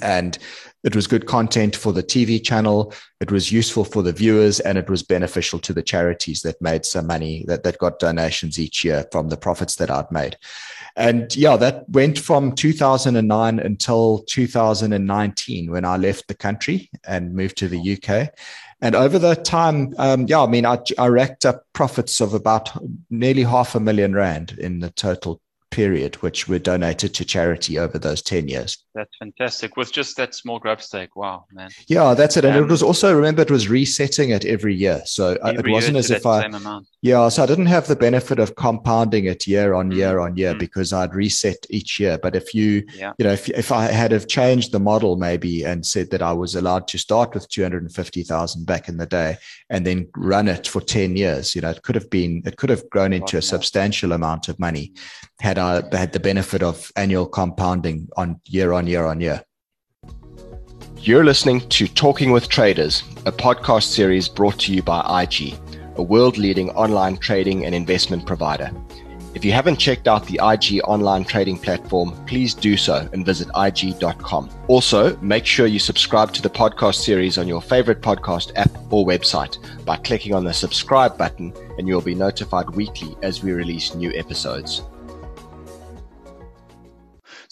and 0.02 0.38
it 0.84 0.96
was 0.96 1.08
good 1.08 1.28
content 1.28 1.76
for 1.76 1.92
the 1.92 2.04
TV 2.04 2.44
channel. 2.44 2.94
It 3.20 3.32
was 3.32 3.52
useful 3.52 3.86
for 3.86 4.02
the 4.02 4.12
viewers 4.12 4.60
and 4.60 4.78
it 4.78 4.90
was 4.90 5.04
beneficial 5.04 5.60
to 5.60 5.74
the 5.74 5.84
charities 5.84 6.42
that 6.42 6.62
made 6.62 6.86
some 6.86 7.08
money 7.08 7.46
that, 7.48 7.64
that 7.64 7.78
got 7.78 8.00
donations 8.00 8.60
each 8.60 8.84
year 8.84 9.06
from 9.12 9.30
the 9.30 9.38
profits 9.38 9.76
that 9.76 9.92
I'd 9.92 10.12
made. 10.12 10.38
And 10.96 11.36
yeah, 11.36 11.58
that 11.58 11.88
went 11.90 12.18
from 12.18 12.56
2009 12.56 13.60
until 13.60 14.24
2019 14.28 15.72
when 15.72 15.86
I 15.86 15.98
left 15.98 16.28
the 16.28 16.36
country 16.36 16.90
and 17.08 17.34
moved 17.34 17.58
to 17.58 17.68
the 17.68 17.98
UK. 17.98 18.34
And 18.82 18.96
over 18.96 19.20
that 19.20 19.46
time, 19.46 19.94
um, 19.98 20.26
yeah, 20.28 20.42
I 20.42 20.48
mean, 20.48 20.66
I, 20.66 20.80
I 20.98 21.08
racked 21.08 21.46
up 21.46 21.66
profits 21.74 22.22
of 22.22 22.34
about 22.34 22.72
nearly 23.10 23.44
half 23.44 23.76
a 23.76 23.80
million 23.80 24.14
rand 24.14 24.58
in 24.58 24.80
the 24.80 24.90
total 24.92 25.42
period, 25.72 26.16
which 26.16 26.48
were 26.48 26.60
donated 26.60 27.14
to 27.14 27.26
charity 27.26 27.78
over 27.78 27.98
those 28.00 28.22
10 28.22 28.48
years. 28.48 28.78
That's 28.94 29.12
fantastic. 29.20 29.76
With 29.78 29.92
just 29.92 30.16
that 30.18 30.34
small 30.34 30.60
grub 30.60 30.82
stake. 30.82 31.16
Wow, 31.16 31.46
man. 31.52 31.70
Yeah, 31.88 32.14
that's 32.14 32.38
it. 32.38 32.46
And 32.46 32.56
um, 32.56 32.64
it 32.64 32.70
was 32.70 32.82
also, 32.82 33.14
remember, 33.14 33.42
it 33.42 33.52
was 33.52 33.68
resetting 33.68 34.30
it 34.30 34.46
every 34.46 34.76
year. 34.76 35.02
So 35.06 35.34
uh, 35.44 35.54
every 35.58 35.72
it 35.72 35.74
wasn't 35.74 35.98
as 35.98 36.12
if 36.12 36.26
I, 36.26 36.50
yeah, 37.06 37.30
so 37.30 37.44
I 37.44 37.46
didn't 37.46 37.68
have 37.68 37.86
the 37.86 37.96
benefit 37.96 38.40
of 38.40 38.56
compounding 38.56 39.26
it 39.26 39.46
year 39.46 39.76
on 39.76 39.92
mm 39.92 39.96
year 39.96 40.20
on 40.20 40.36
year 40.36 40.56
mm 40.56 40.60
because 40.60 40.92
I'd 40.92 41.14
reset 41.14 41.68
each 41.70 42.00
year. 42.00 42.18
But 42.18 42.36
if 42.36 42.56
you, 42.56 42.84
yeah. 42.96 43.14
you 43.20 43.26
know, 43.26 43.32
if, 43.32 43.48
if 43.50 43.72
I 43.72 43.84
had 43.92 44.12
have 44.12 44.28
changed 44.28 44.72
the 44.72 44.80
model 44.80 45.16
maybe 45.16 45.64
and 45.64 45.86
said 45.86 46.10
that 46.10 46.24
I 46.24 46.34
was 46.34 46.56
allowed 46.56 46.88
to 46.88 46.98
start 46.98 47.36
with 47.36 47.48
250,000 47.50 48.66
back 48.66 48.90
in 48.90 48.98
the 48.98 49.06
day 49.06 49.38
and 49.70 49.86
then 49.86 50.08
run 50.18 50.48
it 50.48 50.68
for 50.68 50.82
10 50.82 51.16
years, 51.16 51.54
you 51.54 51.62
know, 51.62 51.70
it 51.70 51.84
could 51.84 51.94
have 51.94 52.10
been, 52.10 52.42
it 52.44 52.58
could 52.58 52.72
have 52.72 52.90
grown 52.90 53.14
into 53.14 53.38
a 53.38 53.42
substantial 53.42 54.12
amount 54.12 54.50
of 54.50 54.58
money 54.58 54.94
had 55.42 55.60
I 55.60 55.84
had 55.96 56.12
the 56.12 56.20
benefit 56.20 56.64
of 56.64 56.92
annual 56.96 57.28
compounding 57.28 58.10
on 58.18 58.42
year 58.46 58.74
on 58.74 58.88
year 58.88 59.06
on 59.06 59.22
year. 59.22 59.44
You're 60.98 61.24
listening 61.24 61.70
to 61.70 61.88
Talking 61.88 62.32
with 62.32 62.50
Traders, 62.50 63.04
a 63.28 63.32
podcast 63.32 63.84
series 63.84 64.28
brought 64.28 64.58
to 64.62 64.74
you 64.74 64.82
by 64.82 65.22
IG, 65.22 65.54
a 65.98 66.04
world 66.04 66.38
leading 66.38 66.70
online 66.72 67.18
trading 67.18 67.66
and 67.66 67.74
investment 67.76 68.26
provider. 68.26 68.72
If 69.36 69.44
you 69.44 69.52
haven't 69.52 69.76
checked 69.76 70.08
out 70.08 70.26
the 70.26 70.40
IG 70.42 70.82
online 70.86 71.26
trading 71.26 71.58
platform, 71.58 72.14
please 72.26 72.54
do 72.54 72.78
so 72.78 73.08
and 73.12 73.26
visit 73.26 73.50
IG.com. 73.54 74.50
Also, 74.70 75.18
make 75.18 75.46
sure 75.46 75.68
you 75.68 75.78
subscribe 75.78 76.32
to 76.34 76.42
the 76.42 76.50
podcast 76.50 77.04
series 77.04 77.38
on 77.38 77.46
your 77.46 77.62
favorite 77.62 78.02
podcast 78.02 78.54
app 78.56 78.72
or 78.90 79.06
website 79.06 79.58
by 79.84 79.98
clicking 79.98 80.34
on 80.34 80.46
the 80.46 80.54
subscribe 80.54 81.18
button, 81.18 81.54
and 81.78 81.86
you'll 81.86 82.00
be 82.00 82.16
notified 82.16 82.70
weekly 82.70 83.18
as 83.24 83.44
we 83.44 83.52
release 83.52 83.94
new 83.94 84.14
episodes. 84.14 84.84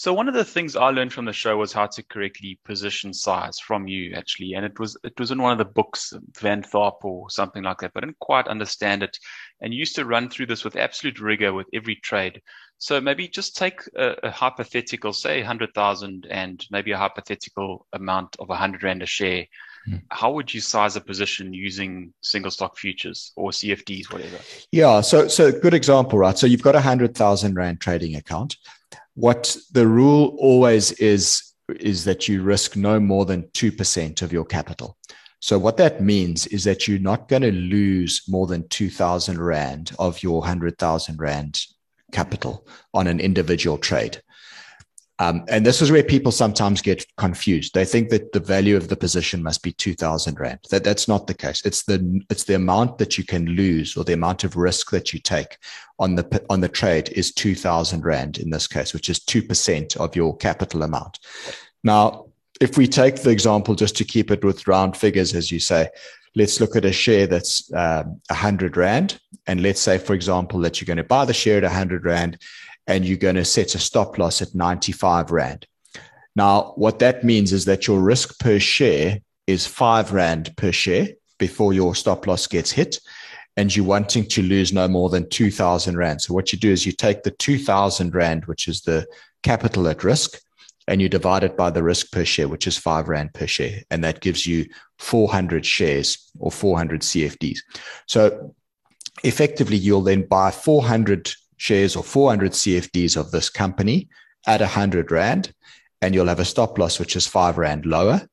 So 0.04 0.12
one 0.12 0.28
of 0.28 0.34
the 0.34 0.44
things 0.44 0.76
I 0.76 0.90
learned 0.90 1.14
from 1.14 1.24
the 1.24 1.32
show 1.32 1.56
was 1.56 1.72
how 1.72 1.86
to 1.86 2.02
correctly 2.02 2.58
position 2.62 3.14
size 3.14 3.58
from 3.58 3.88
you 3.88 4.12
actually, 4.12 4.52
and 4.52 4.62
it 4.62 4.78
was 4.78 4.98
it 5.02 5.18
was 5.18 5.30
in 5.30 5.40
one 5.40 5.52
of 5.52 5.56
the 5.56 5.64
books, 5.64 6.12
Van 6.38 6.62
Tharp 6.62 7.02
or 7.04 7.30
something 7.30 7.62
like 7.62 7.78
that, 7.78 7.94
but 7.94 8.04
I 8.04 8.08
didn't 8.08 8.18
quite 8.18 8.46
understand 8.46 9.02
it. 9.02 9.18
And 9.62 9.72
you 9.72 9.78
used 9.78 9.96
to 9.96 10.04
run 10.04 10.28
through 10.28 10.44
this 10.44 10.62
with 10.62 10.76
absolute 10.76 11.20
rigor 11.20 11.54
with 11.54 11.68
every 11.72 11.96
trade. 11.96 12.42
So 12.76 13.00
maybe 13.00 13.28
just 13.28 13.56
take 13.56 13.80
a, 13.96 14.14
a 14.24 14.30
hypothetical, 14.30 15.14
say 15.14 15.40
hundred 15.40 15.72
thousand, 15.72 16.26
and 16.28 16.62
maybe 16.70 16.92
a 16.92 16.98
hypothetical 16.98 17.86
amount 17.94 18.36
of 18.38 18.50
hundred 18.50 18.82
rand 18.82 19.02
a 19.02 19.06
share. 19.06 19.46
Hmm. 19.86 19.96
How 20.10 20.32
would 20.32 20.52
you 20.52 20.60
size 20.60 20.96
a 20.96 21.00
position 21.00 21.54
using 21.54 22.12
single 22.20 22.50
stock 22.50 22.76
futures 22.76 23.32
or 23.36 23.52
CFDs, 23.52 24.12
whatever? 24.12 24.36
Yeah, 24.70 25.00
so 25.00 25.28
so 25.28 25.50
good 25.50 25.72
example, 25.72 26.18
right? 26.18 26.36
So 26.36 26.46
you've 26.46 26.62
got 26.62 26.74
a 26.74 26.82
hundred 26.82 27.14
thousand 27.14 27.54
rand 27.54 27.80
trading 27.80 28.16
account 28.16 28.58
what 29.14 29.56
the 29.72 29.86
rule 29.86 30.36
always 30.38 30.92
is 30.92 31.54
is 31.80 32.04
that 32.04 32.28
you 32.28 32.42
risk 32.42 32.76
no 32.76 33.00
more 33.00 33.24
than 33.24 33.44
2% 33.54 34.22
of 34.22 34.32
your 34.32 34.44
capital. 34.44 34.98
So 35.40 35.58
what 35.58 35.76
that 35.78 36.02
means 36.02 36.46
is 36.48 36.64
that 36.64 36.86
you're 36.86 36.98
not 36.98 37.28
going 37.28 37.42
to 37.42 37.52
lose 37.52 38.22
more 38.28 38.46
than 38.46 38.68
2000 38.68 39.40
rand 39.40 39.92
of 39.98 40.22
your 40.22 40.40
100,000 40.40 41.18
rand 41.18 41.60
capital 42.12 42.66
on 42.92 43.06
an 43.06 43.20
individual 43.20 43.78
trade. 43.78 44.22
Um, 45.20 45.44
and 45.48 45.64
this 45.64 45.80
is 45.80 45.92
where 45.92 46.02
people 46.02 46.32
sometimes 46.32 46.82
get 46.82 47.06
confused. 47.16 47.72
They 47.72 47.84
think 47.84 48.08
that 48.08 48.32
the 48.32 48.40
value 48.40 48.76
of 48.76 48.88
the 48.88 48.96
position 48.96 49.44
must 49.44 49.62
be 49.62 49.72
two 49.72 49.94
thousand 49.94 50.40
rand. 50.40 50.58
That 50.70 50.82
that's 50.82 51.06
not 51.06 51.26
the 51.26 51.34
case. 51.34 51.64
It's 51.64 51.84
the 51.84 52.20
it's 52.30 52.44
the 52.44 52.54
amount 52.54 52.98
that 52.98 53.16
you 53.16 53.24
can 53.24 53.46
lose 53.46 53.96
or 53.96 54.04
the 54.04 54.12
amount 54.12 54.42
of 54.42 54.56
risk 54.56 54.90
that 54.90 55.12
you 55.12 55.20
take 55.20 55.58
on 56.00 56.16
the 56.16 56.44
on 56.50 56.60
the 56.60 56.68
trade 56.68 57.10
is 57.10 57.32
two 57.32 57.54
thousand 57.54 58.04
rand 58.04 58.38
in 58.38 58.50
this 58.50 58.66
case, 58.66 58.92
which 58.92 59.08
is 59.08 59.20
two 59.20 59.42
percent 59.42 59.96
of 59.96 60.16
your 60.16 60.36
capital 60.36 60.82
amount. 60.82 61.20
Now, 61.84 62.26
if 62.60 62.76
we 62.76 62.88
take 62.88 63.22
the 63.22 63.30
example 63.30 63.76
just 63.76 63.96
to 63.98 64.04
keep 64.04 64.32
it 64.32 64.44
with 64.44 64.66
round 64.66 64.96
figures, 64.96 65.32
as 65.34 65.52
you 65.52 65.60
say, 65.60 65.90
let's 66.34 66.60
look 66.60 66.74
at 66.74 66.84
a 66.84 66.92
share 66.92 67.28
that's 67.28 67.70
a 67.72 68.00
um, 68.00 68.20
hundred 68.30 68.76
rand, 68.76 69.20
and 69.46 69.62
let's 69.62 69.80
say, 69.80 69.98
for 69.98 70.14
example, 70.14 70.58
that 70.60 70.80
you're 70.80 70.86
going 70.86 70.96
to 70.96 71.04
buy 71.04 71.24
the 71.24 71.34
share 71.34 71.58
at 71.58 71.64
a 71.64 71.68
hundred 71.68 72.04
rand 72.04 72.38
and 72.86 73.04
you're 73.04 73.16
going 73.16 73.36
to 73.36 73.44
set 73.44 73.74
a 73.74 73.78
stop 73.78 74.18
loss 74.18 74.42
at 74.42 74.54
95 74.54 75.30
Rand. 75.30 75.66
Now, 76.36 76.72
what 76.76 76.98
that 76.98 77.24
means 77.24 77.52
is 77.52 77.64
that 77.64 77.86
your 77.86 78.00
risk 78.00 78.38
per 78.40 78.58
share 78.58 79.18
is 79.46 79.66
five 79.66 80.12
Rand 80.12 80.54
per 80.56 80.72
share 80.72 81.08
before 81.38 81.72
your 81.72 81.94
stop 81.94 82.26
loss 82.26 82.46
gets 82.46 82.72
hit. 82.72 82.98
And 83.56 83.74
you're 83.74 83.86
wanting 83.86 84.24
to 84.30 84.42
lose 84.42 84.72
no 84.72 84.88
more 84.88 85.08
than 85.10 85.28
2,000 85.28 85.96
Rand. 85.96 86.22
So, 86.22 86.34
what 86.34 86.52
you 86.52 86.58
do 86.58 86.72
is 86.72 86.84
you 86.84 86.90
take 86.90 87.22
the 87.22 87.30
2,000 87.30 88.12
Rand, 88.12 88.46
which 88.46 88.66
is 88.66 88.80
the 88.80 89.06
capital 89.44 89.86
at 89.86 90.02
risk, 90.02 90.40
and 90.88 91.00
you 91.00 91.08
divide 91.08 91.44
it 91.44 91.56
by 91.56 91.70
the 91.70 91.82
risk 91.84 92.10
per 92.10 92.24
share, 92.24 92.48
which 92.48 92.66
is 92.66 92.76
five 92.76 93.08
Rand 93.08 93.32
per 93.32 93.46
share. 93.46 93.82
And 93.92 94.02
that 94.02 94.20
gives 94.20 94.44
you 94.44 94.66
400 94.98 95.64
shares 95.64 96.30
or 96.40 96.50
400 96.50 97.02
CFDs. 97.02 97.58
So, 98.08 98.56
effectively, 99.22 99.76
you'll 99.76 100.02
then 100.02 100.26
buy 100.26 100.50
400 100.50 101.32
shares 101.56 101.96
or 101.96 102.02
400 102.02 102.52
CFDs 102.52 103.16
of 103.16 103.30
this 103.30 103.48
company 103.50 104.08
at 104.46 104.60
100 104.60 105.10
Rand, 105.10 105.52
and 106.02 106.14
you'll 106.14 106.26
have 106.26 106.40
a 106.40 106.44
stop 106.44 106.78
loss, 106.78 106.98
which 106.98 107.16
is 107.16 107.26
five 107.26 107.58
Rand 107.58 107.86
lower. 107.86 108.26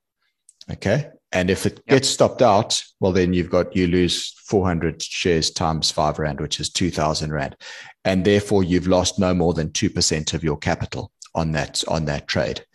Okay. 0.70 1.10
And 1.32 1.50
if 1.50 1.66
it 1.66 1.76
yep. 1.76 1.86
gets 1.88 2.10
stopped 2.10 2.42
out, 2.42 2.84
well, 3.00 3.14
then 3.14 3.34
you've 3.34 3.50
got, 3.50 3.76
you 3.76 3.88
lose 3.88 4.34
400 4.46 5.02
shares 5.02 5.50
times 5.50 5.90
five 5.90 6.20
Rand, 6.20 6.42
which 6.42 6.60
is 6.60 6.70
2000 6.70 7.32
Rand. 7.32 7.56
And 8.04 8.26
therefore 8.26 8.64
you've 8.64 8.88
lost 8.88 9.18
no 9.18 9.34
more 9.34 9.54
than 9.54 9.70
2% 9.70 10.34
of 10.34 10.44
your 10.44 10.58
capital 10.58 11.12
on 11.34 11.54
that, 11.54 11.84
on 11.88 12.06
that 12.06 12.28
trade. 12.28 12.66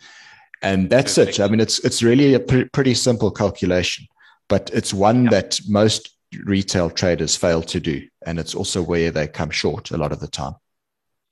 And 0.63 0.89
that's 0.89 1.15
Perfect. 1.15 1.39
it. 1.39 1.43
I 1.43 1.47
mean, 1.49 1.59
it's, 1.59 1.79
it's 1.79 2.01
really 2.01 2.33
a 2.33 2.39
pre- 2.39 2.65
pretty 2.65 2.95
simple 2.95 3.29
calculation, 3.29 4.07
but 4.49 4.71
it's 4.73 4.93
one 4.93 5.25
yep. 5.25 5.31
that 5.31 5.59
most 5.67 6.16
retail 6.43 6.89
traders 6.89 7.35
fail 7.35 7.61
to 7.63 7.79
do. 7.79 8.07
And 8.25 8.39
it's 8.39 8.55
also 8.55 8.81
where 8.81 9.11
they 9.11 9.27
come 9.27 9.49
short 9.49 9.91
a 9.91 9.97
lot 9.97 10.11
of 10.11 10.19
the 10.19 10.27
time. 10.27 10.55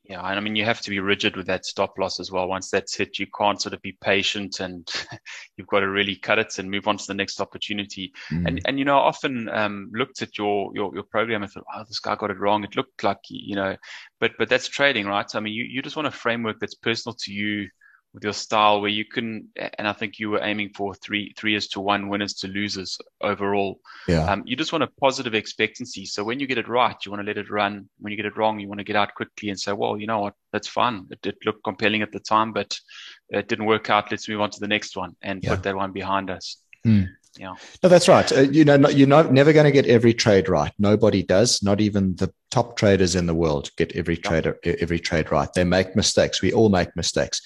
Yeah, 0.08 0.22
and 0.22 0.38
I 0.38 0.40
mean 0.40 0.56
you 0.56 0.66
have 0.66 0.82
to 0.82 0.92
be 0.92 1.00
rigid 1.00 1.36
with 1.36 1.48
that 1.48 1.66
stop 1.66 1.98
loss 1.98 2.20
as 2.20 2.32
well. 2.32 2.48
Once 2.48 2.70
that's 2.70 2.96
hit, 2.96 3.18
you 3.18 3.26
can't 3.36 3.60
sort 3.60 3.74
of 3.74 3.82
be 3.82 3.98
patient, 4.02 4.60
and 4.60 4.88
you've 5.58 5.68
got 5.68 5.80
to 5.80 5.90
really 5.90 6.16
cut 6.16 6.38
it 6.38 6.60
and 6.60 6.70
move 6.70 6.88
on 6.88 6.98
to 6.98 7.08
the 7.08 7.14
next 7.16 7.42
opportunity. 7.42 8.14
Mm. 8.32 8.48
And 8.48 8.62
and 8.66 8.80
you 8.80 8.86
know, 8.86 8.98
I 9.00 9.02
often 9.08 9.50
um, 9.50 9.90
looked 9.94 10.22
at 10.22 10.38
your, 10.38 10.72
your 10.76 10.94
your 10.94 11.04
program 11.04 11.42
and 11.42 11.52
thought, 11.52 11.66
oh, 11.76 11.84
this 11.88 12.00
guy 12.00 12.16
got 12.16 12.30
it 12.30 12.40
wrong. 12.40 12.64
It 12.64 12.76
looked 12.76 13.04
like 13.04 13.18
you 13.30 13.56
know, 13.56 13.76
but 14.20 14.34
but 14.38 14.48
that's 14.48 14.68
trading, 14.68 15.08
right? 15.08 15.28
So 15.30 15.40
I 15.40 15.42
mean, 15.42 15.54
you 15.54 15.64
you 15.64 15.82
just 15.82 15.96
want 15.96 16.08
a 16.08 16.12
framework 16.12 16.60
that's 16.60 16.76
personal 16.76 17.16
to 17.22 17.34
you 17.34 17.68
with 18.16 18.24
your 18.24 18.34
style 18.34 18.80
where 18.80 18.90
you 18.90 19.04
can 19.04 19.50
and 19.56 19.88
I 19.88 19.94
think 19.94 20.20
you 20.20 20.30
were 20.32 20.42
aiming 20.42 20.70
for 20.70 20.96
three 20.96 21.34
three 21.38 21.54
is 21.54 21.68
to 21.70 21.82
one 21.82 22.08
winners 22.08 22.34
to 22.36 22.48
losers 22.48 22.98
overall. 23.22 23.82
Yeah. 24.08 24.32
Um, 24.32 24.44
you 24.46 24.56
just 24.56 24.72
want 24.72 24.86
a 24.86 24.88
positive 24.88 25.36
expectancy. 25.36 26.06
So 26.06 26.24
when 26.24 26.40
you 26.40 26.48
get 26.48 26.58
it 26.58 26.70
right, 26.70 26.96
you 27.06 27.12
want 27.12 27.22
to 27.22 27.28
let 27.28 27.38
it 27.38 27.52
run. 27.52 27.90
When 28.00 28.12
you 28.12 28.18
get 28.18 28.26
it 28.26 28.38
wrong, 28.38 28.60
you 28.60 28.70
want 28.70 28.80
to 28.80 28.86
get 28.86 28.96
out 28.96 29.14
quickly 29.14 29.50
and 29.50 29.60
say, 29.60 29.74
well, 29.74 30.00
you 30.00 30.08
know 30.08 30.22
what, 30.22 30.34
that's 30.54 30.70
fun. 30.70 31.08
It, 31.12 31.26
it 31.26 31.38
looked 31.46 31.64
compelling 31.66 32.02
at 32.02 32.14
the 32.14 32.22
time, 32.22 32.54
but 32.54 32.80
it 33.30 33.50
didn't 33.50 33.66
work 33.66 33.90
out. 33.90 34.10
Let's 34.10 34.30
move 34.30 34.42
on 34.42 34.50
to 34.52 34.60
the 34.62 34.68
next 34.70 34.96
one 34.96 35.18
and 35.22 35.44
yeah. 35.44 35.50
put 35.52 35.64
that 35.64 35.76
one 35.76 35.92
behind 35.92 36.30
us. 36.30 36.58
Mm. 36.88 37.10
Yeah. 37.38 37.56
No, 37.84 37.90
that's 37.90 38.08
right. 38.08 38.32
Uh, 38.32 38.42
you 38.42 38.64
know, 38.64 38.90
you're 38.90 39.08
not, 39.08 39.34
never 39.34 39.52
going 39.52 39.66
to 39.66 39.72
get 39.72 39.86
every 39.88 40.14
trade 40.14 40.48
right. 40.48 40.72
Nobody 40.80 41.22
does. 41.22 41.62
Not 41.62 41.82
even 41.82 42.16
the 42.16 42.34
top 42.50 42.78
traders 42.78 43.16
in 43.16 43.26
the 43.26 43.36
world 43.36 43.70
get 43.76 43.92
every 43.94 44.16
trader 44.16 44.58
every 44.64 45.00
trade 45.00 45.32
right. 45.32 45.52
They 45.54 45.66
make 45.66 45.96
mistakes. 45.96 46.42
We 46.42 46.54
all 46.54 46.70
make 46.70 46.96
mistakes. 46.96 47.42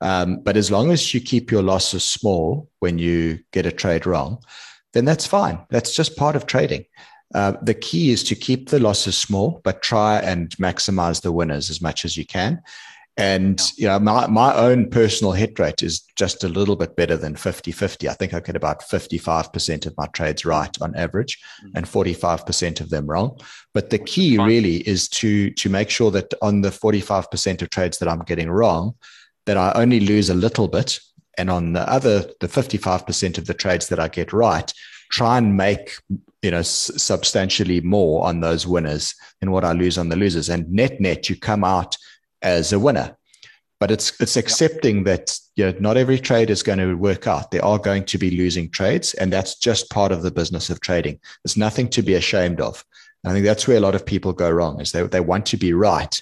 Um, 0.00 0.40
but 0.40 0.56
as 0.56 0.70
long 0.70 0.92
as 0.92 1.12
you 1.12 1.20
keep 1.20 1.50
your 1.50 1.62
losses 1.62 2.04
small 2.04 2.68
when 2.78 2.98
you 2.98 3.40
get 3.52 3.66
a 3.66 3.72
trade 3.72 4.06
wrong, 4.06 4.38
then 4.92 5.04
that's 5.04 5.26
fine. 5.26 5.58
That's 5.70 5.94
just 5.94 6.16
part 6.16 6.36
of 6.36 6.46
trading. 6.46 6.84
Uh, 7.34 7.54
the 7.62 7.74
key 7.74 8.10
is 8.10 8.22
to 8.24 8.34
keep 8.34 8.68
the 8.68 8.78
losses 8.78 9.16
small, 9.16 9.60
but 9.64 9.82
try 9.82 10.18
and 10.20 10.50
maximize 10.58 11.22
the 11.22 11.32
winners 11.32 11.70
as 11.70 11.80
much 11.80 12.04
as 12.04 12.16
you 12.16 12.26
can. 12.26 12.62
And 13.18 13.60
you 13.76 13.86
know, 13.86 13.98
my, 13.98 14.26
my 14.26 14.54
own 14.54 14.88
personal 14.88 15.32
hit 15.32 15.58
rate 15.58 15.82
is 15.82 16.00
just 16.16 16.44
a 16.44 16.48
little 16.48 16.76
bit 16.76 16.96
better 16.96 17.16
than 17.16 17.34
50-50. 17.34 18.08
I 18.08 18.14
think 18.14 18.32
I 18.32 18.40
get 18.40 18.56
about 18.56 18.80
55% 18.80 19.86
of 19.86 19.94
my 19.98 20.06
trades 20.08 20.46
right 20.46 20.74
on 20.80 20.96
average 20.96 21.38
mm-hmm. 21.62 21.76
and 21.76 21.86
45% 21.86 22.80
of 22.80 22.88
them 22.88 23.06
wrong. 23.06 23.38
But 23.74 23.90
the 23.90 23.98
key 23.98 24.38
really 24.38 24.76
is 24.88 25.08
to 25.10 25.50
to 25.50 25.68
make 25.68 25.90
sure 25.90 26.10
that 26.10 26.32
on 26.40 26.62
the 26.62 26.70
45% 26.70 27.60
of 27.60 27.70
trades 27.70 27.98
that 27.98 28.08
I'm 28.08 28.20
getting 28.20 28.50
wrong, 28.50 28.94
that 29.44 29.58
I 29.58 29.72
only 29.74 30.00
lose 30.00 30.30
a 30.30 30.34
little 30.34 30.68
bit. 30.68 30.98
And 31.36 31.50
on 31.50 31.72
the 31.72 31.88
other, 31.88 32.30
the 32.40 32.48
55% 32.48 33.38
of 33.38 33.46
the 33.46 33.54
trades 33.54 33.88
that 33.88 33.98
I 33.98 34.08
get 34.08 34.32
right, 34.32 34.72
try 35.10 35.38
and 35.38 35.56
make 35.56 35.92
you 36.42 36.50
know 36.50 36.62
substantially 36.62 37.80
more 37.82 38.26
on 38.26 38.40
those 38.40 38.66
winners 38.66 39.14
than 39.40 39.50
what 39.50 39.64
I 39.64 39.72
lose 39.72 39.98
on 39.98 40.08
the 40.08 40.16
losers. 40.16 40.48
And 40.48 40.70
net 40.72 40.98
net, 40.98 41.28
you 41.28 41.36
come 41.36 41.62
out 41.62 41.96
as 42.42 42.72
a 42.72 42.78
winner. 42.78 43.16
But 43.80 43.90
it's 43.90 44.20
it's 44.20 44.36
accepting 44.36 45.04
that 45.04 45.36
you 45.56 45.64
know, 45.64 45.74
not 45.80 45.96
every 45.96 46.18
trade 46.18 46.50
is 46.50 46.62
going 46.62 46.78
to 46.78 46.94
work 46.94 47.26
out. 47.26 47.50
There 47.50 47.64
are 47.64 47.78
going 47.78 48.04
to 48.04 48.18
be 48.18 48.30
losing 48.30 48.70
trades, 48.70 49.14
and 49.14 49.32
that's 49.32 49.56
just 49.56 49.90
part 49.90 50.12
of 50.12 50.22
the 50.22 50.30
business 50.30 50.70
of 50.70 50.80
trading. 50.80 51.18
There's 51.42 51.56
nothing 51.56 51.88
to 51.90 52.02
be 52.02 52.14
ashamed 52.14 52.60
of. 52.60 52.84
I 53.24 53.32
think 53.32 53.44
that's 53.44 53.68
where 53.68 53.76
a 53.76 53.80
lot 53.80 53.94
of 53.94 54.04
people 54.04 54.32
go 54.32 54.50
wrong 54.50 54.80
is 54.80 54.92
they, 54.92 55.02
they 55.02 55.20
want 55.20 55.46
to 55.46 55.56
be 55.56 55.72
right. 55.72 56.20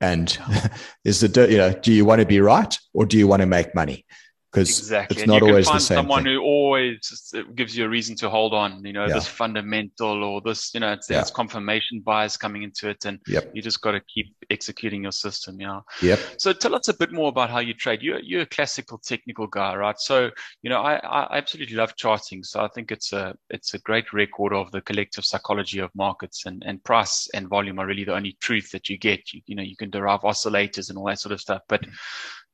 And 0.00 0.36
is 1.04 1.20
the 1.20 1.50
you 1.50 1.56
know, 1.56 1.72
do 1.72 1.92
you 1.92 2.04
want 2.04 2.20
to 2.20 2.26
be 2.26 2.40
right 2.40 2.76
or 2.92 3.06
do 3.06 3.18
you 3.18 3.26
want 3.26 3.40
to 3.40 3.46
make 3.46 3.74
money? 3.74 4.04
Because 4.52 4.78
exactly. 4.78 5.14
it's 5.14 5.22
and 5.22 5.32
not 5.32 5.42
always 5.42 5.66
the 5.66 5.78
same. 5.78 5.96
Someone 5.96 6.24
thing. 6.24 6.34
who 6.34 6.42
always 6.42 7.34
gives 7.54 7.76
you 7.76 7.86
a 7.86 7.88
reason 7.88 8.14
to 8.16 8.28
hold 8.28 8.52
on. 8.52 8.84
You 8.84 8.92
know, 8.92 9.06
yeah. 9.06 9.14
this 9.14 9.26
fundamental 9.26 10.22
or 10.22 10.42
this, 10.42 10.74
you 10.74 10.80
know, 10.80 10.92
it's, 10.92 11.08
yeah. 11.08 11.20
it's 11.20 11.30
confirmation 11.30 12.00
bias 12.00 12.36
coming 12.36 12.62
into 12.62 12.90
it, 12.90 13.06
and 13.06 13.18
yep. 13.26 13.50
you 13.54 13.62
just 13.62 13.80
got 13.80 13.92
to 13.92 14.00
keep 14.00 14.34
executing 14.50 15.04
your 15.04 15.12
system. 15.12 15.58
Yeah. 15.58 15.80
Yep. 16.02 16.20
So 16.36 16.52
tell 16.52 16.74
us 16.74 16.88
a 16.88 16.94
bit 16.94 17.12
more 17.12 17.28
about 17.28 17.48
how 17.48 17.60
you 17.60 17.72
trade. 17.72 18.02
You're 18.02 18.20
you're 18.20 18.42
a 18.42 18.46
classical 18.46 18.98
technical 18.98 19.46
guy, 19.46 19.74
right? 19.74 19.98
So 19.98 20.30
you 20.60 20.68
know, 20.68 20.82
I 20.82 20.96
I 20.96 21.38
absolutely 21.38 21.76
love 21.76 21.96
charting. 21.96 22.44
So 22.44 22.60
I 22.60 22.68
think 22.68 22.92
it's 22.92 23.14
a 23.14 23.34
it's 23.48 23.72
a 23.72 23.78
great 23.78 24.12
record 24.12 24.52
of 24.52 24.70
the 24.70 24.82
collective 24.82 25.24
psychology 25.24 25.78
of 25.78 25.90
markets, 25.94 26.44
and 26.44 26.62
and 26.66 26.84
price 26.84 27.26
and 27.32 27.48
volume 27.48 27.78
are 27.78 27.86
really 27.86 28.04
the 28.04 28.14
only 28.14 28.36
truth 28.42 28.70
that 28.72 28.90
you 28.90 28.98
get. 28.98 29.32
You, 29.32 29.40
you 29.46 29.56
know, 29.56 29.62
you 29.62 29.76
can 29.76 29.88
derive 29.88 30.20
oscillators 30.20 30.90
and 30.90 30.98
all 30.98 31.06
that 31.06 31.20
sort 31.20 31.32
of 31.32 31.40
stuff, 31.40 31.62
but 31.68 31.80
mm 31.82 31.92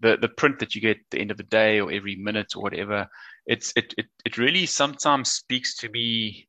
the 0.01 0.17
the 0.21 0.29
print 0.29 0.59
that 0.59 0.75
you 0.75 0.81
get 0.81 0.99
at 0.99 1.11
the 1.11 1.21
end 1.21 1.31
of 1.31 1.37
the 1.37 1.43
day 1.45 1.81
or 1.81 1.93
every 1.93 2.17
minute 2.17 2.55
or 2.57 2.63
whatever 2.63 3.07
it's 3.47 3.73
it 3.77 3.95
it, 3.99 4.07
it 4.25 4.39
really 4.39 4.67
sometimes 4.67 5.31
speaks 5.31 5.77
to 5.77 5.89
me 5.91 6.48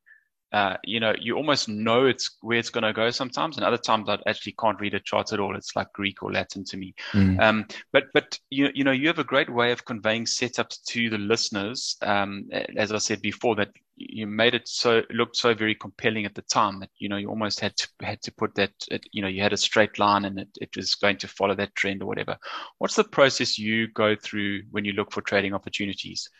uh, 0.52 0.76
you 0.84 0.98
know, 0.98 1.14
you 1.20 1.36
almost 1.36 1.68
know 1.68 2.06
it's 2.06 2.36
where 2.40 2.58
it's 2.58 2.70
going 2.70 2.84
to 2.84 2.92
go 2.92 3.10
sometimes, 3.10 3.56
and 3.56 3.64
other 3.64 3.78
times 3.78 4.08
I 4.08 4.18
actually 4.26 4.54
can't 4.58 4.80
read 4.80 4.94
a 4.94 5.00
chart 5.00 5.32
at 5.32 5.40
all. 5.40 5.56
It's 5.56 5.76
like 5.76 5.92
Greek 5.92 6.22
or 6.22 6.32
Latin 6.32 6.64
to 6.64 6.76
me. 6.76 6.94
Mm. 7.12 7.40
Um, 7.40 7.66
but 7.92 8.04
but 8.12 8.38
you 8.50 8.70
you 8.74 8.84
know 8.84 8.90
you 8.90 9.06
have 9.06 9.18
a 9.18 9.24
great 9.24 9.50
way 9.50 9.70
of 9.70 9.84
conveying 9.84 10.24
setups 10.24 10.82
to 10.88 11.10
the 11.10 11.18
listeners. 11.18 11.96
Um, 12.02 12.48
as 12.76 12.92
I 12.92 12.98
said 12.98 13.22
before, 13.22 13.54
that 13.56 13.70
you 14.00 14.26
made 14.26 14.54
it 14.54 14.66
so 14.66 15.02
looked 15.10 15.36
so 15.36 15.54
very 15.54 15.74
compelling 15.74 16.24
at 16.24 16.34
the 16.34 16.42
time 16.42 16.80
that 16.80 16.88
you 16.98 17.08
know 17.08 17.16
you 17.16 17.28
almost 17.28 17.60
had 17.60 17.76
to 17.76 17.88
had 18.00 18.20
to 18.22 18.32
put 18.32 18.54
that 18.54 18.72
you 19.12 19.20
know 19.20 19.28
you 19.28 19.42
had 19.42 19.52
a 19.52 19.58
straight 19.58 19.98
line 19.98 20.24
and 20.24 20.40
it, 20.40 20.48
it 20.60 20.74
was 20.74 20.94
going 20.94 21.18
to 21.18 21.28
follow 21.28 21.54
that 21.54 21.74
trend 21.74 22.02
or 22.02 22.06
whatever 22.06 22.36
what's 22.78 22.96
the 22.96 23.04
process 23.04 23.58
you 23.58 23.88
go 23.88 24.16
through 24.16 24.62
when 24.70 24.84
you 24.84 24.92
look 24.94 25.12
for 25.12 25.20
trading 25.20 25.52
opportunities 25.52 26.30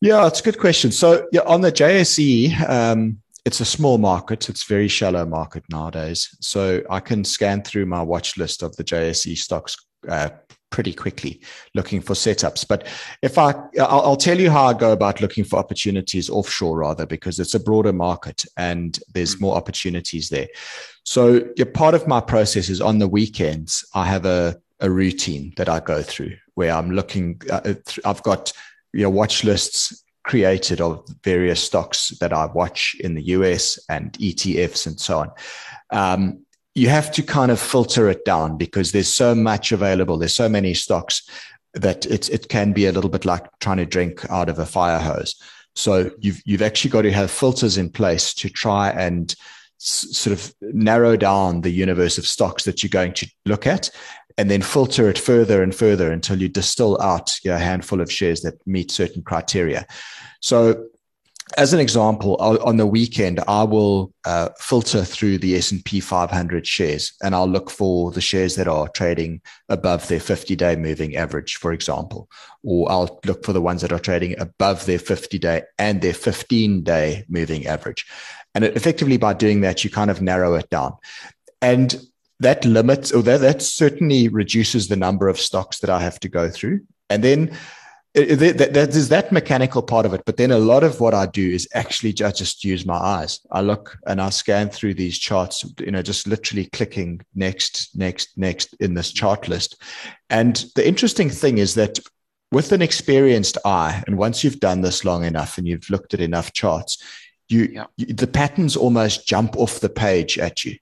yeah 0.00 0.26
it's 0.26 0.40
a 0.40 0.44
good 0.44 0.58
question 0.58 0.92
so 0.92 1.26
yeah 1.32 1.40
on 1.46 1.60
the 1.60 1.72
jse 1.72 2.68
um, 2.68 3.20
it's 3.44 3.60
a 3.60 3.64
small 3.64 3.98
market 3.98 4.48
it's 4.48 4.64
very 4.64 4.88
shallow 4.88 5.24
market 5.24 5.64
nowadays 5.70 6.36
so 6.40 6.82
i 6.90 7.00
can 7.00 7.24
scan 7.24 7.62
through 7.62 7.86
my 7.86 8.02
watch 8.02 8.36
list 8.36 8.62
of 8.62 8.74
the 8.76 8.84
jse 8.84 9.36
stocks 9.36 9.76
uh, 10.08 10.30
pretty 10.70 10.92
quickly 10.92 11.40
looking 11.74 12.00
for 12.00 12.14
setups. 12.14 12.66
But 12.66 12.86
if 13.22 13.36
I, 13.38 13.50
I'll, 13.78 14.00
I'll, 14.02 14.16
tell 14.16 14.38
you 14.38 14.50
how 14.50 14.66
I 14.66 14.72
go 14.72 14.92
about 14.92 15.20
looking 15.20 15.44
for 15.44 15.58
opportunities 15.58 16.30
offshore 16.30 16.78
rather, 16.78 17.06
because 17.06 17.38
it's 17.38 17.54
a 17.54 17.60
broader 17.60 17.92
market 17.92 18.44
and 18.56 18.98
there's 19.12 19.36
mm. 19.36 19.42
more 19.42 19.56
opportunities 19.56 20.28
there. 20.28 20.48
So 21.04 21.48
yeah, 21.56 21.66
part 21.74 21.94
of 21.94 22.06
my 22.06 22.20
process 22.20 22.68
is 22.68 22.80
on 22.80 22.98
the 22.98 23.08
weekends, 23.08 23.84
I 23.94 24.06
have 24.06 24.24
a, 24.24 24.60
a 24.80 24.90
routine 24.90 25.52
that 25.56 25.68
I 25.68 25.80
go 25.80 26.02
through 26.02 26.36
where 26.54 26.72
I'm 26.72 26.92
looking, 26.92 27.40
uh, 27.50 27.74
I've 28.04 28.22
got 28.22 28.52
you 28.92 29.02
know, 29.02 29.10
watch 29.10 29.44
lists 29.44 30.04
created 30.30 30.80
of 30.80 31.04
various 31.24 31.60
stocks 31.60 32.10
that 32.20 32.32
I 32.32 32.46
watch 32.46 32.94
in 33.00 33.16
the 33.16 33.22
US 33.36 33.80
and 33.88 34.12
ETFs 34.12 34.86
and 34.86 35.00
so 35.00 35.18
on. 35.18 35.32
Um, 35.90 36.46
you 36.76 36.88
have 36.88 37.10
to 37.14 37.22
kind 37.24 37.50
of 37.50 37.58
filter 37.58 38.08
it 38.08 38.24
down 38.24 38.56
because 38.56 38.92
there's 38.92 39.12
so 39.12 39.34
much 39.34 39.72
available. 39.72 40.18
There's 40.18 40.32
so 40.32 40.48
many 40.48 40.72
stocks 40.72 41.28
that 41.74 42.06
it, 42.06 42.28
it 42.28 42.48
can 42.48 42.72
be 42.72 42.86
a 42.86 42.92
little 42.92 43.10
bit 43.10 43.24
like 43.24 43.44
trying 43.58 43.78
to 43.78 43.84
drink 43.84 44.24
out 44.30 44.48
of 44.48 44.60
a 44.60 44.66
fire 44.66 45.00
hose. 45.00 45.34
So 45.74 46.12
you've, 46.20 46.40
you've 46.44 46.62
actually 46.62 46.92
got 46.92 47.02
to 47.02 47.12
have 47.12 47.32
filters 47.32 47.76
in 47.76 47.90
place 47.90 48.32
to 48.34 48.48
try 48.48 48.90
and 48.90 49.34
s- 49.80 50.16
sort 50.16 50.38
of 50.38 50.54
narrow 50.60 51.16
down 51.16 51.62
the 51.62 51.70
universe 51.70 52.18
of 52.18 52.26
stocks 52.26 52.62
that 52.66 52.84
you're 52.84 52.90
going 53.00 53.14
to 53.14 53.26
look 53.46 53.66
at 53.66 53.90
and 54.40 54.50
then 54.50 54.62
filter 54.62 55.10
it 55.10 55.18
further 55.18 55.62
and 55.62 55.74
further 55.74 56.10
until 56.10 56.40
you 56.40 56.48
distill 56.48 56.98
out 57.02 57.30
you 57.44 57.50
know, 57.50 57.56
a 57.56 57.60
handful 57.60 58.00
of 58.00 58.10
shares 58.10 58.40
that 58.40 58.54
meet 58.66 58.90
certain 58.90 59.22
criteria. 59.22 59.86
So 60.40 60.90
as 61.56 61.72
an 61.72 61.80
example, 61.80 62.36
on 62.36 62.76
the 62.76 62.86
weekend, 62.86 63.40
I 63.48 63.64
will 63.64 64.12
uh, 64.24 64.50
filter 64.58 65.04
through 65.04 65.38
the 65.38 65.56
S&P 65.56 66.00
500 66.00 66.66
shares 66.66 67.12
and 67.22 67.34
I'll 67.34 67.48
look 67.48 67.70
for 67.70 68.12
the 68.12 68.20
shares 68.20 68.54
that 68.56 68.68
are 68.68 68.88
trading 68.88 69.40
above 69.68 70.06
their 70.08 70.20
50-day 70.20 70.76
moving 70.76 71.16
average, 71.16 71.56
for 71.56 71.72
example, 71.72 72.28
or 72.62 72.90
I'll 72.90 73.20
look 73.26 73.44
for 73.44 73.52
the 73.52 73.60
ones 73.60 73.82
that 73.82 73.92
are 73.92 73.98
trading 73.98 74.38
above 74.38 74.86
their 74.86 74.98
50-day 74.98 75.62
and 75.78 76.00
their 76.00 76.12
15-day 76.12 77.24
moving 77.28 77.66
average. 77.66 78.06
And 78.54 78.64
effectively, 78.64 79.16
by 79.16 79.32
doing 79.32 79.60
that, 79.62 79.82
you 79.82 79.90
kind 79.90 80.10
of 80.10 80.22
narrow 80.22 80.54
it 80.54 80.70
down. 80.70 80.96
And 81.60 82.00
that 82.38 82.64
limits, 82.64 83.12
or 83.12 83.22
that, 83.22 83.40
that 83.40 83.62
certainly 83.62 84.28
reduces 84.28 84.88
the 84.88 84.96
number 84.96 85.28
of 85.28 85.38
stocks 85.38 85.80
that 85.80 85.90
I 85.90 86.00
have 86.00 86.20
to 86.20 86.28
go 86.28 86.48
through. 86.48 86.80
And 87.08 87.24
then 87.24 87.56
it, 88.14 88.58
that, 88.58 88.74
there's 88.74 89.08
that 89.08 89.30
mechanical 89.30 89.82
part 89.82 90.04
of 90.04 90.12
it, 90.14 90.22
but 90.26 90.36
then 90.36 90.50
a 90.50 90.58
lot 90.58 90.82
of 90.82 91.00
what 91.00 91.14
I 91.14 91.26
do 91.26 91.48
is 91.48 91.68
actually 91.74 92.10
I 92.24 92.32
just 92.32 92.64
use 92.64 92.84
my 92.84 92.96
eyes. 92.96 93.40
I 93.52 93.60
look 93.60 93.96
and 94.06 94.20
I 94.20 94.30
scan 94.30 94.68
through 94.68 94.94
these 94.94 95.18
charts, 95.18 95.64
you 95.78 95.92
know, 95.92 96.02
just 96.02 96.26
literally 96.26 96.66
clicking 96.66 97.20
next, 97.34 97.96
next, 97.96 98.36
next 98.36 98.74
in 98.80 98.94
this 98.94 99.12
chart 99.12 99.48
list. 99.48 99.80
And 100.28 100.64
the 100.74 100.86
interesting 100.86 101.30
thing 101.30 101.58
is 101.58 101.74
that 101.76 102.00
with 102.50 102.72
an 102.72 102.82
experienced 102.82 103.58
eye, 103.64 104.02
and 104.06 104.18
once 104.18 104.42
you've 104.42 104.58
done 104.58 104.80
this 104.80 105.04
long 105.04 105.24
enough 105.24 105.56
and 105.56 105.68
you've 105.68 105.88
looked 105.88 106.12
at 106.12 106.20
enough 106.20 106.52
charts, 106.52 107.00
you, 107.48 107.68
yeah. 107.72 107.84
you 107.96 108.06
the 108.06 108.26
patterns 108.26 108.76
almost 108.76 109.26
jump 109.26 109.56
off 109.56 109.80
the 109.80 109.88
page 109.88 110.38
at 110.38 110.64
you. 110.64 110.76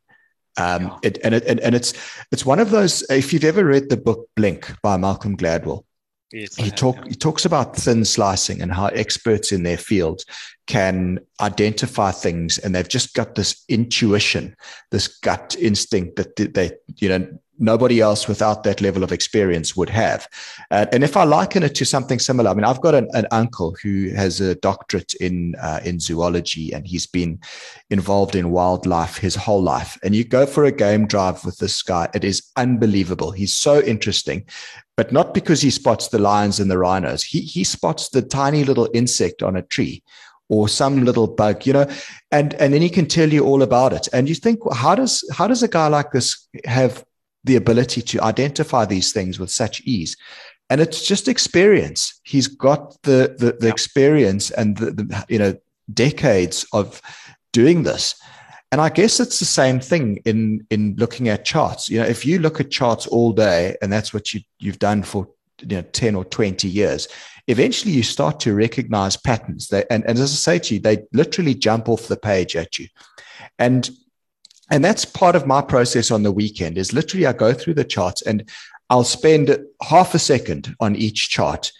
Um, 0.56 0.84
yeah. 0.84 0.98
it, 1.02 1.18
and, 1.22 1.34
it, 1.34 1.44
and, 1.44 1.60
and 1.60 1.74
it's 1.74 1.92
it's 2.32 2.44
one 2.44 2.58
of 2.58 2.70
those. 2.70 3.02
If 3.10 3.32
you've 3.32 3.44
ever 3.44 3.64
read 3.64 3.90
the 3.90 3.96
book 3.96 4.28
Blink 4.34 4.70
by 4.82 4.96
Malcolm 4.96 5.36
Gladwell, 5.36 5.84
Yes, 6.32 6.56
he 6.56 6.70
talk 6.70 7.06
he 7.06 7.14
talks 7.14 7.46
about 7.46 7.74
thin 7.74 8.04
slicing 8.04 8.60
and 8.60 8.70
how 8.70 8.88
experts 8.88 9.50
in 9.50 9.62
their 9.62 9.78
field 9.78 10.22
can 10.66 11.20
identify 11.40 12.10
things 12.10 12.58
and 12.58 12.74
they've 12.74 12.88
just 12.88 13.14
got 13.14 13.34
this 13.34 13.64
intuition, 13.68 14.54
this 14.90 15.08
gut 15.08 15.56
instinct 15.58 16.16
that 16.16 16.36
they 16.36 16.72
you 16.96 17.08
know 17.08 17.38
nobody 17.58 18.00
else 18.00 18.28
without 18.28 18.62
that 18.62 18.80
level 18.80 19.02
of 19.02 19.12
experience 19.12 19.76
would 19.76 19.90
have. 19.90 20.28
Uh, 20.70 20.86
and 20.92 21.02
if 21.02 21.16
I 21.16 21.24
liken 21.24 21.62
it 21.62 21.74
to 21.76 21.84
something 21.84 22.18
similar, 22.18 22.50
I 22.50 22.54
mean, 22.54 22.64
I've 22.64 22.80
got 22.80 22.94
an, 22.94 23.08
an 23.12 23.26
uncle 23.30 23.76
who 23.82 24.10
has 24.10 24.40
a 24.40 24.54
doctorate 24.56 25.14
in 25.14 25.54
uh, 25.60 25.80
in 25.84 26.00
zoology, 26.00 26.72
and 26.72 26.86
he's 26.86 27.06
been 27.06 27.40
involved 27.90 28.34
in 28.34 28.50
wildlife 28.50 29.16
his 29.18 29.34
whole 29.34 29.62
life. 29.62 29.98
And 30.02 30.14
you 30.14 30.24
go 30.24 30.46
for 30.46 30.64
a 30.64 30.72
game 30.72 31.06
drive 31.06 31.44
with 31.44 31.58
this 31.58 31.82
guy; 31.82 32.08
it 32.14 32.24
is 32.24 32.42
unbelievable. 32.56 33.32
He's 33.32 33.54
so 33.54 33.82
interesting, 33.82 34.44
but 34.96 35.12
not 35.12 35.34
because 35.34 35.60
he 35.60 35.70
spots 35.70 36.08
the 36.08 36.18
lions 36.18 36.60
and 36.60 36.70
the 36.70 36.78
rhinos. 36.78 37.22
He 37.22 37.40
he 37.40 37.64
spots 37.64 38.08
the 38.08 38.22
tiny 38.22 38.64
little 38.64 38.88
insect 38.94 39.42
on 39.42 39.56
a 39.56 39.62
tree 39.62 40.02
or 40.48 40.68
some 40.68 41.04
little 41.04 41.26
bug, 41.26 41.66
you 41.66 41.72
know, 41.72 41.86
and 42.30 42.54
and 42.54 42.72
then 42.72 42.82
he 42.82 42.88
can 42.88 43.06
tell 43.06 43.28
you 43.28 43.44
all 43.44 43.62
about 43.62 43.92
it. 43.92 44.08
And 44.12 44.28
you 44.28 44.34
think, 44.34 44.60
how 44.72 44.94
does 44.94 45.24
how 45.32 45.46
does 45.46 45.62
a 45.62 45.68
guy 45.68 45.88
like 45.88 46.12
this 46.12 46.48
have 46.64 47.04
the 47.48 47.56
ability 47.56 48.02
to 48.02 48.22
identify 48.22 48.84
these 48.84 49.12
things 49.12 49.40
with 49.40 49.50
such 49.50 49.80
ease. 49.80 50.16
And 50.70 50.80
it's 50.80 51.06
just 51.06 51.28
experience. 51.28 52.20
He's 52.24 52.46
got 52.46 53.00
the 53.02 53.34
the, 53.38 53.56
the 53.58 53.66
yeah. 53.66 53.72
experience 53.72 54.50
and 54.50 54.76
the, 54.76 54.90
the 54.92 55.24
you 55.28 55.38
know 55.38 55.54
decades 55.92 56.66
of 56.72 57.00
doing 57.52 57.82
this. 57.82 58.14
And 58.70 58.82
I 58.82 58.90
guess 58.90 59.18
it's 59.18 59.38
the 59.38 59.46
same 59.46 59.80
thing 59.80 60.18
in 60.26 60.66
in 60.70 60.94
looking 60.98 61.28
at 61.30 61.46
charts. 61.46 61.88
You 61.88 62.00
know, 62.00 62.06
if 62.06 62.26
you 62.26 62.38
look 62.38 62.60
at 62.60 62.70
charts 62.70 63.06
all 63.06 63.32
day, 63.32 63.76
and 63.80 63.90
that's 63.90 64.12
what 64.12 64.34
you 64.34 64.40
you've 64.58 64.78
done 64.78 65.02
for 65.02 65.26
you 65.60 65.76
know 65.76 65.82
10 65.82 66.14
or 66.14 66.24
20 66.26 66.68
years, 66.68 67.08
eventually 67.46 67.94
you 67.94 68.02
start 68.02 68.38
to 68.40 68.54
recognize 68.54 69.16
patterns. 69.16 69.68
They, 69.68 69.84
and, 69.90 70.04
and 70.04 70.18
as 70.18 70.32
I 70.32 70.36
say 70.36 70.58
to 70.58 70.74
you, 70.74 70.80
they 70.80 70.98
literally 71.14 71.54
jump 71.54 71.88
off 71.88 72.08
the 72.08 72.16
page 72.16 72.56
at 72.56 72.78
you. 72.78 72.88
And 73.58 73.88
and 74.70 74.84
that's 74.84 75.04
part 75.04 75.36
of 75.36 75.46
my 75.46 75.62
process 75.62 76.10
on 76.10 76.22
the 76.22 76.32
weekend 76.32 76.78
is 76.78 76.92
literally 76.92 77.26
I 77.26 77.32
go 77.32 77.52
through 77.52 77.74
the 77.74 77.84
charts 77.84 78.22
and 78.22 78.48
I'll 78.90 79.04
spend 79.04 79.58
half 79.82 80.14
a 80.14 80.18
second 80.18 80.74
on 80.80 80.96
each 80.96 81.30
chart. 81.30 81.72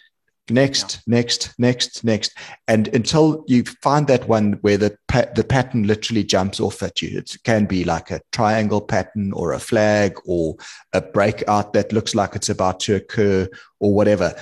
Next, 0.50 1.02
yeah. 1.06 1.16
next, 1.16 1.54
next, 1.58 2.04
next, 2.04 2.32
and 2.68 2.88
until 2.88 3.44
you 3.48 3.64
find 3.82 4.06
that 4.06 4.28
one 4.28 4.54
where 4.62 4.78
the 4.78 4.96
pa- 5.06 5.26
the 5.34 5.44
pattern 5.44 5.86
literally 5.86 6.24
jumps 6.24 6.58
off 6.58 6.82
at 6.82 7.02
you. 7.02 7.18
It 7.18 7.36
can 7.44 7.66
be 7.66 7.84
like 7.84 8.10
a 8.10 8.22
triangle 8.32 8.80
pattern 8.80 9.30
or 9.34 9.52
a 9.52 9.58
flag 9.58 10.16
or 10.24 10.56
a 10.94 11.02
breakout 11.02 11.74
that 11.74 11.92
looks 11.92 12.14
like 12.14 12.34
it's 12.34 12.48
about 12.48 12.80
to 12.80 12.96
occur 12.96 13.46
or 13.78 13.92
whatever. 13.92 14.34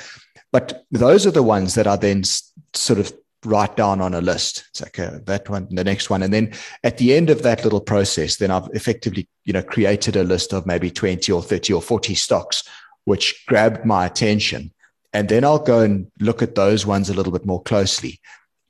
But 0.52 0.84
those 0.92 1.26
are 1.26 1.32
the 1.32 1.42
ones 1.42 1.74
that 1.74 1.88
are 1.88 1.96
then 1.96 2.22
sort 2.72 3.00
of 3.00 3.12
write 3.44 3.76
down 3.76 4.00
on 4.00 4.14
a 4.14 4.20
list. 4.20 4.64
It's 4.70 4.82
like 4.82 4.98
uh, 4.98 5.18
that 5.24 5.48
one, 5.48 5.68
the 5.70 5.84
next 5.84 6.10
one, 6.10 6.22
and 6.22 6.32
then 6.32 6.52
at 6.84 6.98
the 6.98 7.14
end 7.14 7.30
of 7.30 7.42
that 7.42 7.64
little 7.64 7.80
process, 7.80 8.36
then 8.36 8.50
I've 8.50 8.68
effectively 8.72 9.28
you 9.44 9.52
know 9.52 9.62
created 9.62 10.16
a 10.16 10.24
list 10.24 10.52
of 10.52 10.66
maybe 10.66 10.90
twenty 10.90 11.32
or 11.32 11.42
thirty 11.42 11.72
or 11.72 11.82
forty 11.82 12.14
stocks 12.14 12.64
which 13.06 13.46
grabbed 13.46 13.84
my 13.84 14.04
attention, 14.04 14.72
and 15.12 15.28
then 15.28 15.44
I'll 15.44 15.60
go 15.60 15.80
and 15.80 16.10
look 16.20 16.42
at 16.42 16.54
those 16.54 16.84
ones 16.84 17.08
a 17.08 17.14
little 17.14 17.32
bit 17.32 17.46
more 17.46 17.62
closely 17.62 18.20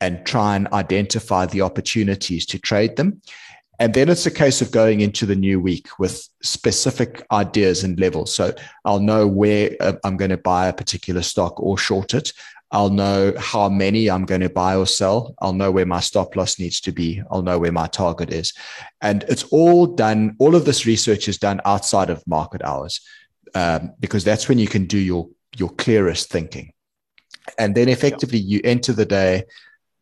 and 0.00 0.24
try 0.24 0.54
and 0.54 0.68
identify 0.68 1.46
the 1.46 1.62
opportunities 1.62 2.46
to 2.46 2.58
trade 2.58 2.96
them. 2.96 3.20
And 3.78 3.92
then 3.94 4.08
it's 4.08 4.26
a 4.26 4.30
case 4.30 4.62
of 4.62 4.70
going 4.70 5.00
into 5.00 5.26
the 5.26 5.34
new 5.34 5.60
week 5.60 5.88
with 5.98 6.26
specific 6.42 7.26
ideas 7.32 7.82
and 7.82 7.98
levels. 7.98 8.32
So 8.32 8.52
I'll 8.84 9.00
know 9.00 9.26
where 9.26 9.76
uh, 9.80 9.94
I'm 10.04 10.16
going 10.16 10.30
to 10.30 10.38
buy 10.38 10.68
a 10.68 10.72
particular 10.72 11.22
stock 11.22 11.60
or 11.60 11.76
short 11.76 12.14
it. 12.14 12.32
I'll 12.72 12.90
know 12.90 13.32
how 13.38 13.68
many 13.68 14.10
I'm 14.10 14.24
going 14.24 14.40
to 14.40 14.48
buy 14.48 14.76
or 14.76 14.86
sell. 14.86 15.34
I'll 15.40 15.52
know 15.52 15.70
where 15.70 15.86
my 15.86 16.00
stop 16.00 16.34
loss 16.34 16.58
needs 16.58 16.80
to 16.82 16.92
be. 16.92 17.22
I'll 17.30 17.42
know 17.42 17.58
where 17.58 17.72
my 17.72 17.86
target 17.86 18.32
is. 18.32 18.52
And 19.00 19.24
it's 19.28 19.44
all 19.44 19.86
done, 19.86 20.36
all 20.38 20.54
of 20.54 20.64
this 20.64 20.84
research 20.84 21.28
is 21.28 21.38
done 21.38 21.60
outside 21.64 22.10
of 22.10 22.26
market 22.26 22.62
hours 22.64 23.00
um, 23.54 23.92
because 24.00 24.24
that's 24.24 24.48
when 24.48 24.58
you 24.58 24.66
can 24.66 24.86
do 24.86 24.98
your, 24.98 25.28
your 25.56 25.70
clearest 25.70 26.28
thinking. 26.28 26.72
And 27.58 27.74
then 27.74 27.88
effectively 27.88 28.38
you 28.38 28.60
enter 28.64 28.92
the 28.92 29.06
day 29.06 29.44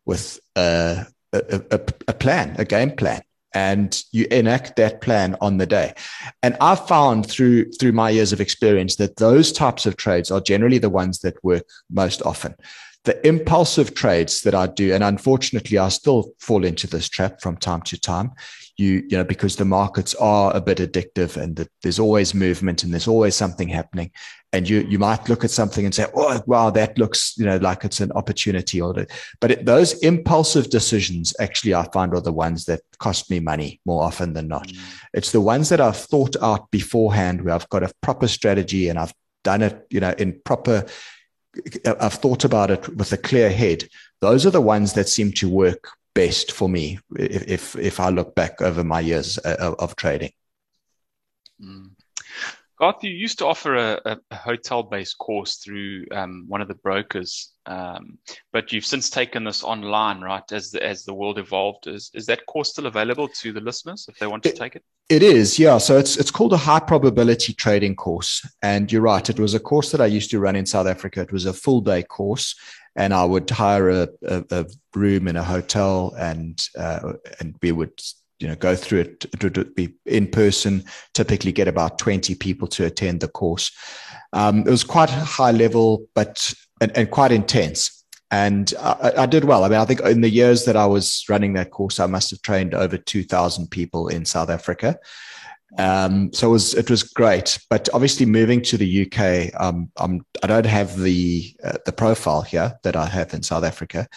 with 0.05 0.39
a, 0.55 1.05
a, 1.33 1.61
a, 1.71 1.79
a 2.07 2.13
plan, 2.13 2.55
a 2.57 2.65
game 2.65 2.95
plan 2.95 3.21
and 3.55 4.03
you 4.11 4.27
enact 4.29 4.75
that 4.75 5.01
plan 5.01 5.35
on 5.41 5.57
the 5.57 5.65
day. 5.65 5.93
And 6.43 6.55
I've 6.61 6.87
found 6.87 7.25
through 7.25 7.71
through 7.79 7.93
my 7.93 8.09
years 8.11 8.33
of 8.33 8.41
experience 8.41 8.97
that 8.97 9.15
those 9.15 9.51
types 9.51 9.85
of 9.85 9.95
trades 9.95 10.29
are 10.29 10.41
generally 10.41 10.77
the 10.77 10.89
ones 10.89 11.19
that 11.21 11.43
work 11.43 11.65
most 11.89 12.21
often. 12.21 12.53
the 13.05 13.25
impulsive 13.25 13.93
trades 13.93 14.41
that 14.41 14.53
I 14.53 14.67
do, 14.67 14.93
and 14.93 15.03
unfortunately, 15.03 15.77
I 15.77 15.89
still 15.89 16.33
fall 16.39 16.65
into 16.65 16.87
this 16.87 17.07
trap 17.07 17.39
from 17.39 17.55
time 17.55 17.81
to 17.83 17.99
time. 17.99 18.31
You, 18.77 19.05
you 19.07 19.17
know, 19.17 19.23
because 19.23 19.55
the 19.55 19.63
markets 19.63 20.13
are 20.15 20.53
a 20.55 20.59
bit 20.59 20.79
addictive, 20.79 21.41
and 21.41 21.55
the, 21.55 21.67
there's 21.81 21.99
always 21.99 22.33
movement, 22.33 22.83
and 22.83 22.91
there's 22.91 23.07
always 23.07 23.35
something 23.35 23.69
happening. 23.69 24.11
And 24.51 24.67
you, 24.67 24.81
you 24.81 24.99
might 24.99 25.29
look 25.29 25.43
at 25.45 25.51
something 25.51 25.85
and 25.85 25.95
say, 25.95 26.07
"Oh, 26.13 26.41
wow, 26.45 26.69
that 26.71 26.97
looks, 26.97 27.37
you 27.37 27.45
know, 27.45 27.57
like 27.57 27.85
it's 27.85 28.01
an 28.01 28.11
opportunity." 28.11 28.81
Or, 28.81 28.93
but 29.39 29.51
it, 29.51 29.65
those 29.65 29.93
impulsive 29.99 30.69
decisions, 30.69 31.33
actually, 31.39 31.73
I 31.73 31.87
find 31.93 32.13
are 32.13 32.21
the 32.21 32.33
ones 32.33 32.65
that 32.65 32.81
cost 32.97 33.31
me 33.31 33.39
money 33.39 33.79
more 33.85 34.03
often 34.03 34.33
than 34.33 34.49
not. 34.49 34.67
Mm. 34.67 34.79
It's 35.13 35.31
the 35.31 35.41
ones 35.41 35.69
that 35.69 35.79
I've 35.79 35.95
thought 35.97 36.35
out 36.41 36.69
beforehand, 36.71 37.41
where 37.41 37.53
I've 37.53 37.69
got 37.69 37.83
a 37.83 37.93
proper 38.01 38.27
strategy 38.27 38.89
and 38.89 38.99
I've 38.99 39.13
done 39.45 39.61
it, 39.61 39.87
you 39.89 40.01
know, 40.01 40.13
in 40.17 40.41
proper 40.43 40.85
I've 41.85 42.15
thought 42.15 42.43
about 42.43 42.71
it 42.71 42.87
with 42.97 43.11
a 43.13 43.17
clear 43.17 43.49
head. 43.49 43.87
Those 44.21 44.45
are 44.45 44.51
the 44.51 44.61
ones 44.61 44.93
that 44.93 45.09
seem 45.09 45.31
to 45.33 45.49
work 45.49 45.89
best 46.15 46.51
for 46.53 46.67
me 46.67 46.97
if 47.17 47.43
if, 47.47 47.75
if 47.75 47.99
I 47.99 48.09
look 48.09 48.33
back 48.33 48.61
over 48.61 48.83
my 48.83 49.01
years 49.01 49.37
uh, 49.45 49.57
of, 49.59 49.75
of 49.79 49.95
trading. 49.95 50.31
Mm. 51.61 51.91
Garth, 52.77 53.03
you 53.03 53.11
used 53.11 53.39
to 53.39 53.45
offer 53.45 53.75
a, 53.75 54.17
a 54.29 54.35
hotel-based 54.35 55.17
course 55.17 55.55
through 55.55 56.05
um, 56.11 56.43
one 56.49 56.61
of 56.61 56.67
the 56.67 56.75
brokers, 56.75 57.53
um, 57.67 58.17
but 58.51 58.73
you've 58.73 58.85
since 58.85 59.09
taken 59.09 59.45
this 59.45 59.63
online, 59.63 60.19
right? 60.19 60.43
As 60.51 60.71
the, 60.71 60.83
as 60.83 61.05
the 61.05 61.13
world 61.13 61.39
evolved, 61.39 61.87
is 61.87 62.11
is 62.13 62.25
that 62.25 62.45
course 62.47 62.71
still 62.71 62.87
available 62.87 63.29
to 63.29 63.53
the 63.53 63.61
listeners 63.61 64.07
if 64.09 64.19
they 64.19 64.27
want 64.27 64.43
to 64.43 64.49
it, 64.49 64.57
take 64.57 64.75
it? 64.75 64.83
It 65.07 65.23
is, 65.23 65.57
yeah. 65.57 65.77
So 65.77 65.97
it's 65.97 66.17
it's 66.17 66.31
called 66.31 66.51
a 66.51 66.57
high 66.57 66.81
probability 66.81 67.53
trading 67.53 67.95
course, 67.95 68.45
and 68.61 68.91
you're 68.91 69.01
right. 69.01 69.29
It 69.29 69.39
was 69.39 69.53
a 69.53 69.59
course 69.59 69.91
that 69.91 70.01
I 70.01 70.07
used 70.07 70.31
to 70.31 70.39
run 70.39 70.57
in 70.57 70.65
South 70.65 70.87
Africa. 70.87 71.21
It 71.21 71.31
was 71.31 71.45
a 71.45 71.53
full 71.53 71.79
day 71.79 72.03
course, 72.03 72.55
and 72.95 73.13
I 73.13 73.25
would 73.25 73.49
hire 73.49 73.89
a, 73.89 74.07
a, 74.23 74.43
a 74.51 74.65
room 74.93 75.27
in 75.27 75.35
a 75.35 75.43
hotel, 75.43 76.13
and 76.17 76.61
uh, 76.77 77.13
and 77.39 77.55
we 77.61 77.71
would 77.71 78.01
you 78.39 78.47
know 78.47 78.55
go 78.55 78.75
through 78.75 79.01
it. 79.01 79.25
It 79.33 79.43
would 79.43 79.75
be 79.75 79.93
in 80.05 80.27
person 80.27 80.83
typically 81.13 81.51
get 81.51 81.67
about 81.67 81.99
20 81.99 82.35
people 82.35 82.67
to 82.69 82.85
attend 82.85 83.21
the 83.21 83.27
course. 83.27 83.71
Um, 84.33 84.59
it 84.59 84.69
was 84.69 84.83
quite 84.83 85.09
high 85.09 85.51
level 85.51 86.07
but 86.13 86.53
and, 86.81 86.95
and 86.97 87.11
quite 87.11 87.31
intense. 87.31 88.03
And 88.31 88.73
I, 88.79 89.13
I, 89.19 89.25
did 89.27 89.45
well. 89.45 89.63
I 89.63 89.69
mean 89.69 89.79
i 89.79 89.85
think 89.85 90.01
in 90.01 90.21
the 90.21 90.29
years 90.29 90.65
that 90.65 90.75
i 90.75 90.85
was 90.85 91.23
running 91.29 91.53
that 91.53 91.71
course 91.71 91.99
i 91.99 92.07
must 92.07 92.31
have 92.31 92.41
trained 92.41 92.73
over 92.73 92.97
2000 92.97 93.69
people 93.69 94.07
in 94.07 94.25
south 94.25 94.49
africa 94.49 94.97
um, 95.77 96.31
so 96.33 96.49
it 96.49 96.51
was 96.51 96.73
it 96.73 96.89
was 96.89 97.03
great. 97.03 97.59
But 97.69 97.89
obviously 97.93 98.25
moving 98.25 98.61
to 98.63 98.77
the 98.77 99.05
uk 99.05 99.61
um, 99.61 99.91
I'm, 99.97 100.25
i 100.43 100.47
don't 100.47 100.65
have 100.65 100.99
the 100.99 101.53
uh, 101.63 101.77
the 101.85 101.91
profile 101.91 102.41
here 102.41 102.77
that 102.83 102.95
i 102.95 103.05
have 103.05 103.33
in 103.33 103.43
south 103.43 103.63
africa. 103.63 104.07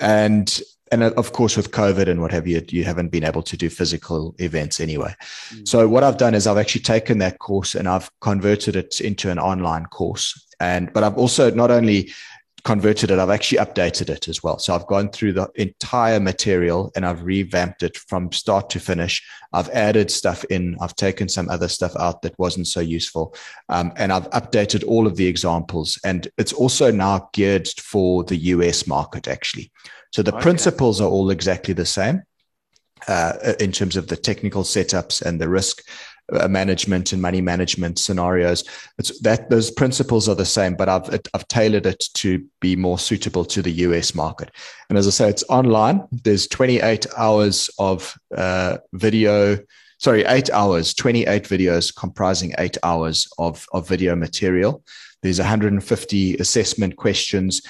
And 0.00 0.60
and 0.92 1.02
of 1.02 1.32
course 1.32 1.56
with 1.56 1.70
covid 1.70 2.08
and 2.08 2.20
what 2.20 2.30
have 2.30 2.46
you 2.46 2.62
you 2.68 2.84
haven't 2.84 3.08
been 3.08 3.24
able 3.24 3.42
to 3.42 3.56
do 3.56 3.70
physical 3.70 4.34
events 4.38 4.80
anyway. 4.80 5.14
Mm. 5.52 5.66
so 5.66 5.88
what 5.88 6.04
i've 6.04 6.18
done 6.18 6.34
is 6.34 6.46
i've 6.46 6.58
actually 6.58 6.82
taken 6.82 7.18
that 7.18 7.38
course 7.38 7.74
and 7.74 7.88
i've 7.88 8.10
converted 8.20 8.76
it 8.76 9.00
into 9.00 9.30
an 9.30 9.38
online 9.38 9.86
course. 9.86 10.40
And 10.60 10.92
but 10.92 11.02
i've 11.02 11.18
also 11.18 11.50
not 11.50 11.70
only 11.70 12.12
converted 12.64 13.10
it. 13.10 13.18
I've 13.18 13.30
actually 13.30 13.58
updated 13.58 14.08
it 14.08 14.26
as 14.26 14.42
well. 14.42 14.58
So 14.58 14.74
i've 14.74 14.86
gone 14.86 15.10
through 15.10 15.34
the 15.34 15.50
entire 15.54 16.18
material 16.18 16.90
and 16.96 17.04
i've 17.04 17.22
revamped 17.22 17.82
it 17.82 17.96
from 17.96 18.32
start 18.32 18.70
to 18.70 18.80
finish. 18.80 19.22
I've 19.52 19.68
added 19.70 20.10
stuff 20.10 20.44
in. 20.44 20.76
I've 20.80 20.96
taken 20.96 21.28
some 21.28 21.48
other 21.48 21.68
stuff 21.68 21.94
out 21.96 22.22
that 22.22 22.38
wasn't 22.38 22.66
so 22.66 22.80
useful. 22.80 23.34
Um, 23.68 23.92
and 23.96 24.12
i've 24.12 24.30
updated 24.30 24.84
all 24.86 25.06
of 25.06 25.16
the 25.16 25.26
examples. 25.26 25.98
And 26.04 26.26
it's 26.38 26.52
also 26.52 26.90
now 26.90 27.28
geared 27.32 27.68
for 27.68 28.24
the 28.24 28.36
us 28.36 28.86
market 28.86 29.28
actually. 29.28 29.70
So 30.12 30.22
the 30.22 30.34
okay. 30.34 30.42
principles 30.42 31.00
are 31.00 31.08
all 31.08 31.30
exactly 31.30 31.74
the 31.74 31.86
same 31.86 32.22
uh, 33.08 33.54
in 33.60 33.72
terms 33.72 33.96
of 33.96 34.06
the 34.08 34.16
technical 34.16 34.62
setups 34.62 35.20
and 35.20 35.40
the 35.40 35.48
risk 35.48 35.82
management 36.30 37.12
and 37.12 37.20
money 37.20 37.40
management 37.40 37.98
scenarios. 37.98 38.64
It's 38.98 39.20
that 39.20 39.50
those 39.50 39.70
principles 39.70 40.28
are 40.28 40.34
the 40.34 40.44
same, 40.44 40.74
but 40.74 40.88
I've 40.88 41.20
I've 41.34 41.48
tailored 41.48 41.86
it 41.86 42.04
to 42.14 42.44
be 42.60 42.76
more 42.76 42.98
suitable 42.98 43.44
to 43.46 43.62
the 43.62 43.70
US 43.70 44.14
market. 44.14 44.50
And 44.88 44.98
as 44.98 45.06
I 45.06 45.10
say, 45.10 45.28
it's 45.28 45.44
online. 45.48 46.06
There's 46.10 46.46
28 46.48 47.06
hours 47.16 47.70
of 47.78 48.14
uh, 48.36 48.78
video. 48.92 49.58
Sorry, 49.98 50.24
eight 50.24 50.50
hours, 50.50 50.92
28 50.92 51.44
videos 51.44 51.94
comprising 51.94 52.52
eight 52.58 52.76
hours 52.82 53.28
of, 53.38 53.64
of 53.72 53.88
video 53.88 54.16
material. 54.16 54.82
There's 55.22 55.38
150 55.38 56.34
assessment 56.36 56.96
questions. 56.96 57.62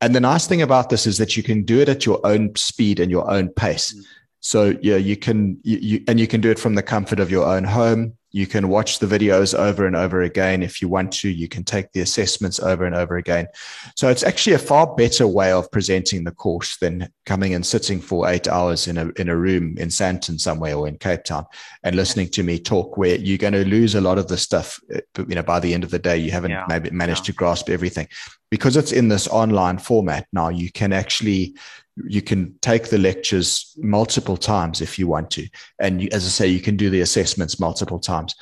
And 0.00 0.14
the 0.14 0.20
nice 0.20 0.46
thing 0.46 0.62
about 0.62 0.90
this 0.90 1.06
is 1.06 1.18
that 1.18 1.36
you 1.36 1.42
can 1.42 1.64
do 1.64 1.80
it 1.80 1.88
at 1.88 2.06
your 2.06 2.24
own 2.24 2.54
speed 2.54 3.00
and 3.00 3.10
your 3.10 3.28
own 3.28 3.48
pace. 3.48 3.92
Mm. 3.92 4.04
So 4.40 4.76
yeah, 4.80 4.96
you 4.96 5.16
can 5.16 5.58
you, 5.62 5.78
you, 5.78 6.04
and 6.08 6.18
you 6.18 6.26
can 6.26 6.40
do 6.40 6.50
it 6.50 6.58
from 6.58 6.74
the 6.74 6.82
comfort 6.82 7.20
of 7.20 7.30
your 7.30 7.46
own 7.46 7.64
home. 7.64 8.14
You 8.32 8.46
can 8.46 8.68
watch 8.68 9.00
the 9.00 9.06
videos 9.06 9.58
over 9.58 9.86
and 9.86 9.96
over 9.96 10.22
again 10.22 10.62
if 10.62 10.80
you 10.80 10.88
want 10.88 11.12
to. 11.14 11.28
You 11.28 11.48
can 11.48 11.64
take 11.64 11.90
the 11.92 12.00
assessments 12.00 12.60
over 12.60 12.84
and 12.84 12.94
over 12.94 13.16
again. 13.16 13.48
So 13.96 14.08
it's 14.08 14.22
actually 14.22 14.54
a 14.54 14.60
far 14.60 14.94
better 14.94 15.26
way 15.26 15.50
of 15.50 15.70
presenting 15.72 16.22
the 16.22 16.30
course 16.30 16.76
than 16.78 17.08
coming 17.26 17.54
and 17.54 17.66
sitting 17.66 18.00
for 18.00 18.28
eight 18.28 18.46
hours 18.46 18.86
in 18.86 18.98
a 18.98 19.08
in 19.16 19.28
a 19.28 19.36
room 19.36 19.76
in 19.78 19.88
Sandton 19.88 20.40
somewhere 20.40 20.76
or 20.76 20.86
in 20.86 20.96
Cape 20.96 21.24
Town 21.24 21.44
and 21.82 21.96
listening 21.96 22.28
to 22.28 22.42
me 22.42 22.58
talk. 22.58 22.96
Where 22.96 23.16
you're 23.16 23.36
going 23.36 23.52
to 23.52 23.64
lose 23.64 23.94
a 23.94 24.00
lot 24.00 24.16
of 24.16 24.28
the 24.28 24.38
stuff. 24.38 24.80
Uh, 24.94 25.00
you 25.28 25.34
know, 25.34 25.42
by 25.42 25.60
the 25.60 25.74
end 25.74 25.84
of 25.84 25.90
the 25.90 25.98
day, 25.98 26.16
you 26.16 26.30
haven't 26.30 26.52
yeah. 26.52 26.64
maybe 26.68 26.90
managed 26.90 27.22
yeah. 27.22 27.32
to 27.32 27.32
grasp 27.32 27.68
everything 27.68 28.06
because 28.50 28.76
it's 28.76 28.92
in 28.92 29.08
this 29.08 29.28
online 29.28 29.78
format. 29.78 30.26
Now 30.32 30.48
you 30.48 30.70
can 30.70 30.92
actually 30.92 31.56
you 31.96 32.22
can 32.22 32.56
take 32.60 32.88
the 32.88 32.98
lectures 32.98 33.74
multiple 33.78 34.36
times 34.36 34.80
if 34.80 34.98
you 34.98 35.06
want 35.06 35.30
to. 35.32 35.48
And 35.78 36.02
you, 36.02 36.08
as 36.12 36.24
I 36.24 36.28
say, 36.28 36.46
you 36.48 36.60
can 36.60 36.76
do 36.76 36.90
the 36.90 37.00
assessments 37.00 37.60
multiple 37.60 37.98
times. 37.98 38.34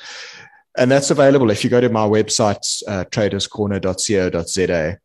And 0.77 0.89
that's 0.89 1.11
available. 1.11 1.49
If 1.49 1.63
you 1.63 1.69
go 1.69 1.81
to 1.81 1.89
my 1.89 2.07
website, 2.07 2.83
uh, 2.87 3.05
traderscorner.co.za, 3.05 4.97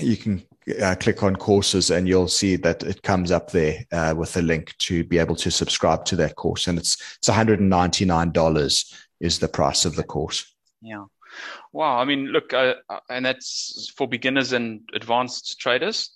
you 0.00 0.16
can 0.16 0.42
uh, 0.82 0.94
click 0.98 1.22
on 1.22 1.36
courses 1.36 1.90
and 1.90 2.08
you'll 2.08 2.28
see 2.28 2.56
that 2.56 2.82
it 2.82 3.02
comes 3.02 3.30
up 3.30 3.50
there 3.50 3.84
uh, 3.92 4.14
with 4.16 4.36
a 4.36 4.42
link 4.42 4.74
to 4.78 5.04
be 5.04 5.18
able 5.18 5.36
to 5.36 5.50
subscribe 5.50 6.04
to 6.06 6.16
that 6.16 6.36
course. 6.36 6.66
And 6.68 6.78
it's, 6.78 6.96
it's 7.18 7.28
$199 7.28 8.94
is 9.20 9.38
the 9.38 9.48
price 9.48 9.84
of 9.84 9.96
the 9.96 10.04
course. 10.04 10.54
Yeah. 10.80 11.04
Wow. 11.72 11.98
I 11.98 12.04
mean, 12.04 12.26
look, 12.26 12.52
uh, 12.52 12.74
uh 12.88 13.00
and 13.10 13.26
that's 13.26 13.92
for 13.96 14.06
beginners 14.06 14.52
and 14.52 14.88
advanced 14.94 15.58
traders 15.58 16.10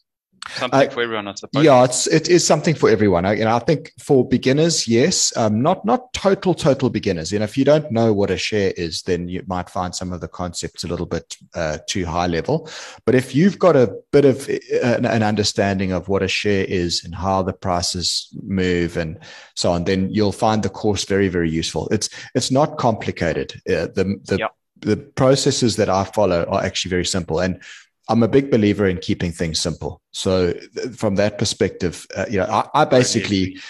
something 0.48 0.88
uh, 0.88 0.90
for 0.90 1.02
everyone, 1.02 1.28
I 1.28 1.34
suppose. 1.34 1.64
Yeah, 1.64 1.84
it's 1.84 2.06
it 2.06 2.28
is 2.28 2.46
something 2.46 2.74
for 2.74 2.88
everyone. 2.90 3.24
I, 3.24 3.34
you 3.34 3.44
know, 3.44 3.56
I 3.56 3.58
think 3.58 3.92
for 4.00 4.26
beginners, 4.26 4.88
yes, 4.88 5.36
um, 5.36 5.62
not 5.62 5.84
not 5.84 6.12
total 6.12 6.54
total 6.54 6.90
beginners. 6.90 7.32
You 7.32 7.38
know, 7.38 7.44
if 7.44 7.56
you 7.56 7.64
don't 7.64 7.90
know 7.90 8.12
what 8.12 8.30
a 8.30 8.36
share 8.36 8.72
is, 8.76 9.02
then 9.02 9.28
you 9.28 9.42
might 9.46 9.70
find 9.70 9.94
some 9.94 10.12
of 10.12 10.20
the 10.20 10.28
concepts 10.28 10.84
a 10.84 10.88
little 10.88 11.06
bit 11.06 11.36
uh, 11.54 11.78
too 11.86 12.06
high 12.06 12.26
level. 12.26 12.68
But 13.04 13.14
if 13.14 13.34
you've 13.34 13.58
got 13.58 13.76
a 13.76 13.94
bit 14.12 14.24
of 14.24 14.48
uh, 14.48 14.58
an, 14.82 15.04
an, 15.04 15.22
understanding 15.22 15.92
of 15.92 16.08
what 16.08 16.22
a 16.22 16.28
share 16.28 16.64
is 16.64 17.04
and 17.04 17.14
how 17.14 17.42
the 17.42 17.52
prices 17.52 18.28
move 18.42 18.96
and 18.96 19.18
so 19.54 19.72
on, 19.72 19.84
then 19.84 20.10
you'll 20.10 20.32
find 20.32 20.62
the 20.62 20.70
course 20.70 21.04
very 21.04 21.28
very 21.28 21.50
useful. 21.50 21.88
It's 21.90 22.08
it's 22.34 22.50
not 22.50 22.78
complicated. 22.78 23.52
Uh, 23.68 23.88
the 23.94 24.20
the 24.24 24.38
yep. 24.38 24.54
the 24.80 24.96
processes 24.96 25.76
that 25.76 25.88
I 25.88 26.04
follow 26.04 26.44
are 26.44 26.64
actually 26.64 26.90
very 26.90 27.04
simple 27.04 27.40
and 27.40 27.60
I'm 28.08 28.22
a 28.22 28.28
big 28.28 28.50
believer 28.50 28.86
in 28.86 28.98
keeping 28.98 29.32
things 29.32 29.60
simple. 29.60 30.00
So 30.12 30.54
from 30.96 31.16
that 31.16 31.38
perspective, 31.38 32.06
uh, 32.16 32.24
you 32.30 32.38
know, 32.38 32.46
I, 32.46 32.82
I 32.82 32.84
basically, 32.84 33.60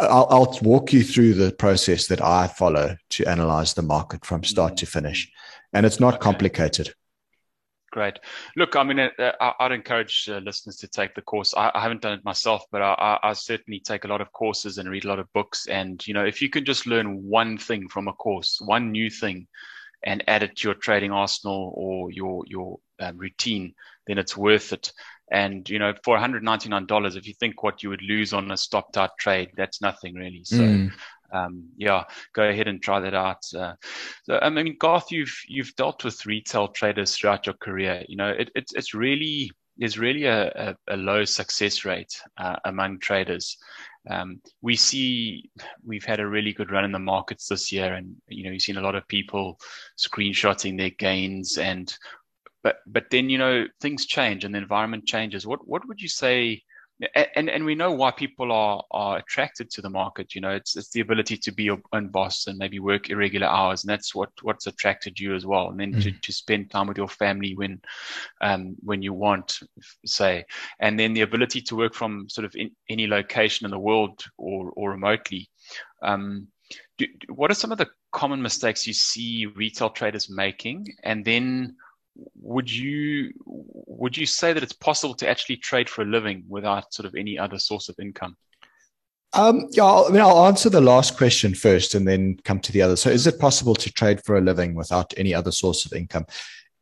I'll, 0.00 0.26
I'll, 0.30 0.58
walk 0.62 0.92
you 0.92 1.02
through 1.02 1.34
the 1.34 1.52
process 1.52 2.06
that 2.08 2.22
I 2.22 2.46
follow 2.48 2.96
to 3.10 3.26
analyze 3.26 3.74
the 3.74 3.82
market 3.82 4.24
from 4.24 4.44
start 4.44 4.76
to 4.78 4.86
finish, 4.86 5.30
and 5.72 5.86
it's 5.86 6.00
not 6.00 6.14
okay. 6.14 6.22
complicated. 6.22 6.94
Great. 7.90 8.20
Look, 8.56 8.76
I 8.76 8.84
mean, 8.84 9.00
uh, 9.00 9.10
uh 9.18 9.52
I'd 9.58 9.72
encourage 9.72 10.28
uh, 10.28 10.38
listeners 10.38 10.76
to 10.76 10.86
take 10.86 11.14
the 11.14 11.22
course. 11.22 11.54
I, 11.56 11.72
I 11.74 11.80
haven't 11.80 12.02
done 12.02 12.12
it 12.12 12.24
myself, 12.24 12.64
but 12.70 12.82
I, 12.82 13.18
I, 13.22 13.32
certainly 13.32 13.80
take 13.80 14.04
a 14.04 14.08
lot 14.08 14.20
of 14.20 14.30
courses 14.32 14.78
and 14.78 14.88
read 14.88 15.04
a 15.04 15.08
lot 15.08 15.18
of 15.18 15.32
books. 15.32 15.66
And 15.66 16.06
you 16.06 16.14
know, 16.14 16.24
if 16.24 16.40
you 16.40 16.48
can 16.48 16.64
just 16.64 16.86
learn 16.86 17.24
one 17.24 17.58
thing 17.58 17.88
from 17.88 18.06
a 18.06 18.12
course, 18.12 18.60
one 18.64 18.92
new 18.92 19.10
thing, 19.10 19.48
and 20.02 20.24
add 20.26 20.42
it 20.42 20.56
to 20.56 20.68
your 20.68 20.74
trading 20.74 21.12
arsenal 21.12 21.72
or 21.74 22.10
your 22.10 22.44
your 22.46 22.78
um, 23.00 23.16
routine, 23.18 23.74
then 24.06 24.18
it's 24.18 24.36
worth 24.36 24.72
it. 24.72 24.92
And 25.32 25.68
you 25.68 25.78
know, 25.78 25.94
for 26.04 26.18
$199, 26.18 27.16
if 27.16 27.26
you 27.26 27.34
think 27.34 27.62
what 27.62 27.82
you 27.82 27.90
would 27.90 28.02
lose 28.02 28.32
on 28.32 28.50
a 28.50 28.56
stopped 28.56 28.96
out 28.96 29.16
trade, 29.18 29.50
that's 29.56 29.80
nothing 29.80 30.14
really. 30.14 30.42
So. 30.44 30.58
Mm. 30.58 30.92
Um, 31.32 31.68
yeah, 31.76 32.02
go 32.32 32.42
ahead 32.42 32.66
and 32.66 32.82
try 32.82 32.98
that 32.98 33.14
out. 33.14 33.44
Uh, 33.56 33.74
so, 34.24 34.40
I 34.42 34.50
mean, 34.50 34.76
Garth, 34.80 35.12
you've 35.12 35.38
you've 35.46 35.76
dealt 35.76 36.02
with 36.02 36.26
retail 36.26 36.66
traders 36.66 37.14
throughout 37.14 37.46
your 37.46 37.54
career. 37.54 38.04
You 38.08 38.16
know, 38.16 38.30
it, 38.30 38.50
it's 38.56 38.74
it's 38.74 38.94
really 38.94 39.52
there's 39.80 39.98
really 39.98 40.24
a, 40.24 40.48
a, 40.88 40.94
a 40.94 40.96
low 40.96 41.24
success 41.24 41.84
rate 41.84 42.20
uh, 42.36 42.56
among 42.64 42.98
traders. 42.98 43.56
Um, 44.08 44.40
we 44.62 44.76
see 44.76 45.50
we've 45.84 46.04
had 46.04 46.20
a 46.20 46.26
really 46.26 46.52
good 46.52 46.70
run 46.70 46.84
in 46.84 46.92
the 46.92 46.98
markets 46.98 47.48
this 47.48 47.70
year, 47.70 47.94
and 47.94 48.16
you 48.28 48.44
know 48.44 48.50
you've 48.50 48.62
seen 48.62 48.78
a 48.78 48.82
lot 48.82 48.94
of 48.94 49.06
people 49.08 49.58
screenshotting 49.98 50.78
their 50.78 50.90
gains 50.90 51.58
and 51.58 51.94
but 52.62 52.78
but 52.86 53.04
then 53.10 53.28
you 53.28 53.38
know 53.38 53.66
things 53.80 54.06
change 54.06 54.44
and 54.44 54.54
the 54.54 54.58
environment 54.58 55.06
changes. 55.06 55.46
What 55.46 55.66
what 55.66 55.86
would 55.88 56.00
you 56.00 56.08
say? 56.08 56.62
And 57.34 57.48
and 57.48 57.64
we 57.64 57.74
know 57.74 57.92
why 57.92 58.10
people 58.10 58.52
are 58.52 58.82
are 58.90 59.18
attracted 59.18 59.70
to 59.70 59.80
the 59.80 59.88
market. 59.88 60.34
You 60.34 60.42
know, 60.42 60.50
it's 60.50 60.76
it's 60.76 60.90
the 60.90 61.00
ability 61.00 61.38
to 61.38 61.52
be 61.52 61.64
your 61.64 61.80
own 61.92 62.08
boss 62.08 62.46
and 62.46 62.58
maybe 62.58 62.78
work 62.78 63.08
irregular 63.08 63.46
hours, 63.46 63.82
and 63.82 63.90
that's 63.90 64.14
what 64.14 64.30
what's 64.42 64.66
attracted 64.66 65.18
you 65.18 65.34
as 65.34 65.46
well. 65.46 65.70
And 65.70 65.80
then 65.80 65.94
mm. 65.94 66.02
to, 66.02 66.12
to 66.12 66.32
spend 66.32 66.70
time 66.70 66.86
with 66.86 66.98
your 66.98 67.08
family 67.08 67.54
when 67.54 67.80
um 68.42 68.76
when 68.80 69.02
you 69.02 69.14
want, 69.14 69.60
say, 70.04 70.44
and 70.78 71.00
then 71.00 71.14
the 71.14 71.22
ability 71.22 71.62
to 71.62 71.76
work 71.76 71.94
from 71.94 72.28
sort 72.28 72.44
of 72.44 72.54
in, 72.54 72.70
any 72.90 73.06
location 73.06 73.64
in 73.64 73.70
the 73.70 73.78
world 73.78 74.22
or 74.36 74.70
or 74.76 74.90
remotely. 74.90 75.48
Um, 76.02 76.48
do, 76.98 77.06
what 77.28 77.50
are 77.50 77.54
some 77.54 77.72
of 77.72 77.78
the 77.78 77.88
common 78.12 78.42
mistakes 78.42 78.86
you 78.86 78.92
see 78.92 79.46
retail 79.46 79.90
traders 79.90 80.28
making, 80.28 80.86
and 81.02 81.24
then 81.24 81.76
would 82.40 82.70
you 82.70 83.32
would 84.00 84.16
you 84.16 84.26
say 84.26 84.52
that 84.52 84.62
it's 84.62 84.72
possible 84.72 85.14
to 85.14 85.28
actually 85.28 85.58
trade 85.58 85.88
for 85.88 86.02
a 86.02 86.06
living 86.06 86.42
without 86.48 86.92
sort 86.92 87.06
of 87.06 87.14
any 87.14 87.38
other 87.38 87.58
source 87.58 87.88
of 87.90 87.96
income? 88.00 88.36
Um, 89.34 89.68
yeah, 89.70 89.84
I 89.84 90.08
mean, 90.08 90.22
I'll 90.22 90.46
answer 90.46 90.70
the 90.70 90.80
last 90.80 91.16
question 91.16 91.54
first 91.54 91.94
and 91.94 92.08
then 92.08 92.38
come 92.44 92.58
to 92.60 92.72
the 92.72 92.82
other. 92.82 92.96
So, 92.96 93.10
is 93.10 93.26
it 93.26 93.38
possible 93.38 93.74
to 93.74 93.92
trade 93.92 94.24
for 94.24 94.36
a 94.36 94.40
living 94.40 94.74
without 94.74 95.12
any 95.16 95.32
other 95.34 95.52
source 95.52 95.84
of 95.84 95.92
income? 95.92 96.24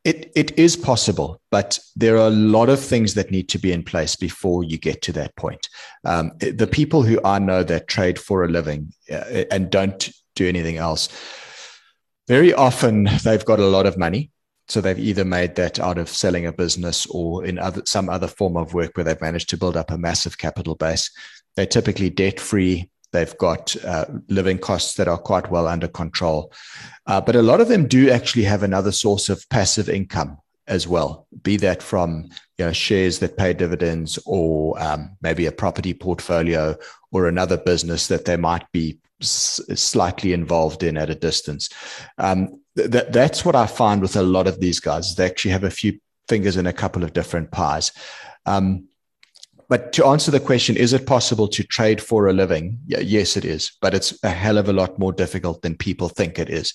It, 0.04 0.32
it 0.34 0.56
is 0.58 0.76
possible, 0.76 1.42
but 1.50 1.78
there 1.96 2.16
are 2.16 2.28
a 2.28 2.30
lot 2.30 2.70
of 2.70 2.80
things 2.80 3.14
that 3.14 3.30
need 3.30 3.48
to 3.50 3.58
be 3.58 3.72
in 3.72 3.82
place 3.82 4.16
before 4.16 4.64
you 4.64 4.78
get 4.78 5.02
to 5.02 5.12
that 5.12 5.36
point. 5.36 5.68
Um, 6.04 6.32
the 6.38 6.68
people 6.68 7.02
who 7.02 7.20
I 7.24 7.40
know 7.40 7.64
that 7.64 7.88
trade 7.88 8.18
for 8.18 8.44
a 8.44 8.48
living 8.48 8.92
uh, 9.12 9.44
and 9.50 9.68
don't 9.68 10.08
do 10.36 10.48
anything 10.48 10.76
else, 10.76 11.08
very 12.28 12.54
often 12.54 13.08
they've 13.24 13.44
got 13.44 13.58
a 13.58 13.66
lot 13.66 13.84
of 13.84 13.98
money 13.98 14.30
so 14.68 14.80
they've 14.80 14.98
either 14.98 15.24
made 15.24 15.54
that 15.56 15.80
out 15.80 15.98
of 15.98 16.08
selling 16.08 16.46
a 16.46 16.52
business 16.52 17.06
or 17.06 17.44
in 17.44 17.58
other, 17.58 17.82
some 17.86 18.08
other 18.08 18.28
form 18.28 18.56
of 18.56 18.74
work 18.74 18.96
where 18.96 19.04
they've 19.04 19.20
managed 19.20 19.48
to 19.50 19.56
build 19.56 19.76
up 19.76 19.90
a 19.90 19.98
massive 19.98 20.38
capital 20.38 20.74
base. 20.74 21.10
They're 21.56 21.66
typically 21.66 22.10
debt 22.10 22.38
free. 22.38 22.90
They've 23.12 23.36
got 23.38 23.74
uh, 23.84 24.04
living 24.28 24.58
costs 24.58 24.94
that 24.94 25.08
are 25.08 25.18
quite 25.18 25.50
well 25.50 25.66
under 25.66 25.88
control. 25.88 26.52
Uh, 27.06 27.20
but 27.20 27.36
a 27.36 27.42
lot 27.42 27.60
of 27.60 27.68
them 27.68 27.88
do 27.88 28.10
actually 28.10 28.44
have 28.44 28.62
another 28.62 28.92
source 28.92 29.30
of 29.30 29.48
passive 29.48 29.88
income 29.88 30.36
as 30.66 30.86
well, 30.86 31.26
be 31.42 31.56
that 31.56 31.82
from 31.82 32.28
you 32.58 32.66
know, 32.66 32.72
shares 32.72 33.20
that 33.20 33.38
pay 33.38 33.54
dividends 33.54 34.18
or 34.26 34.80
um, 34.82 35.16
maybe 35.22 35.46
a 35.46 35.52
property 35.52 35.94
portfolio 35.94 36.76
or 37.10 37.26
another 37.26 37.56
business 37.56 38.08
that 38.08 38.26
they 38.26 38.36
might 38.36 38.70
be 38.70 38.98
s- 39.22 39.60
slightly 39.74 40.34
involved 40.34 40.82
in 40.82 40.98
at 40.98 41.08
a 41.08 41.14
distance. 41.14 41.70
Um, 42.18 42.60
th- 42.86 43.06
that's 43.10 43.44
what 43.44 43.56
I 43.56 43.66
find 43.66 44.00
with 44.00 44.16
a 44.16 44.22
lot 44.22 44.46
of 44.46 44.60
these 44.60 44.80
guys. 44.80 45.14
They 45.14 45.26
actually 45.26 45.52
have 45.52 45.64
a 45.64 45.70
few 45.70 45.98
fingers 46.28 46.56
in 46.56 46.66
a 46.66 46.72
couple 46.72 47.02
of 47.02 47.12
different 47.12 47.50
pies. 47.50 47.92
Um, 48.46 48.88
but 49.68 49.92
to 49.94 50.06
answer 50.06 50.30
the 50.30 50.40
question, 50.40 50.78
is 50.78 50.94
it 50.94 51.06
possible 51.06 51.46
to 51.48 51.62
trade 51.62 52.00
for 52.00 52.26
a 52.26 52.32
living? 52.32 52.78
Yeah, 52.86 53.00
yes, 53.00 53.36
it 53.36 53.44
is, 53.44 53.72
but 53.82 53.92
it's 53.92 54.18
a 54.24 54.30
hell 54.30 54.56
of 54.56 54.70
a 54.70 54.72
lot 54.72 54.98
more 54.98 55.12
difficult 55.12 55.60
than 55.60 55.76
people 55.76 56.08
think 56.08 56.38
it 56.38 56.48
is. 56.48 56.72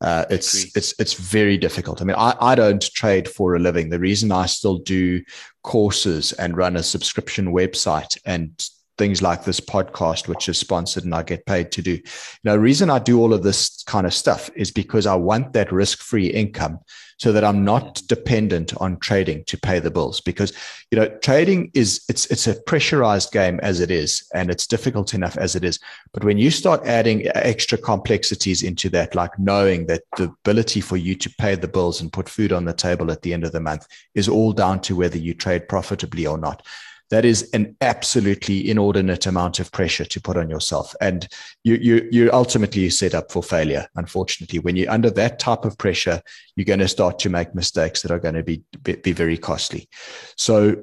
Uh, 0.00 0.26
it's 0.30 0.76
it's 0.76 0.94
it's 1.00 1.14
very 1.14 1.58
difficult. 1.58 2.00
I 2.00 2.04
mean, 2.04 2.16
I, 2.16 2.36
I 2.40 2.54
don't 2.54 2.82
trade 2.94 3.28
for 3.28 3.56
a 3.56 3.58
living. 3.58 3.90
The 3.90 3.98
reason 3.98 4.30
I 4.30 4.46
still 4.46 4.78
do 4.78 5.24
courses 5.64 6.32
and 6.34 6.56
run 6.56 6.76
a 6.76 6.84
subscription 6.84 7.52
website 7.52 8.16
and 8.24 8.52
things 8.98 9.22
like 9.22 9.44
this 9.44 9.60
podcast, 9.60 10.28
which 10.28 10.48
is 10.48 10.58
sponsored 10.58 11.04
and 11.04 11.14
I 11.14 11.22
get 11.22 11.46
paid 11.46 11.72
to 11.72 11.82
do. 11.82 12.00
Know, 12.44 12.52
the 12.52 12.60
reason 12.60 12.90
I 12.90 12.98
do 12.98 13.20
all 13.20 13.32
of 13.32 13.42
this 13.42 13.82
kind 13.84 14.06
of 14.06 14.14
stuff 14.14 14.50
is 14.56 14.70
because 14.70 15.06
I 15.06 15.14
want 15.14 15.52
that 15.52 15.72
risk 15.72 16.00
free 16.00 16.26
income 16.26 16.80
so 17.18 17.32
that 17.32 17.44
I'm 17.44 17.64
not 17.64 18.02
dependent 18.08 18.76
on 18.76 18.98
trading 18.98 19.44
to 19.44 19.58
pay 19.58 19.78
the 19.78 19.90
bills. 19.90 20.20
Because, 20.20 20.52
you 20.90 20.98
know, 20.98 21.08
trading 21.22 21.70
is, 21.72 22.04
it's, 22.08 22.26
it's 22.26 22.46
a 22.46 22.60
pressurized 22.62 23.32
game 23.32 23.58
as 23.62 23.80
it 23.80 23.90
is, 23.90 24.28
and 24.34 24.50
it's 24.50 24.66
difficult 24.66 25.14
enough 25.14 25.36
as 25.38 25.56
it 25.56 25.64
is. 25.64 25.78
But 26.12 26.24
when 26.24 26.36
you 26.36 26.50
start 26.50 26.86
adding 26.86 27.26
extra 27.34 27.78
complexities 27.78 28.62
into 28.62 28.90
that, 28.90 29.14
like 29.14 29.38
knowing 29.38 29.86
that 29.86 30.02
the 30.16 30.24
ability 30.24 30.82
for 30.82 30.96
you 30.96 31.14
to 31.14 31.34
pay 31.38 31.54
the 31.54 31.68
bills 31.68 32.00
and 32.00 32.12
put 32.12 32.28
food 32.28 32.52
on 32.52 32.66
the 32.66 32.74
table 32.74 33.10
at 33.10 33.22
the 33.22 33.32
end 33.32 33.44
of 33.44 33.52
the 33.52 33.60
month 33.60 33.86
is 34.14 34.28
all 34.28 34.52
down 34.52 34.80
to 34.80 34.96
whether 34.96 35.18
you 35.18 35.32
trade 35.32 35.68
profitably 35.68 36.26
or 36.26 36.36
not 36.36 36.66
that 37.10 37.24
is 37.24 37.48
an 37.52 37.76
absolutely 37.80 38.68
inordinate 38.68 39.26
amount 39.26 39.60
of 39.60 39.70
pressure 39.70 40.04
to 40.04 40.20
put 40.20 40.36
on 40.36 40.50
yourself. 40.50 40.94
And 41.00 41.28
you 41.64 41.76
you 41.76 42.08
you 42.10 42.30
ultimately 42.32 42.90
set 42.90 43.14
up 43.14 43.30
for 43.30 43.42
failure 43.42 43.86
unfortunately. 43.94 44.58
When 44.58 44.76
you're 44.76 44.90
under 44.90 45.10
that 45.10 45.38
type 45.38 45.64
of 45.64 45.78
pressure 45.78 46.22
you're 46.56 46.64
going 46.64 46.80
to 46.80 46.88
start 46.88 47.18
to 47.20 47.30
make 47.30 47.54
mistakes 47.54 48.02
that 48.02 48.10
are 48.10 48.18
going 48.18 48.34
to 48.34 48.42
be 48.42 48.62
be, 48.82 48.94
be 48.96 49.12
very 49.12 49.38
costly. 49.38 49.88
So 50.36 50.76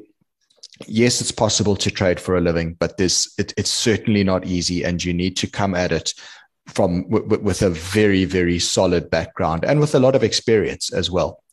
yes 0.87 1.21
it's 1.21 1.31
possible 1.31 1.75
to 1.75 1.91
trade 1.91 2.19
for 2.19 2.35
a 2.35 2.41
living 2.41 2.73
but 2.73 2.97
this 2.97 3.33
it, 3.37 3.53
it's 3.57 3.69
certainly 3.69 4.23
not 4.23 4.45
easy 4.45 4.83
and 4.83 5.03
you 5.03 5.13
need 5.13 5.37
to 5.37 5.47
come 5.47 5.75
at 5.75 5.91
it 5.91 6.13
from 6.65 7.07
with 7.09 7.61
a 7.61 7.69
very 7.69 8.25
very 8.25 8.57
solid 8.57 9.09
background 9.09 9.63
and 9.65 9.79
with 9.79 9.93
a 9.93 9.99
lot 9.99 10.15
of 10.15 10.23
experience 10.23 10.91
as 10.91 11.11
well 11.11 11.43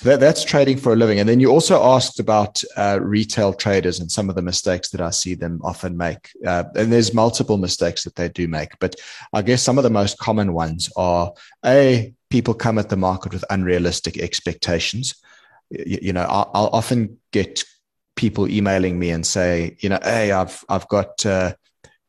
so 0.00 0.08
that, 0.08 0.20
that's 0.20 0.44
trading 0.44 0.76
for 0.76 0.92
a 0.92 0.96
living. 0.96 1.20
And 1.20 1.28
then 1.28 1.40
you 1.40 1.50
also 1.50 1.82
asked 1.82 2.18
about 2.18 2.62
uh, 2.76 2.98
retail 3.00 3.52
traders 3.52 4.00
and 4.00 4.10
some 4.10 4.28
of 4.28 4.34
the 4.34 4.42
mistakes 4.42 4.90
that 4.90 5.00
I 5.00 5.10
see 5.10 5.34
them 5.34 5.60
often 5.62 5.96
make. 5.96 6.30
Uh, 6.44 6.64
and 6.74 6.92
there's 6.92 7.14
multiple 7.14 7.58
mistakes 7.58 8.02
that 8.04 8.16
they 8.16 8.28
do 8.28 8.48
make, 8.48 8.78
but 8.80 8.96
I 9.32 9.42
guess 9.42 9.62
some 9.62 9.78
of 9.78 9.84
the 9.84 9.90
most 9.90 10.18
common 10.18 10.52
ones 10.52 10.90
are 10.96 11.32
a 11.64 12.12
people 12.28 12.54
come 12.54 12.78
at 12.78 12.88
the 12.88 12.96
market 12.96 13.32
with 13.32 13.44
unrealistic 13.50 14.18
expectations. 14.18 15.14
You, 15.70 15.98
you 16.02 16.12
know, 16.12 16.26
I'll, 16.28 16.50
I'll, 16.54 16.70
often 16.72 17.18
get 17.30 17.62
people 18.16 18.48
emailing 18.48 18.98
me 18.98 19.10
and 19.10 19.24
say, 19.24 19.76
you 19.78 19.88
know, 19.88 20.00
hey, 20.02 20.32
I've 20.32 20.64
I've 20.68 20.88
got. 20.88 21.24
Uh, 21.24 21.54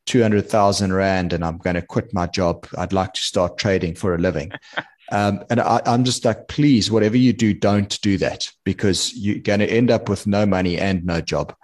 200,000 0.08 0.94
Rand 0.94 1.34
and 1.34 1.44
I'm 1.44 1.58
going 1.58 1.76
to 1.76 1.82
quit 1.82 2.14
my 2.14 2.28
job. 2.28 2.68
I'd 2.78 2.94
like 2.94 3.14
to 3.14 3.22
start 3.22 3.58
trading 3.58 3.96
for 3.96 4.14
a 4.14 4.20
living. 4.20 4.52
Um, 5.12 5.44
and 5.50 5.60
I, 5.60 5.82
am 5.86 6.04
just 6.04 6.26
like, 6.26 6.48
please, 6.48 6.90
whatever 6.90 7.18
you 7.18 7.34
do, 7.34 7.54
don't 7.54 8.00
do 8.02 8.18
that 8.18 8.50
because 8.64 9.14
you're 9.16 9.40
going 9.40 9.60
to 9.60 9.68
end 9.68 9.92
up 9.92 10.10
with 10.10 10.26
no 10.26 10.46
money 10.46 10.78
and 10.78 11.06
no 11.06 11.22
job. 11.22 11.56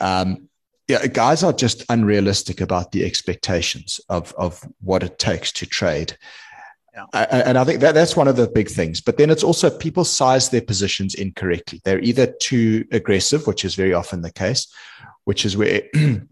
Um, 0.00 0.48
yeah, 0.88 1.06
guys 1.06 1.44
are 1.44 1.52
just 1.52 1.84
unrealistic 1.88 2.60
about 2.60 2.90
the 2.90 3.04
expectations 3.04 4.00
of, 4.08 4.34
of 4.36 4.66
what 4.80 5.02
it 5.02 5.18
takes 5.18 5.52
to 5.52 5.66
trade. 5.66 6.16
Yeah. 6.94 7.06
I, 7.12 7.24
and 7.24 7.58
I 7.58 7.64
think 7.64 7.80
that 7.80 7.94
that's 7.94 8.16
one 8.16 8.26
of 8.26 8.36
the 8.36 8.48
big 8.48 8.68
things. 8.68 9.00
But 9.00 9.16
then 9.16 9.30
it's 9.30 9.44
also 9.44 9.70
people 9.70 10.04
size 10.04 10.48
their 10.48 10.62
positions 10.62 11.14
incorrectly. 11.14 11.80
They're 11.84 12.00
either 12.00 12.34
too 12.40 12.86
aggressive, 12.90 13.46
which 13.46 13.64
is 13.64 13.76
very 13.76 13.94
often 13.94 14.22
the 14.22 14.32
case, 14.32 14.72
which 15.24 15.44
is 15.44 15.56
where 15.56 15.82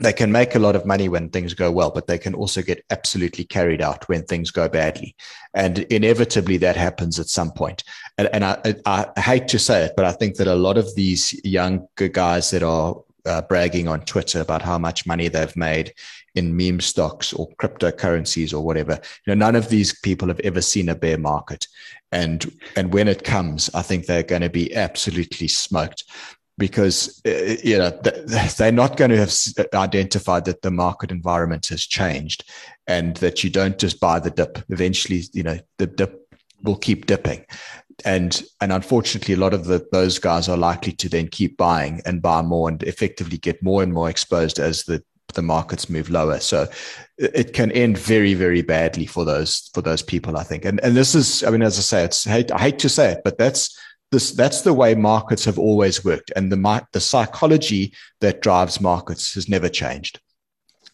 they 0.00 0.12
can 0.12 0.32
make 0.32 0.54
a 0.54 0.58
lot 0.58 0.74
of 0.74 0.86
money 0.86 1.08
when 1.08 1.28
things 1.28 1.54
go 1.54 1.70
well, 1.70 1.90
but 1.90 2.06
they 2.06 2.18
can 2.18 2.34
also 2.34 2.62
get 2.62 2.84
absolutely 2.90 3.44
carried 3.44 3.80
out 3.80 4.08
when 4.08 4.24
things 4.24 4.50
go 4.50 4.68
badly. 4.68 5.14
And 5.54 5.78
inevitably 5.78 6.56
that 6.58 6.76
happens 6.76 7.20
at 7.20 7.28
some 7.28 7.52
point. 7.52 7.84
And, 8.18 8.28
and 8.32 8.44
I, 8.44 8.74
I, 8.86 9.20
hate 9.20 9.46
to 9.48 9.58
say 9.58 9.84
it, 9.84 9.92
but 9.96 10.04
I 10.04 10.12
think 10.12 10.36
that 10.36 10.48
a 10.48 10.54
lot 10.54 10.78
of 10.78 10.92
these 10.96 11.40
young 11.44 11.86
guys 11.96 12.50
that 12.50 12.64
are 12.64 12.96
uh, 13.24 13.42
bragging 13.42 13.86
on 13.86 14.00
Twitter 14.00 14.40
about 14.40 14.62
how 14.62 14.78
much 14.78 15.06
money 15.06 15.28
they've 15.28 15.56
made 15.56 15.94
in 16.34 16.56
meme 16.56 16.80
stocks 16.80 17.32
or 17.32 17.48
cryptocurrencies 17.60 18.52
or 18.52 18.60
whatever, 18.60 18.94
you 19.26 19.34
know, 19.34 19.46
none 19.46 19.54
of 19.54 19.68
these 19.68 19.98
people 20.00 20.26
have 20.26 20.40
ever 20.40 20.60
seen 20.60 20.88
a 20.88 20.94
bear 20.94 21.18
market. 21.18 21.68
And, 22.10 22.52
and 22.74 22.92
when 22.92 23.06
it 23.06 23.22
comes, 23.22 23.70
I 23.74 23.82
think 23.82 24.06
they're 24.06 24.24
going 24.24 24.42
to 24.42 24.50
be 24.50 24.74
absolutely 24.74 25.48
smoked 25.48 26.04
because 26.58 27.20
uh, 27.26 27.56
you 27.62 27.78
know 27.78 27.90
they're 28.56 28.72
not 28.72 28.96
going 28.96 29.10
to 29.10 29.16
have 29.16 29.34
identified 29.74 30.44
that 30.44 30.62
the 30.62 30.70
market 30.70 31.10
environment 31.10 31.66
has 31.66 31.82
changed 31.82 32.48
and 32.86 33.16
that 33.16 33.42
you 33.42 33.50
don't 33.50 33.78
just 33.78 34.00
buy 34.00 34.18
the 34.18 34.30
dip. 34.30 34.58
Eventually 34.68 35.22
you 35.32 35.42
know 35.42 35.58
the 35.78 35.86
dip 35.86 36.28
will 36.62 36.76
keep 36.76 37.06
dipping. 37.06 37.44
And 38.04 38.42
and 38.60 38.72
unfortunately 38.72 39.34
a 39.34 39.38
lot 39.38 39.54
of 39.54 39.66
the, 39.66 39.86
those 39.92 40.18
guys 40.18 40.48
are 40.48 40.56
likely 40.56 40.92
to 40.92 41.08
then 41.08 41.28
keep 41.28 41.56
buying 41.56 42.00
and 42.04 42.22
buy 42.22 42.42
more 42.42 42.68
and 42.68 42.82
effectively 42.82 43.38
get 43.38 43.62
more 43.62 43.82
and 43.82 43.92
more 43.92 44.10
exposed 44.10 44.58
as 44.58 44.84
the 44.84 45.02
the 45.34 45.42
markets 45.42 45.90
move 45.90 46.10
lower. 46.10 46.38
So 46.38 46.68
it 47.18 47.52
can 47.54 47.72
end 47.72 47.98
very 47.98 48.34
very 48.34 48.62
badly 48.62 49.06
for 49.06 49.24
those 49.24 49.70
for 49.74 49.82
those 49.82 50.02
people 50.02 50.36
i 50.36 50.44
think. 50.44 50.64
And 50.64 50.80
and 50.80 50.96
this 50.96 51.14
is 51.14 51.42
i 51.42 51.50
mean 51.50 51.62
as 51.62 51.78
i 51.78 51.82
say 51.82 52.04
it's 52.04 52.24
hate, 52.24 52.52
I 52.52 52.58
hate 52.58 52.78
to 52.80 52.88
say 52.88 53.12
it 53.12 53.22
but 53.24 53.38
that's 53.38 53.76
this, 54.14 54.32
that's 54.32 54.62
the 54.62 54.72
way 54.72 54.94
markets 54.94 55.44
have 55.44 55.58
always 55.58 56.04
worked. 56.04 56.32
And 56.36 56.50
the, 56.50 56.86
the 56.92 57.00
psychology 57.00 57.92
that 58.20 58.40
drives 58.40 58.80
markets 58.80 59.34
has 59.34 59.48
never 59.48 59.68
changed. 59.68 60.20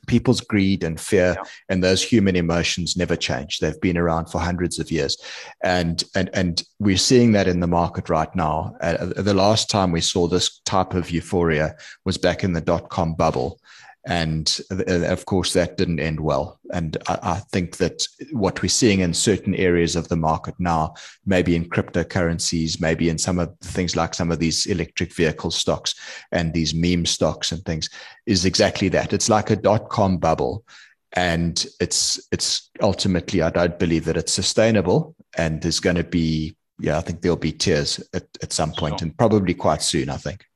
People's 0.07 0.41
greed 0.41 0.83
and 0.83 0.99
fear 0.99 1.37
yeah. 1.37 1.43
and 1.69 1.85
those 1.85 2.03
human 2.03 2.35
emotions 2.35 2.97
never 2.97 3.17
change. 3.17 3.59
They've 3.59 3.81
been 3.81 3.99
around 3.99 4.27
for 4.27 4.41
hundreds 4.41 4.81
of 4.81 4.91
years. 4.91 5.17
And, 5.63 6.03
and, 6.17 6.31
and 6.33 6.65
we're 6.81 6.97
seeing 6.97 7.33
that 7.33 7.47
in 7.47 7.61
the 7.61 7.69
market 7.69 8.09
right 8.09 8.35
now. 8.35 8.75
Uh, 8.81 9.13
the 9.15 9.35
last 9.35 9.71
time 9.71 9.93
we 9.93 10.01
saw 10.01 10.27
this 10.27 10.61
type 10.65 10.95
of 10.95 11.11
euphoria 11.11 11.77
was 12.05 12.19
back 12.19 12.43
in 12.43 12.55
the 12.55 12.61
dot 12.63 12.89
com 12.89 13.15
bubble. 13.15 13.60
And 14.07 14.61
uh, 14.71 15.05
of 15.07 15.27
course, 15.27 15.53
that 15.53 15.77
didn't 15.77 16.01
end 16.01 16.21
well. 16.21 16.59
And 16.73 16.97
I, 17.07 17.19
I, 17.23 17.35
think 17.53 17.77
that 17.77 18.03
what 18.33 18.63
we're 18.63 18.69
seeing 18.69 19.01
in 19.01 19.13
certain 19.13 19.55
areas 19.55 19.95
of 19.95 20.09
the 20.09 20.17
market 20.17 20.55
now, 20.59 20.95
maybe 21.27 21.55
in 21.55 21.69
cryptocurrencies, 21.69 22.81
maybe 22.81 23.11
in 23.11 23.19
some 23.19 23.39
of 23.39 23.55
things 23.61 23.97
like 23.97 24.15
some 24.15 24.31
of 24.31 24.39
these 24.39 24.67
electric 24.67 25.15
vehicle 25.15 25.51
stocks 25.51 25.95
and 26.33 26.55
these 26.55 26.73
meme 26.73 27.05
stocks 27.05 27.53
and 27.53 27.63
things, 27.65 27.91
is 28.25 28.47
exactly 28.47 28.89
that. 28.89 29.13
It's 29.13 29.29
like 29.29 29.51
a 29.51 29.57
dot 29.57 29.91
com 29.91 30.17
bubble. 30.17 30.65
And 31.13 31.67
it's 31.81 32.27
it's 32.33 32.71
ultimately, 32.81 33.43
I 33.43 33.51
don't 33.51 33.79
believe 33.79 34.07
that 34.07 34.17
it's 34.17 34.33
sustainable. 34.33 35.15
And 35.37 35.61
there's 35.61 35.81
going 35.81 35.97
to 35.97 36.05
be, 36.05 36.57
yeah, 36.79 36.97
I 36.97 37.03
think 37.03 37.21
there'll 37.21 37.37
be 37.37 37.53
tears 37.53 38.03
at, 38.15 38.25
at 38.43 38.53
some 38.53 38.73
point, 38.73 39.01
sure. 39.01 39.07
and 39.07 39.19
probably 39.19 39.53
quite 39.53 39.83
soon. 39.83 40.09
I 40.09 40.17
think. 40.17 40.47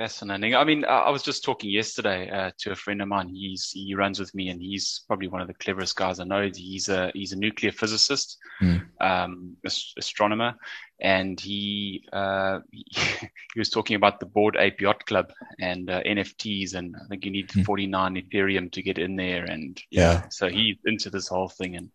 Fascinating. 0.00 0.54
I 0.54 0.64
mean, 0.64 0.86
I 0.86 1.10
was 1.10 1.22
just 1.22 1.44
talking 1.44 1.68
yesterday 1.68 2.30
uh, 2.30 2.52
to 2.60 2.72
a 2.72 2.74
friend 2.74 3.02
of 3.02 3.08
mine. 3.08 3.28
He's 3.28 3.70
he 3.70 3.94
runs 3.94 4.18
with 4.18 4.34
me, 4.34 4.48
and 4.48 4.58
he's 4.58 5.02
probably 5.06 5.28
one 5.28 5.42
of 5.42 5.46
the 5.46 5.52
cleverest 5.52 5.94
guys 5.94 6.20
I 6.20 6.24
know. 6.24 6.48
He's 6.54 6.88
a 6.88 7.10
he's 7.12 7.32
a 7.32 7.36
nuclear 7.36 7.70
physicist, 7.70 8.38
mm. 8.62 8.80
um, 8.98 9.58
astronomer, 9.98 10.54
and 11.02 11.38
he, 11.38 12.08
uh, 12.14 12.60
he, 12.70 13.58
was 13.58 13.68
talking 13.68 13.94
about 13.94 14.20
the 14.20 14.24
Bored 14.24 14.56
Ape 14.58 14.80
Yacht 14.80 15.04
Club 15.04 15.34
and 15.60 15.90
uh, 15.90 16.02
NFTs, 16.04 16.76
and 16.76 16.96
I 16.96 17.06
think 17.10 17.26
you 17.26 17.30
need 17.30 17.50
mm. 17.50 17.62
49 17.66 18.14
Ethereum 18.14 18.72
to 18.72 18.80
get 18.80 18.96
in 18.96 19.16
there, 19.16 19.44
and 19.44 19.78
yeah, 19.90 20.12
yeah. 20.12 20.28
so 20.30 20.48
he's 20.48 20.78
into 20.86 21.10
this 21.10 21.28
whole 21.28 21.50
thing, 21.50 21.76
and 21.76 21.90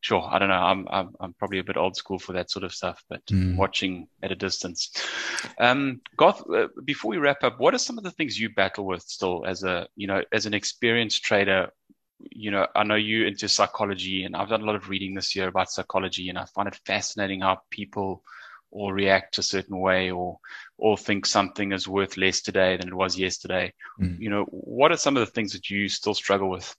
sure, 0.00 0.26
I 0.30 0.38
don't 0.38 0.48
know. 0.48 0.54
I'm, 0.54 0.86
I'm, 0.90 1.10
I'm 1.20 1.34
probably 1.34 1.58
a 1.58 1.64
bit 1.64 1.76
old 1.76 1.96
school 1.96 2.18
for 2.18 2.32
that 2.34 2.50
sort 2.50 2.64
of 2.64 2.72
stuff, 2.72 3.02
but 3.08 3.24
mm. 3.26 3.56
watching 3.56 4.08
at 4.22 4.32
a 4.32 4.36
distance. 4.36 4.90
Um, 5.58 6.00
Garth, 6.16 6.42
uh, 6.50 6.68
before 6.84 7.10
we 7.10 7.18
wrap 7.18 7.42
up, 7.44 7.58
what 7.58 7.74
are 7.74 7.78
some 7.78 7.98
of 7.98 8.04
the 8.04 8.10
things 8.10 8.38
you 8.38 8.50
battle 8.50 8.86
with 8.86 9.02
still 9.02 9.44
as 9.46 9.62
a, 9.64 9.88
you 9.96 10.06
know, 10.06 10.22
as 10.32 10.46
an 10.46 10.54
experienced 10.54 11.22
trader? 11.22 11.70
You 12.20 12.50
know, 12.50 12.66
I 12.74 12.82
know 12.84 12.96
you 12.96 13.26
into 13.26 13.48
psychology, 13.48 14.24
and 14.24 14.34
I've 14.34 14.48
done 14.48 14.62
a 14.62 14.66
lot 14.66 14.74
of 14.74 14.88
reading 14.88 15.14
this 15.14 15.36
year 15.36 15.48
about 15.48 15.70
psychology, 15.70 16.28
and 16.28 16.38
I 16.38 16.46
find 16.46 16.68
it 16.68 16.80
fascinating 16.84 17.42
how 17.42 17.60
people 17.70 18.22
or 18.70 18.92
react 18.92 19.38
a 19.38 19.42
certain 19.42 19.78
way 19.78 20.10
or 20.10 20.38
or 20.76 20.98
think 20.98 21.26
something 21.26 21.72
is 21.72 21.88
worth 21.88 22.16
less 22.16 22.40
today 22.40 22.76
than 22.76 22.88
it 22.88 22.94
was 22.94 23.18
yesterday. 23.18 23.72
Mm. 24.00 24.20
You 24.20 24.30
know, 24.30 24.44
what 24.50 24.92
are 24.92 24.96
some 24.96 25.16
of 25.16 25.24
the 25.24 25.32
things 25.32 25.52
that 25.52 25.70
you 25.70 25.88
still 25.88 26.14
struggle 26.14 26.50
with? 26.50 26.74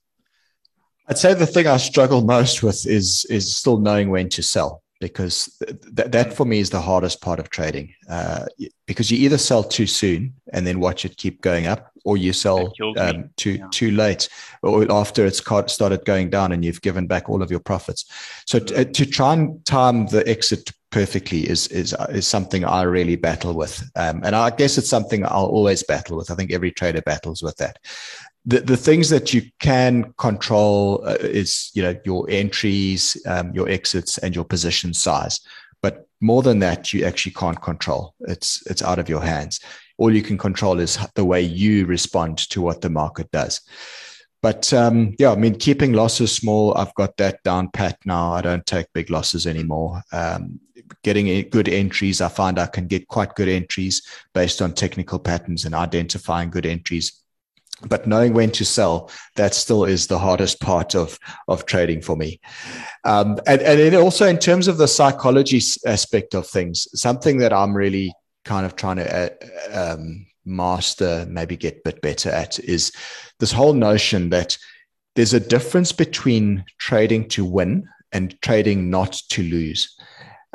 I'd 1.10 1.18
say 1.18 1.34
the 1.34 1.46
thing 1.46 1.66
I 1.66 1.76
struggle 1.76 2.22
most 2.22 2.62
with 2.62 2.86
is 2.86 3.26
is 3.28 3.54
still 3.54 3.78
knowing 3.78 4.10
when 4.10 4.28
to 4.30 4.42
sell 4.42 4.82
because 5.00 5.60
th- 5.96 6.10
that 6.10 6.32
for 6.32 6.44
me 6.44 6.60
is 6.60 6.70
the 6.70 6.80
hardest 6.80 7.20
part 7.20 7.40
of 7.40 7.50
trading 7.50 7.92
uh, 8.08 8.44
because 8.86 9.10
you 9.10 9.18
either 9.18 9.38
sell 9.38 9.64
too 9.64 9.86
soon 9.86 10.34
and 10.52 10.66
then 10.66 10.78
watch 10.78 11.04
it 11.04 11.16
keep 11.16 11.40
going 11.40 11.66
up 11.66 11.90
or 12.04 12.16
you 12.16 12.32
sell 12.32 12.72
um, 12.98 13.28
too 13.36 13.52
yeah. 13.52 13.66
too 13.72 13.90
late 13.90 14.28
or 14.62 14.90
after 14.92 15.26
it's 15.26 15.42
started 15.66 16.04
going 16.04 16.30
down 16.30 16.52
and 16.52 16.64
you've 16.64 16.82
given 16.82 17.08
back 17.08 17.28
all 17.28 17.42
of 17.42 17.50
your 17.50 17.60
profits. 17.60 18.04
So 18.46 18.60
t- 18.60 18.74
uh, 18.76 18.84
to 18.84 19.04
try 19.04 19.32
and 19.32 19.64
time 19.64 20.06
the 20.06 20.26
exit 20.28 20.70
perfectly 20.90 21.48
is 21.48 21.66
is 21.68 21.94
is 22.10 22.26
something 22.26 22.64
I 22.64 22.82
really 22.82 23.16
battle 23.16 23.54
with 23.54 23.82
um, 23.96 24.22
and 24.24 24.36
I 24.36 24.50
guess 24.50 24.78
it's 24.78 24.88
something 24.88 25.24
I'll 25.24 25.46
always 25.46 25.82
battle 25.82 26.16
with. 26.16 26.30
I 26.30 26.34
think 26.36 26.52
every 26.52 26.70
trader 26.70 27.02
battles 27.02 27.42
with 27.42 27.56
that 27.56 27.78
the, 28.46 28.60
the 28.60 28.76
things 28.76 29.10
that 29.10 29.34
you 29.34 29.42
can 29.58 30.14
control 30.16 31.02
uh, 31.06 31.16
is 31.20 31.70
you 31.74 31.82
know 31.82 31.94
your 32.04 32.26
entries 32.30 33.16
um, 33.26 33.52
your 33.52 33.68
exits 33.68 34.18
and 34.18 34.34
your 34.34 34.44
position 34.44 34.94
size. 34.94 35.40
But 35.82 36.06
more 36.20 36.42
than 36.42 36.58
that 36.60 36.92
you 36.92 37.04
actually 37.04 37.32
can't 37.32 37.60
control. 37.60 38.14
It's 38.20 38.66
it's 38.66 38.82
out 38.82 38.98
of 38.98 39.08
your 39.08 39.20
hands. 39.20 39.60
All 39.98 40.14
you 40.14 40.22
can 40.22 40.38
control 40.38 40.80
is 40.80 40.98
the 41.14 41.24
way 41.24 41.42
you 41.42 41.84
respond 41.86 42.38
to 42.50 42.62
what 42.62 42.80
the 42.80 42.90
market 42.90 43.30
does. 43.30 43.60
But 44.42 44.72
um, 44.72 45.14
yeah 45.18 45.32
i 45.32 45.36
mean 45.36 45.54
keeping 45.56 45.92
losses 45.92 46.34
small 46.34 46.74
i've 46.78 46.94
got 46.94 47.18
that 47.18 47.42
down 47.42 47.70
pat 47.70 47.98
now. 48.06 48.32
I 48.32 48.40
don't 48.40 48.64
take 48.64 48.86
big 48.94 49.10
losses 49.10 49.46
anymore. 49.46 50.02
Um, 50.12 50.60
getting 51.04 51.48
good 51.50 51.68
entries 51.68 52.20
i 52.20 52.26
find 52.26 52.58
i 52.58 52.66
can 52.66 52.88
get 52.88 53.06
quite 53.06 53.32
good 53.36 53.48
entries 53.48 54.02
based 54.34 54.60
on 54.60 54.72
technical 54.72 55.20
patterns 55.20 55.64
and 55.64 55.72
identifying 55.72 56.50
good 56.50 56.66
entries 56.66 57.20
but 57.88 58.06
knowing 58.06 58.34
when 58.34 58.50
to 58.50 58.64
sell 58.64 59.10
that 59.36 59.54
still 59.54 59.84
is 59.84 60.06
the 60.06 60.18
hardest 60.18 60.60
part 60.60 60.94
of 60.94 61.18
of 61.48 61.66
trading 61.66 62.00
for 62.02 62.16
me. 62.16 62.40
Um, 63.04 63.38
and, 63.46 63.60
and 63.62 63.80
then 63.80 63.94
also 63.96 64.26
in 64.26 64.38
terms 64.38 64.68
of 64.68 64.76
the 64.76 64.88
psychology 64.88 65.60
aspect 65.86 66.34
of 66.34 66.46
things 66.46 66.86
something 66.94 67.38
that 67.38 67.52
i'm 67.52 67.74
really 67.74 68.12
kind 68.44 68.66
of 68.66 68.76
trying 68.76 68.96
to 68.96 69.06
uh, 69.14 69.30
um, 69.72 70.26
master 70.44 71.26
maybe 71.28 71.56
get 71.56 71.76
a 71.78 71.80
bit 71.84 72.00
better 72.02 72.30
at 72.30 72.58
is 72.60 72.92
this 73.38 73.52
whole 73.52 73.72
notion 73.72 74.30
that 74.30 74.56
there's 75.16 75.34
a 75.34 75.40
difference 75.40 75.92
between 75.92 76.64
trading 76.78 77.28
to 77.28 77.44
win 77.44 77.88
and 78.12 78.40
trading 78.42 78.90
not 78.90 79.12
to 79.30 79.42
lose. 79.42 79.96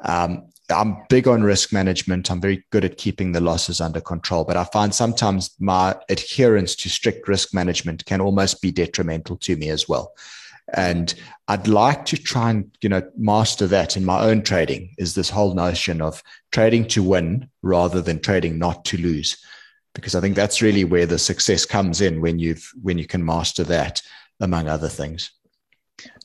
Um, 0.03 0.49
I'm 0.69 0.97
big 1.09 1.27
on 1.27 1.43
risk 1.43 1.71
management. 1.71 2.29
I'm 2.29 2.41
very 2.41 2.65
good 2.71 2.85
at 2.85 2.97
keeping 2.97 3.31
the 3.31 3.41
losses 3.41 3.81
under 3.81 4.01
control, 4.01 4.43
but 4.43 4.57
I 4.57 4.63
find 4.65 4.93
sometimes 4.93 5.55
my 5.59 5.95
adherence 6.09 6.75
to 6.77 6.89
strict 6.89 7.27
risk 7.27 7.53
management 7.53 8.05
can 8.05 8.21
almost 8.21 8.61
be 8.61 8.71
detrimental 8.71 9.37
to 9.37 9.55
me 9.55 9.69
as 9.69 9.87
well. 9.87 10.13
And 10.73 11.13
I'd 11.47 11.67
like 11.67 12.05
to 12.05 12.17
try 12.17 12.49
and, 12.49 12.75
you 12.81 12.89
know, 12.89 13.03
master 13.15 13.67
that 13.67 13.95
in 13.95 14.03
my 14.03 14.21
own 14.21 14.41
trading 14.41 14.95
is 14.97 15.13
this 15.13 15.29
whole 15.29 15.53
notion 15.53 16.01
of 16.01 16.23
trading 16.51 16.87
to 16.87 17.03
win 17.03 17.49
rather 17.61 18.01
than 18.01 18.19
trading 18.19 18.57
not 18.57 18.83
to 18.85 18.97
lose. 18.97 19.37
Because 19.93 20.15
I 20.15 20.21
think 20.21 20.35
that's 20.35 20.61
really 20.61 20.83
where 20.83 21.05
the 21.05 21.19
success 21.19 21.65
comes 21.65 22.01
in 22.01 22.19
when 22.19 22.39
you've 22.39 22.69
when 22.81 22.97
you 22.97 23.05
can 23.05 23.23
master 23.23 23.63
that, 23.65 24.01
among 24.39 24.67
other 24.67 24.89
things. 24.89 25.31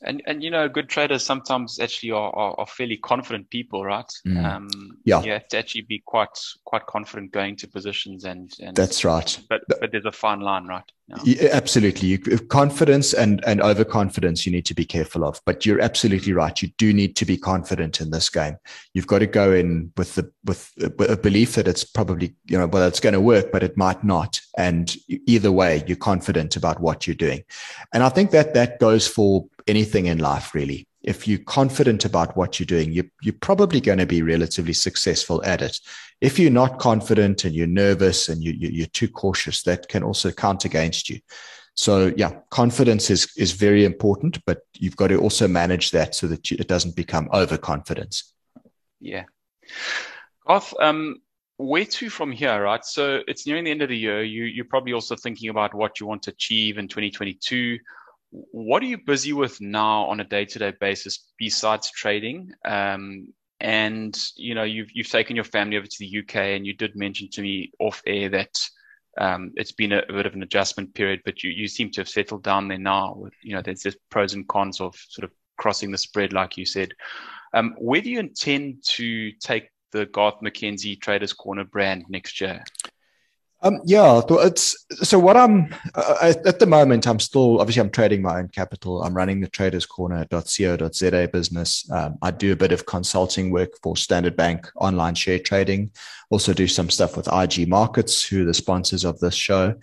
And 0.02 0.22
and 0.26 0.42
you 0.42 0.50
know, 0.50 0.68
good 0.68 0.88
traders 0.88 1.24
sometimes 1.24 1.78
actually 1.78 2.12
are, 2.12 2.34
are, 2.34 2.54
are 2.58 2.66
fairly 2.66 2.96
confident 2.96 3.50
people, 3.50 3.84
right? 3.84 4.10
Mm. 4.26 4.44
Um, 4.44 4.68
yeah, 5.04 5.22
you 5.22 5.32
have 5.32 5.48
to 5.48 5.58
actually 5.58 5.82
be 5.82 6.02
quite 6.04 6.38
quite 6.64 6.86
confident 6.86 7.32
going 7.32 7.56
to 7.56 7.68
positions, 7.68 8.24
and, 8.24 8.50
and 8.60 8.76
that's 8.76 9.04
right. 9.04 9.38
But 9.48 9.62
but 9.68 9.92
there's 9.92 10.06
a 10.06 10.12
fine 10.12 10.40
line, 10.40 10.66
right? 10.66 10.84
Yeah, 11.24 11.48
absolutely. 11.52 12.08
You, 12.08 12.18
confidence 12.18 13.12
and, 13.12 13.42
and 13.46 13.60
overconfidence 13.60 14.46
you 14.46 14.52
need 14.52 14.66
to 14.66 14.74
be 14.74 14.84
careful 14.84 15.24
of. 15.24 15.40
But 15.44 15.66
you're 15.66 15.80
absolutely 15.80 16.32
right. 16.32 16.60
You 16.62 16.68
do 16.78 16.92
need 16.92 17.16
to 17.16 17.24
be 17.24 17.36
confident 17.36 18.00
in 18.00 18.10
this 18.10 18.30
game. 18.30 18.56
You've 18.94 19.06
got 19.06 19.18
to 19.20 19.26
go 19.26 19.52
in 19.52 19.92
with 19.96 20.14
the 20.14 20.30
with 20.44 20.70
a 20.78 21.16
belief 21.16 21.54
that 21.54 21.68
it's 21.68 21.84
probably 21.84 22.34
you 22.46 22.58
know 22.58 22.66
well 22.66 22.86
it's 22.86 23.00
going 23.00 23.14
to 23.14 23.20
work, 23.20 23.50
but 23.52 23.62
it 23.62 23.76
might 23.76 24.04
not. 24.04 24.40
And 24.56 24.94
either 25.26 25.52
way, 25.52 25.82
you're 25.86 25.96
confident 25.96 26.56
about 26.56 26.80
what 26.80 27.06
you're 27.06 27.16
doing. 27.16 27.42
And 27.92 28.02
I 28.02 28.08
think 28.08 28.30
that 28.30 28.54
that 28.54 28.78
goes 28.78 29.08
for 29.08 29.46
anything 29.66 29.89
in 30.06 30.18
life 30.18 30.54
really 30.54 30.86
if 31.02 31.26
you're 31.26 31.38
confident 31.38 32.04
about 32.04 32.36
what 32.36 32.58
you're 32.58 32.66
doing, 32.66 32.92
you, 32.92 33.08
you're 33.22 33.34
probably 33.40 33.80
going 33.80 33.98
to 33.98 34.06
be 34.06 34.22
relatively 34.22 34.74
successful 34.74 35.42
at 35.44 35.62
it. 35.62 35.78
If 36.20 36.38
you're 36.38 36.50
not 36.50 36.78
confident 36.78 37.44
and 37.44 37.54
you're 37.54 37.66
nervous 37.66 38.28
and 38.28 38.42
you, 38.42 38.52
you, 38.52 38.84
are 38.84 38.88
too 38.88 39.08
cautious, 39.08 39.62
that 39.62 39.88
can 39.88 40.02
also 40.02 40.30
count 40.30 40.64
against 40.64 41.08
you. 41.08 41.20
So, 41.74 42.12
yeah, 42.16 42.40
confidence 42.50 43.08
is, 43.08 43.32
is 43.38 43.52
very 43.52 43.84
important, 43.86 44.44
but 44.44 44.60
you've 44.74 44.96
got 44.96 45.08
to 45.08 45.16
also 45.18 45.48
manage 45.48 45.92
that 45.92 46.14
so 46.14 46.26
that 46.26 46.50
you, 46.50 46.58
it 46.60 46.68
doesn't 46.68 46.96
become 46.96 47.30
overconfidence. 47.32 48.34
Yeah. 49.00 49.24
Garth, 50.46 50.74
um, 50.80 51.22
where 51.56 51.86
to 51.86 52.10
from 52.10 52.32
here, 52.32 52.62
right? 52.62 52.84
So 52.84 53.20
it's 53.26 53.46
nearing 53.46 53.64
the 53.64 53.70
end 53.70 53.80
of 53.80 53.88
the 53.88 53.96
year. 53.96 54.22
You, 54.22 54.44
you're 54.44 54.66
probably 54.66 54.92
also 54.92 55.16
thinking 55.16 55.48
about 55.48 55.72
what 55.72 56.00
you 56.00 56.06
want 56.06 56.22
to 56.24 56.30
achieve 56.30 56.76
in 56.76 56.88
2022 56.88 57.78
what 58.30 58.82
are 58.82 58.86
you 58.86 58.98
busy 58.98 59.32
with 59.32 59.60
now 59.60 60.04
on 60.04 60.20
a 60.20 60.24
day-to-day 60.24 60.74
basis 60.80 61.26
besides 61.38 61.90
trading? 61.90 62.52
Um, 62.64 63.32
and 63.60 64.16
you 64.36 64.54
know, 64.54 64.62
you've 64.62 64.90
you've 64.92 65.10
taken 65.10 65.36
your 65.36 65.44
family 65.44 65.76
over 65.76 65.86
to 65.86 65.96
the 65.98 66.18
UK, 66.20 66.36
and 66.36 66.66
you 66.66 66.74
did 66.74 66.96
mention 66.96 67.28
to 67.30 67.42
me 67.42 67.72
off 67.78 68.02
air 68.06 68.28
that 68.30 68.56
um, 69.18 69.52
it's 69.56 69.72
been 69.72 69.92
a, 69.92 70.02
a, 70.08 70.12
bit 70.12 70.26
of 70.26 70.34
an 70.34 70.42
adjustment 70.42 70.94
period, 70.94 71.20
but 71.24 71.42
you 71.42 71.50
you 71.50 71.68
seem 71.68 71.90
to 71.90 72.00
have 72.00 72.08
settled 72.08 72.42
down 72.42 72.68
there 72.68 72.78
now. 72.78 73.14
With 73.16 73.34
you 73.42 73.54
know, 73.54 73.62
there's, 73.62 73.82
there's 73.82 73.96
pros 74.10 74.34
and 74.34 74.48
cons 74.48 74.80
of 74.80 74.96
sort 75.08 75.24
of 75.24 75.32
crossing 75.58 75.90
the 75.90 75.98
spread, 75.98 76.32
like 76.32 76.56
you 76.56 76.64
said. 76.64 76.92
Um, 77.52 77.74
where 77.78 78.00
do 78.00 78.10
you 78.10 78.20
intend 78.20 78.84
to 78.94 79.32
take 79.32 79.68
the 79.92 80.06
Garth 80.06 80.40
McKenzie 80.42 81.00
Traders 81.00 81.32
Corner 81.32 81.64
brand 81.64 82.06
next 82.08 82.40
year? 82.40 82.64
Um, 83.62 83.80
yeah, 83.84 84.22
it's 84.28 84.86
so 85.02 85.18
what 85.18 85.36
I'm 85.36 85.74
uh, 85.94 86.32
at 86.46 86.58
the 86.58 86.66
moment. 86.66 87.06
I'm 87.06 87.20
still 87.20 87.60
obviously 87.60 87.80
I'm 87.80 87.90
trading 87.90 88.22
my 88.22 88.38
own 88.38 88.48
capital. 88.48 89.02
I'm 89.02 89.14
running 89.14 89.40
the 89.40 89.48
Traders 89.48 89.84
Corner.co.za 89.84 91.28
business. 91.28 91.90
Um, 91.90 92.16
I 92.22 92.30
do 92.30 92.52
a 92.52 92.56
bit 92.56 92.72
of 92.72 92.86
consulting 92.86 93.50
work 93.50 93.72
for 93.82 93.96
Standard 93.96 94.36
Bank 94.36 94.66
online 94.76 95.14
share 95.14 95.38
trading. 95.38 95.90
Also 96.30 96.54
do 96.54 96.66
some 96.66 96.88
stuff 96.88 97.16
with 97.16 97.28
IG 97.30 97.68
Markets, 97.68 98.24
who 98.24 98.42
are 98.42 98.46
the 98.46 98.54
sponsors 98.54 99.04
of 99.04 99.20
this 99.20 99.34
show. 99.34 99.74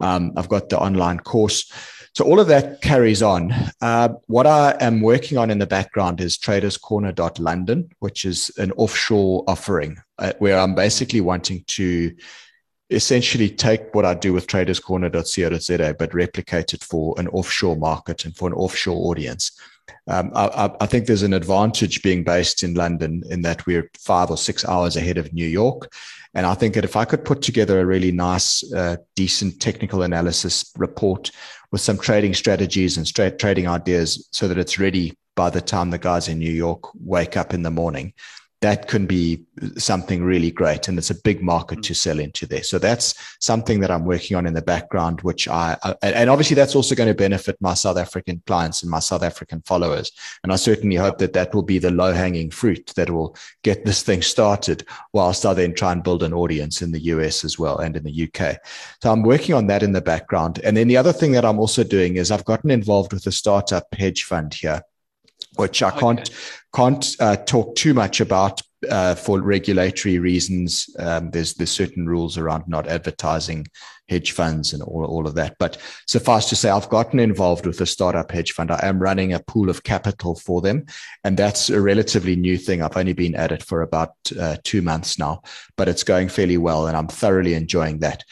Um, 0.00 0.32
I've 0.36 0.48
got 0.48 0.68
the 0.68 0.78
online 0.78 1.20
course. 1.20 1.72
So 2.14 2.24
all 2.24 2.38
of 2.38 2.46
that 2.48 2.80
carries 2.82 3.22
on. 3.22 3.52
Uh, 3.80 4.10
what 4.26 4.46
I 4.46 4.76
am 4.80 5.00
working 5.00 5.38
on 5.38 5.50
in 5.50 5.58
the 5.58 5.66
background 5.66 6.20
is 6.20 6.36
Traders 6.36 6.76
Corner.london, 6.76 7.90
which 8.00 8.24
is 8.24 8.52
an 8.58 8.70
offshore 8.72 9.44
offering 9.48 9.96
uh, 10.18 10.32
where 10.38 10.58
I'm 10.58 10.74
basically 10.74 11.20
wanting 11.22 11.64
to 11.68 12.14
essentially 12.90 13.48
take 13.48 13.94
what 13.94 14.04
I 14.04 14.14
do 14.14 14.32
with 14.32 14.46
traderscorner.co.za, 14.46 15.94
but 15.98 16.14
replicate 16.14 16.74
it 16.74 16.84
for 16.84 17.14
an 17.18 17.28
offshore 17.28 17.76
market 17.76 18.24
and 18.24 18.36
for 18.36 18.48
an 18.48 18.54
offshore 18.54 19.10
audience. 19.10 19.52
Um, 20.06 20.30
I, 20.34 20.70
I, 20.80 20.86
think 20.86 21.06
there's 21.06 21.22
an 21.22 21.32
advantage 21.32 22.02
being 22.02 22.24
based 22.24 22.62
in 22.62 22.74
London 22.74 23.22
in 23.30 23.42
that 23.42 23.66
we're 23.66 23.90
five 23.98 24.30
or 24.30 24.36
six 24.36 24.64
hours 24.66 24.96
ahead 24.96 25.18
of 25.18 25.32
New 25.32 25.46
York. 25.46 25.92
And 26.34 26.46
I 26.46 26.54
think 26.54 26.74
that 26.74 26.84
if 26.84 26.96
I 26.96 27.04
could 27.04 27.24
put 27.24 27.42
together 27.42 27.80
a 27.80 27.86
really 27.86 28.12
nice, 28.12 28.70
uh, 28.72 28.96
decent 29.14 29.60
technical 29.60 30.02
analysis 30.02 30.72
report 30.76 31.30
with 31.70 31.80
some 31.80 31.98
trading 31.98 32.34
strategies 32.34 32.96
and 32.96 33.38
trading 33.38 33.66
ideas 33.66 34.28
so 34.32 34.48
that 34.48 34.58
it's 34.58 34.78
ready 34.78 35.16
by 35.36 35.50
the 35.50 35.60
time 35.60 35.90
the 35.90 35.98
guys 35.98 36.28
in 36.28 36.38
New 36.38 36.52
York 36.52 36.82
wake 36.94 37.36
up 37.36 37.54
in 37.54 37.62
the 37.62 37.70
morning, 37.70 38.12
that 38.64 38.88
can 38.88 39.04
be 39.04 39.44
something 39.76 40.24
really 40.24 40.50
great 40.50 40.88
and 40.88 40.96
it's 40.96 41.10
a 41.10 41.22
big 41.22 41.42
market 41.42 41.80
mm. 41.80 41.82
to 41.82 41.94
sell 41.94 42.18
into 42.18 42.46
there. 42.46 42.62
So 42.62 42.78
that's 42.78 43.14
something 43.38 43.80
that 43.80 43.90
i'm 43.90 44.06
working 44.06 44.38
on 44.38 44.46
in 44.46 44.54
the 44.54 44.62
background 44.62 45.20
which 45.20 45.46
i 45.48 45.76
and 46.02 46.30
obviously 46.30 46.56
that's 46.56 46.74
also 46.74 46.94
going 46.94 47.08
to 47.08 47.14
benefit 47.14 47.56
my 47.60 47.74
south 47.74 47.98
african 47.98 48.42
clients 48.46 48.82
and 48.82 48.90
my 48.90 49.00
south 49.00 49.22
african 49.22 49.60
followers. 49.66 50.10
And 50.42 50.50
i 50.50 50.56
certainly 50.56 50.96
hope 50.96 51.18
that 51.18 51.34
that 51.34 51.54
will 51.54 51.62
be 51.62 51.78
the 51.78 51.90
low 51.90 52.14
hanging 52.14 52.50
fruit 52.50 52.92
that 52.96 53.10
will 53.10 53.36
get 53.62 53.84
this 53.84 54.02
thing 54.02 54.22
started 54.22 54.86
whilst 55.12 55.44
i 55.44 55.52
then 55.52 55.74
try 55.74 55.92
and 55.92 56.02
build 56.02 56.22
an 56.22 56.32
audience 56.32 56.80
in 56.80 56.90
the 56.92 57.00
us 57.00 57.44
as 57.44 57.58
well 57.58 57.76
and 57.78 57.96
in 57.98 58.04
the 58.04 58.16
uk 58.26 58.56
so 59.02 59.12
i'm 59.12 59.22
working 59.22 59.54
on 59.54 59.66
that 59.66 59.82
in 59.82 59.92
the 59.92 60.00
background. 60.00 60.58
And 60.64 60.74
then 60.74 60.88
the 60.88 60.96
other 60.96 61.12
thing 61.12 61.32
that 61.32 61.44
i'm 61.44 61.58
also 61.58 61.84
doing 61.84 62.16
is 62.16 62.30
i've 62.30 62.46
gotten 62.46 62.70
involved 62.70 63.12
with 63.12 63.26
a 63.26 63.32
startup 63.32 63.86
hedge 63.94 64.24
fund 64.24 64.54
here 64.54 64.80
which 65.56 65.82
I 65.82 65.90
can't 65.90 66.20
okay. 66.20 66.34
can't 66.74 67.16
uh, 67.20 67.36
talk 67.36 67.76
too 67.76 67.94
much 67.94 68.20
about 68.20 68.60
uh, 68.90 69.14
for 69.14 69.40
regulatory 69.40 70.18
reasons. 70.18 70.88
Um, 70.98 71.30
there's 71.30 71.54
there's 71.54 71.70
certain 71.70 72.06
rules 72.06 72.38
around 72.38 72.64
not 72.68 72.86
advertising 72.86 73.66
hedge 74.08 74.32
funds 74.32 74.72
and 74.72 74.82
all, 74.82 75.04
all 75.04 75.26
of 75.26 75.34
that. 75.34 75.56
But 75.58 75.78
suffice 76.06 76.48
to 76.50 76.56
say, 76.56 76.68
I've 76.68 76.88
gotten 76.90 77.18
involved 77.18 77.66
with 77.66 77.80
a 77.80 77.86
startup 77.86 78.30
hedge 78.30 78.52
fund. 78.52 78.70
I 78.70 78.80
am 78.82 78.98
running 78.98 79.32
a 79.32 79.40
pool 79.40 79.70
of 79.70 79.82
capital 79.82 80.34
for 80.34 80.60
them, 80.60 80.84
and 81.24 81.36
that's 81.36 81.70
a 81.70 81.80
relatively 81.80 82.36
new 82.36 82.58
thing. 82.58 82.82
I've 82.82 82.96
only 82.96 83.14
been 83.14 83.34
at 83.34 83.52
it 83.52 83.62
for 83.62 83.82
about 83.82 84.14
uh, 84.38 84.56
two 84.64 84.82
months 84.82 85.18
now, 85.18 85.42
but 85.76 85.88
it's 85.88 86.04
going 86.04 86.28
fairly 86.28 86.58
well, 86.58 86.86
and 86.86 86.96
I'm 86.96 87.08
thoroughly 87.08 87.54
enjoying 87.54 88.00
that. 88.00 88.24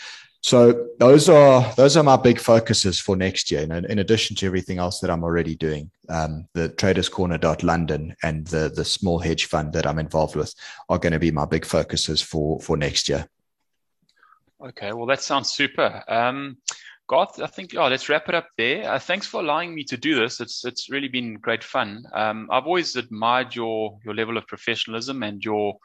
So 0.43 0.88
those 0.99 1.28
are 1.28 1.72
those 1.76 1.97
are 1.97 2.03
my 2.03 2.16
big 2.16 2.40
focuses 2.40 2.99
for 2.99 3.16
next 3.16 3.51
year. 3.53 3.64
And 3.70 3.86
in 3.86 4.01
addition 4.01 4.34
to 4.36 4.47
everything 4.47 4.78
else 4.78 4.99
that 4.99 5.11
I'm 5.11 5.22
already 5.22 5.55
doing, 5.55 5.90
um, 6.09 6.49
the 6.53 6.68
Traders 6.68 7.09
Corner 7.09 7.38
London 7.62 8.16
and 8.24 8.47
the 8.49 8.68
the 8.68 8.84
small 8.84 9.20
hedge 9.20 9.47
fund 9.47 9.72
that 9.72 9.86
I'm 9.86 10.01
involved 10.01 10.34
with 10.34 10.53
are 10.88 10.99
going 10.99 11.12
to 11.12 11.20
be 11.20 11.30
my 11.30 11.45
big 11.47 11.64
focuses 11.64 12.20
for 12.20 12.61
for 12.61 12.76
next 12.76 13.09
year. 13.09 13.28
Okay, 14.61 14.93
well 14.93 15.07
that 15.07 15.22
sounds 15.22 15.53
super. 15.53 16.03
Um, 16.09 16.57
Garth, 17.09 17.40
I 17.40 17.47
think 17.47 17.76
oh, 17.76 17.86
let's 17.86 18.09
wrap 18.09 18.28
it 18.28 18.34
up 18.34 18.49
there. 18.59 18.90
Uh, 18.90 18.99
thanks 18.99 19.26
for 19.28 19.40
allowing 19.40 19.72
me 19.72 19.84
to 19.84 19.97
do 19.97 20.18
this. 20.18 20.40
It's 20.40 20.64
it's 20.64 20.90
really 20.90 21.09
been 21.09 21.34
great 21.34 21.62
fun. 21.62 22.05
Um, 22.14 22.49
I've 22.51 22.66
always 22.66 22.97
admired 22.97 23.55
your 23.55 23.97
your 24.05 24.14
level 24.14 24.36
of 24.36 24.49
professionalism 24.49 25.22
and 25.22 25.45
your 25.45 25.76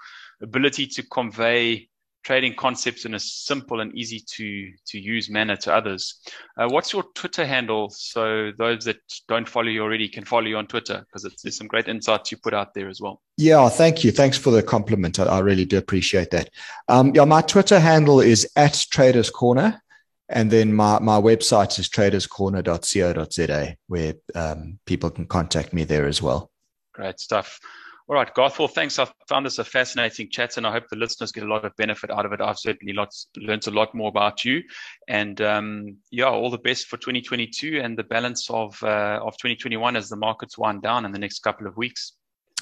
ability 0.41 0.88
to 0.88 1.03
convey 1.03 1.89
trading 2.28 2.53
concepts 2.53 3.05
in 3.05 3.13
a 3.13 3.19
simple 3.19 3.80
and 3.80 3.97
easy 3.97 4.19
to 4.19 4.69
to 4.86 4.99
use 4.99 5.30
manner 5.30 5.55
to 5.55 5.73
others. 5.73 6.15
Uh, 6.59 6.67
what's 6.67 6.91
your 6.91 7.03
Twitter 7.15 7.45
handle 7.45 7.89
so 7.89 8.51
those 8.57 8.84
that 8.84 8.97
don't 9.30 9.47
follow 9.47 9.69
you 9.69 9.82
already 9.82 10.09
can 10.09 10.25
follow 10.25 10.45
you 10.45 10.57
on 10.57 10.67
Twitter 10.67 11.05
because 11.07 11.23
there's 11.41 11.57
some 11.57 11.67
great 11.67 11.88
insights 11.88 12.30
you 12.30 12.38
put 12.38 12.53
out 12.53 12.73
there 12.73 12.89
as 12.89 12.99
well. 12.99 13.21
Yeah, 13.38 13.69
thank 13.69 14.03
you. 14.03 14.11
Thanks 14.11 14.38
for 14.38 14.51
the 14.51 14.61
compliment. 14.61 15.21
I, 15.21 15.23
I 15.23 15.39
really 15.39 15.63
do 15.63 15.78
appreciate 15.78 16.32
that. 16.32 16.49
Um, 16.89 17.15
yeah, 17.15 17.23
my 17.23 17.41
Twitter 17.41 17.80
handle 17.80 18.19
is 18.19 18.45
at 18.57 18.86
Traders 18.91 19.30
Corner. 19.30 19.82
And 20.28 20.51
then 20.51 20.73
my, 20.73 20.99
my 20.99 21.21
website 21.21 21.80
is 21.80 21.88
traderscorner.co.za, 21.88 23.78
where 23.88 24.13
um, 24.36 24.80
people 24.86 25.09
can 25.09 25.25
contact 25.25 25.71
me 25.71 25.86
there 25.86 26.05
as 26.05 26.21
well. 26.21 26.51
Great 26.93 27.21
stuff. 27.21 27.57
All 28.10 28.16
right, 28.16 28.34
Garth. 28.34 28.58
Well, 28.58 28.70
thanks. 28.70 28.99
I 28.99 29.08
found 29.28 29.45
this 29.45 29.60
a 29.60 29.66
fascinating 29.66 30.30
chat, 30.30 30.55
and 30.55 30.66
I 30.66 30.72
hope 30.72 30.88
the 30.89 30.95
listeners 30.95 31.34
get 31.34 31.43
a 31.43 31.47
lot 31.47 31.66
of 31.66 31.76
benefit 31.76 32.10
out 32.10 32.26
of 32.26 32.32
it. 32.32 32.39
I've 32.39 32.58
certainly 32.58 32.93
lots, 32.93 33.28
learned 33.36 33.68
a 33.68 33.72
lot 33.72 33.93
more 33.93 34.08
about 34.08 34.45
you, 34.45 34.64
and 35.10 35.41
um, 35.41 35.97
yeah, 36.10 36.30
all 36.30 36.49
the 36.49 36.58
best 36.58 36.88
for 36.88 36.95
2022 36.95 37.82
and 37.84 37.97
the 37.97 38.05
balance 38.05 38.49
of 38.49 38.82
uh, 38.82 39.20
of 39.22 39.36
2021 39.38 39.97
as 39.97 40.08
the 40.08 40.16
markets 40.16 40.58
wind 40.58 40.84
down 40.84 41.03
in 41.03 41.12
the 41.12 41.20
next 41.20 41.39
couple 41.39 41.68
of 41.68 41.76
weeks. 41.76 42.14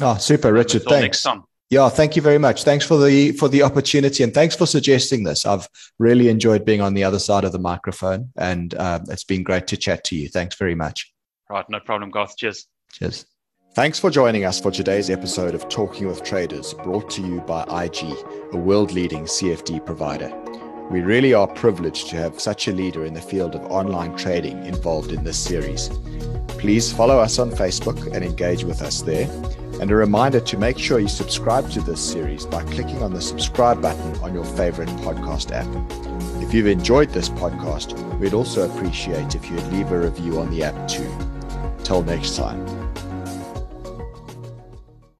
Oh, 0.01 0.17
super, 0.17 0.51
Richard. 0.51 0.81
Until 0.81 0.93
thanks. 0.93 1.03
Next 1.03 1.23
time. 1.23 1.43
Yeah, 1.69 1.89
thank 1.89 2.15
you 2.15 2.23
very 2.23 2.39
much. 2.39 2.63
Thanks 2.63 2.85
for 2.85 2.97
the 2.97 3.33
for 3.33 3.47
the 3.47 3.61
opportunity, 3.61 4.23
and 4.23 4.33
thanks 4.33 4.55
for 4.55 4.65
suggesting 4.65 5.25
this. 5.25 5.45
I've 5.45 5.67
really 5.99 6.29
enjoyed 6.29 6.65
being 6.65 6.81
on 6.81 6.95
the 6.95 7.03
other 7.03 7.19
side 7.19 7.43
of 7.43 7.51
the 7.51 7.59
microphone, 7.59 8.31
and 8.35 8.73
um, 8.75 9.03
it's 9.09 9.23
been 9.23 9.43
great 9.43 9.67
to 9.67 9.77
chat 9.77 10.03
to 10.05 10.15
you. 10.15 10.27
Thanks 10.27 10.55
very 10.55 10.73
much. 10.73 11.13
Right, 11.51 11.65
no 11.69 11.79
problem, 11.79 12.09
Garth. 12.09 12.35
Cheers. 12.35 12.65
Cheers. 12.93 13.25
Thanks 13.75 13.99
for 13.99 14.09
joining 14.09 14.45
us 14.45 14.57
for 14.57 14.71
today's 14.71 15.09
episode 15.09 15.53
of 15.53 15.67
Talking 15.67 16.07
with 16.07 16.23
Traders, 16.23 16.73
brought 16.75 17.09
to 17.09 17.21
you 17.21 17.41
by 17.41 17.63
IG, 17.63 18.05
a 18.53 18.57
world 18.57 18.93
leading 18.93 19.25
CFD 19.25 19.85
provider. 19.85 20.33
We 20.89 21.01
really 21.01 21.33
are 21.33 21.45
privileged 21.45 22.07
to 22.11 22.15
have 22.15 22.39
such 22.39 22.69
a 22.69 22.71
leader 22.71 23.03
in 23.03 23.13
the 23.13 23.21
field 23.21 23.53
of 23.53 23.69
online 23.69 24.15
trading 24.15 24.65
involved 24.65 25.11
in 25.11 25.25
this 25.25 25.37
series. 25.37 25.89
Please 26.47 26.93
follow 26.93 27.19
us 27.19 27.37
on 27.37 27.51
Facebook 27.51 28.01
and 28.15 28.23
engage 28.23 28.63
with 28.63 28.81
us 28.81 29.01
there. 29.01 29.29
And 29.81 29.91
a 29.91 29.95
reminder 29.95 30.39
to 30.39 30.57
make 30.57 30.79
sure 30.79 30.99
you 30.99 31.09
subscribe 31.09 31.69
to 31.71 31.81
this 31.81 31.99
series 31.99 32.45
by 32.45 32.63
clicking 32.63 33.03
on 33.03 33.13
the 33.13 33.21
subscribe 33.21 33.81
button 33.81 34.15
on 34.23 34.33
your 34.33 34.45
favorite 34.45 34.87
podcast 35.03 35.51
app. 35.51 35.67
If 36.41 36.53
you've 36.53 36.67
enjoyed 36.67 37.09
this 37.09 37.27
podcast, 37.27 37.91
we'd 38.19 38.33
also 38.33 38.71
appreciate 38.71 39.35
if 39.35 39.51
you'd 39.51 39.67
leave 39.73 39.91
a 39.91 39.99
review 39.99 40.39
on 40.39 40.49
the 40.49 40.63
app 40.63 40.87
too. 40.87 41.13
Till 41.83 42.03
next 42.03 42.37
time. 42.37 42.65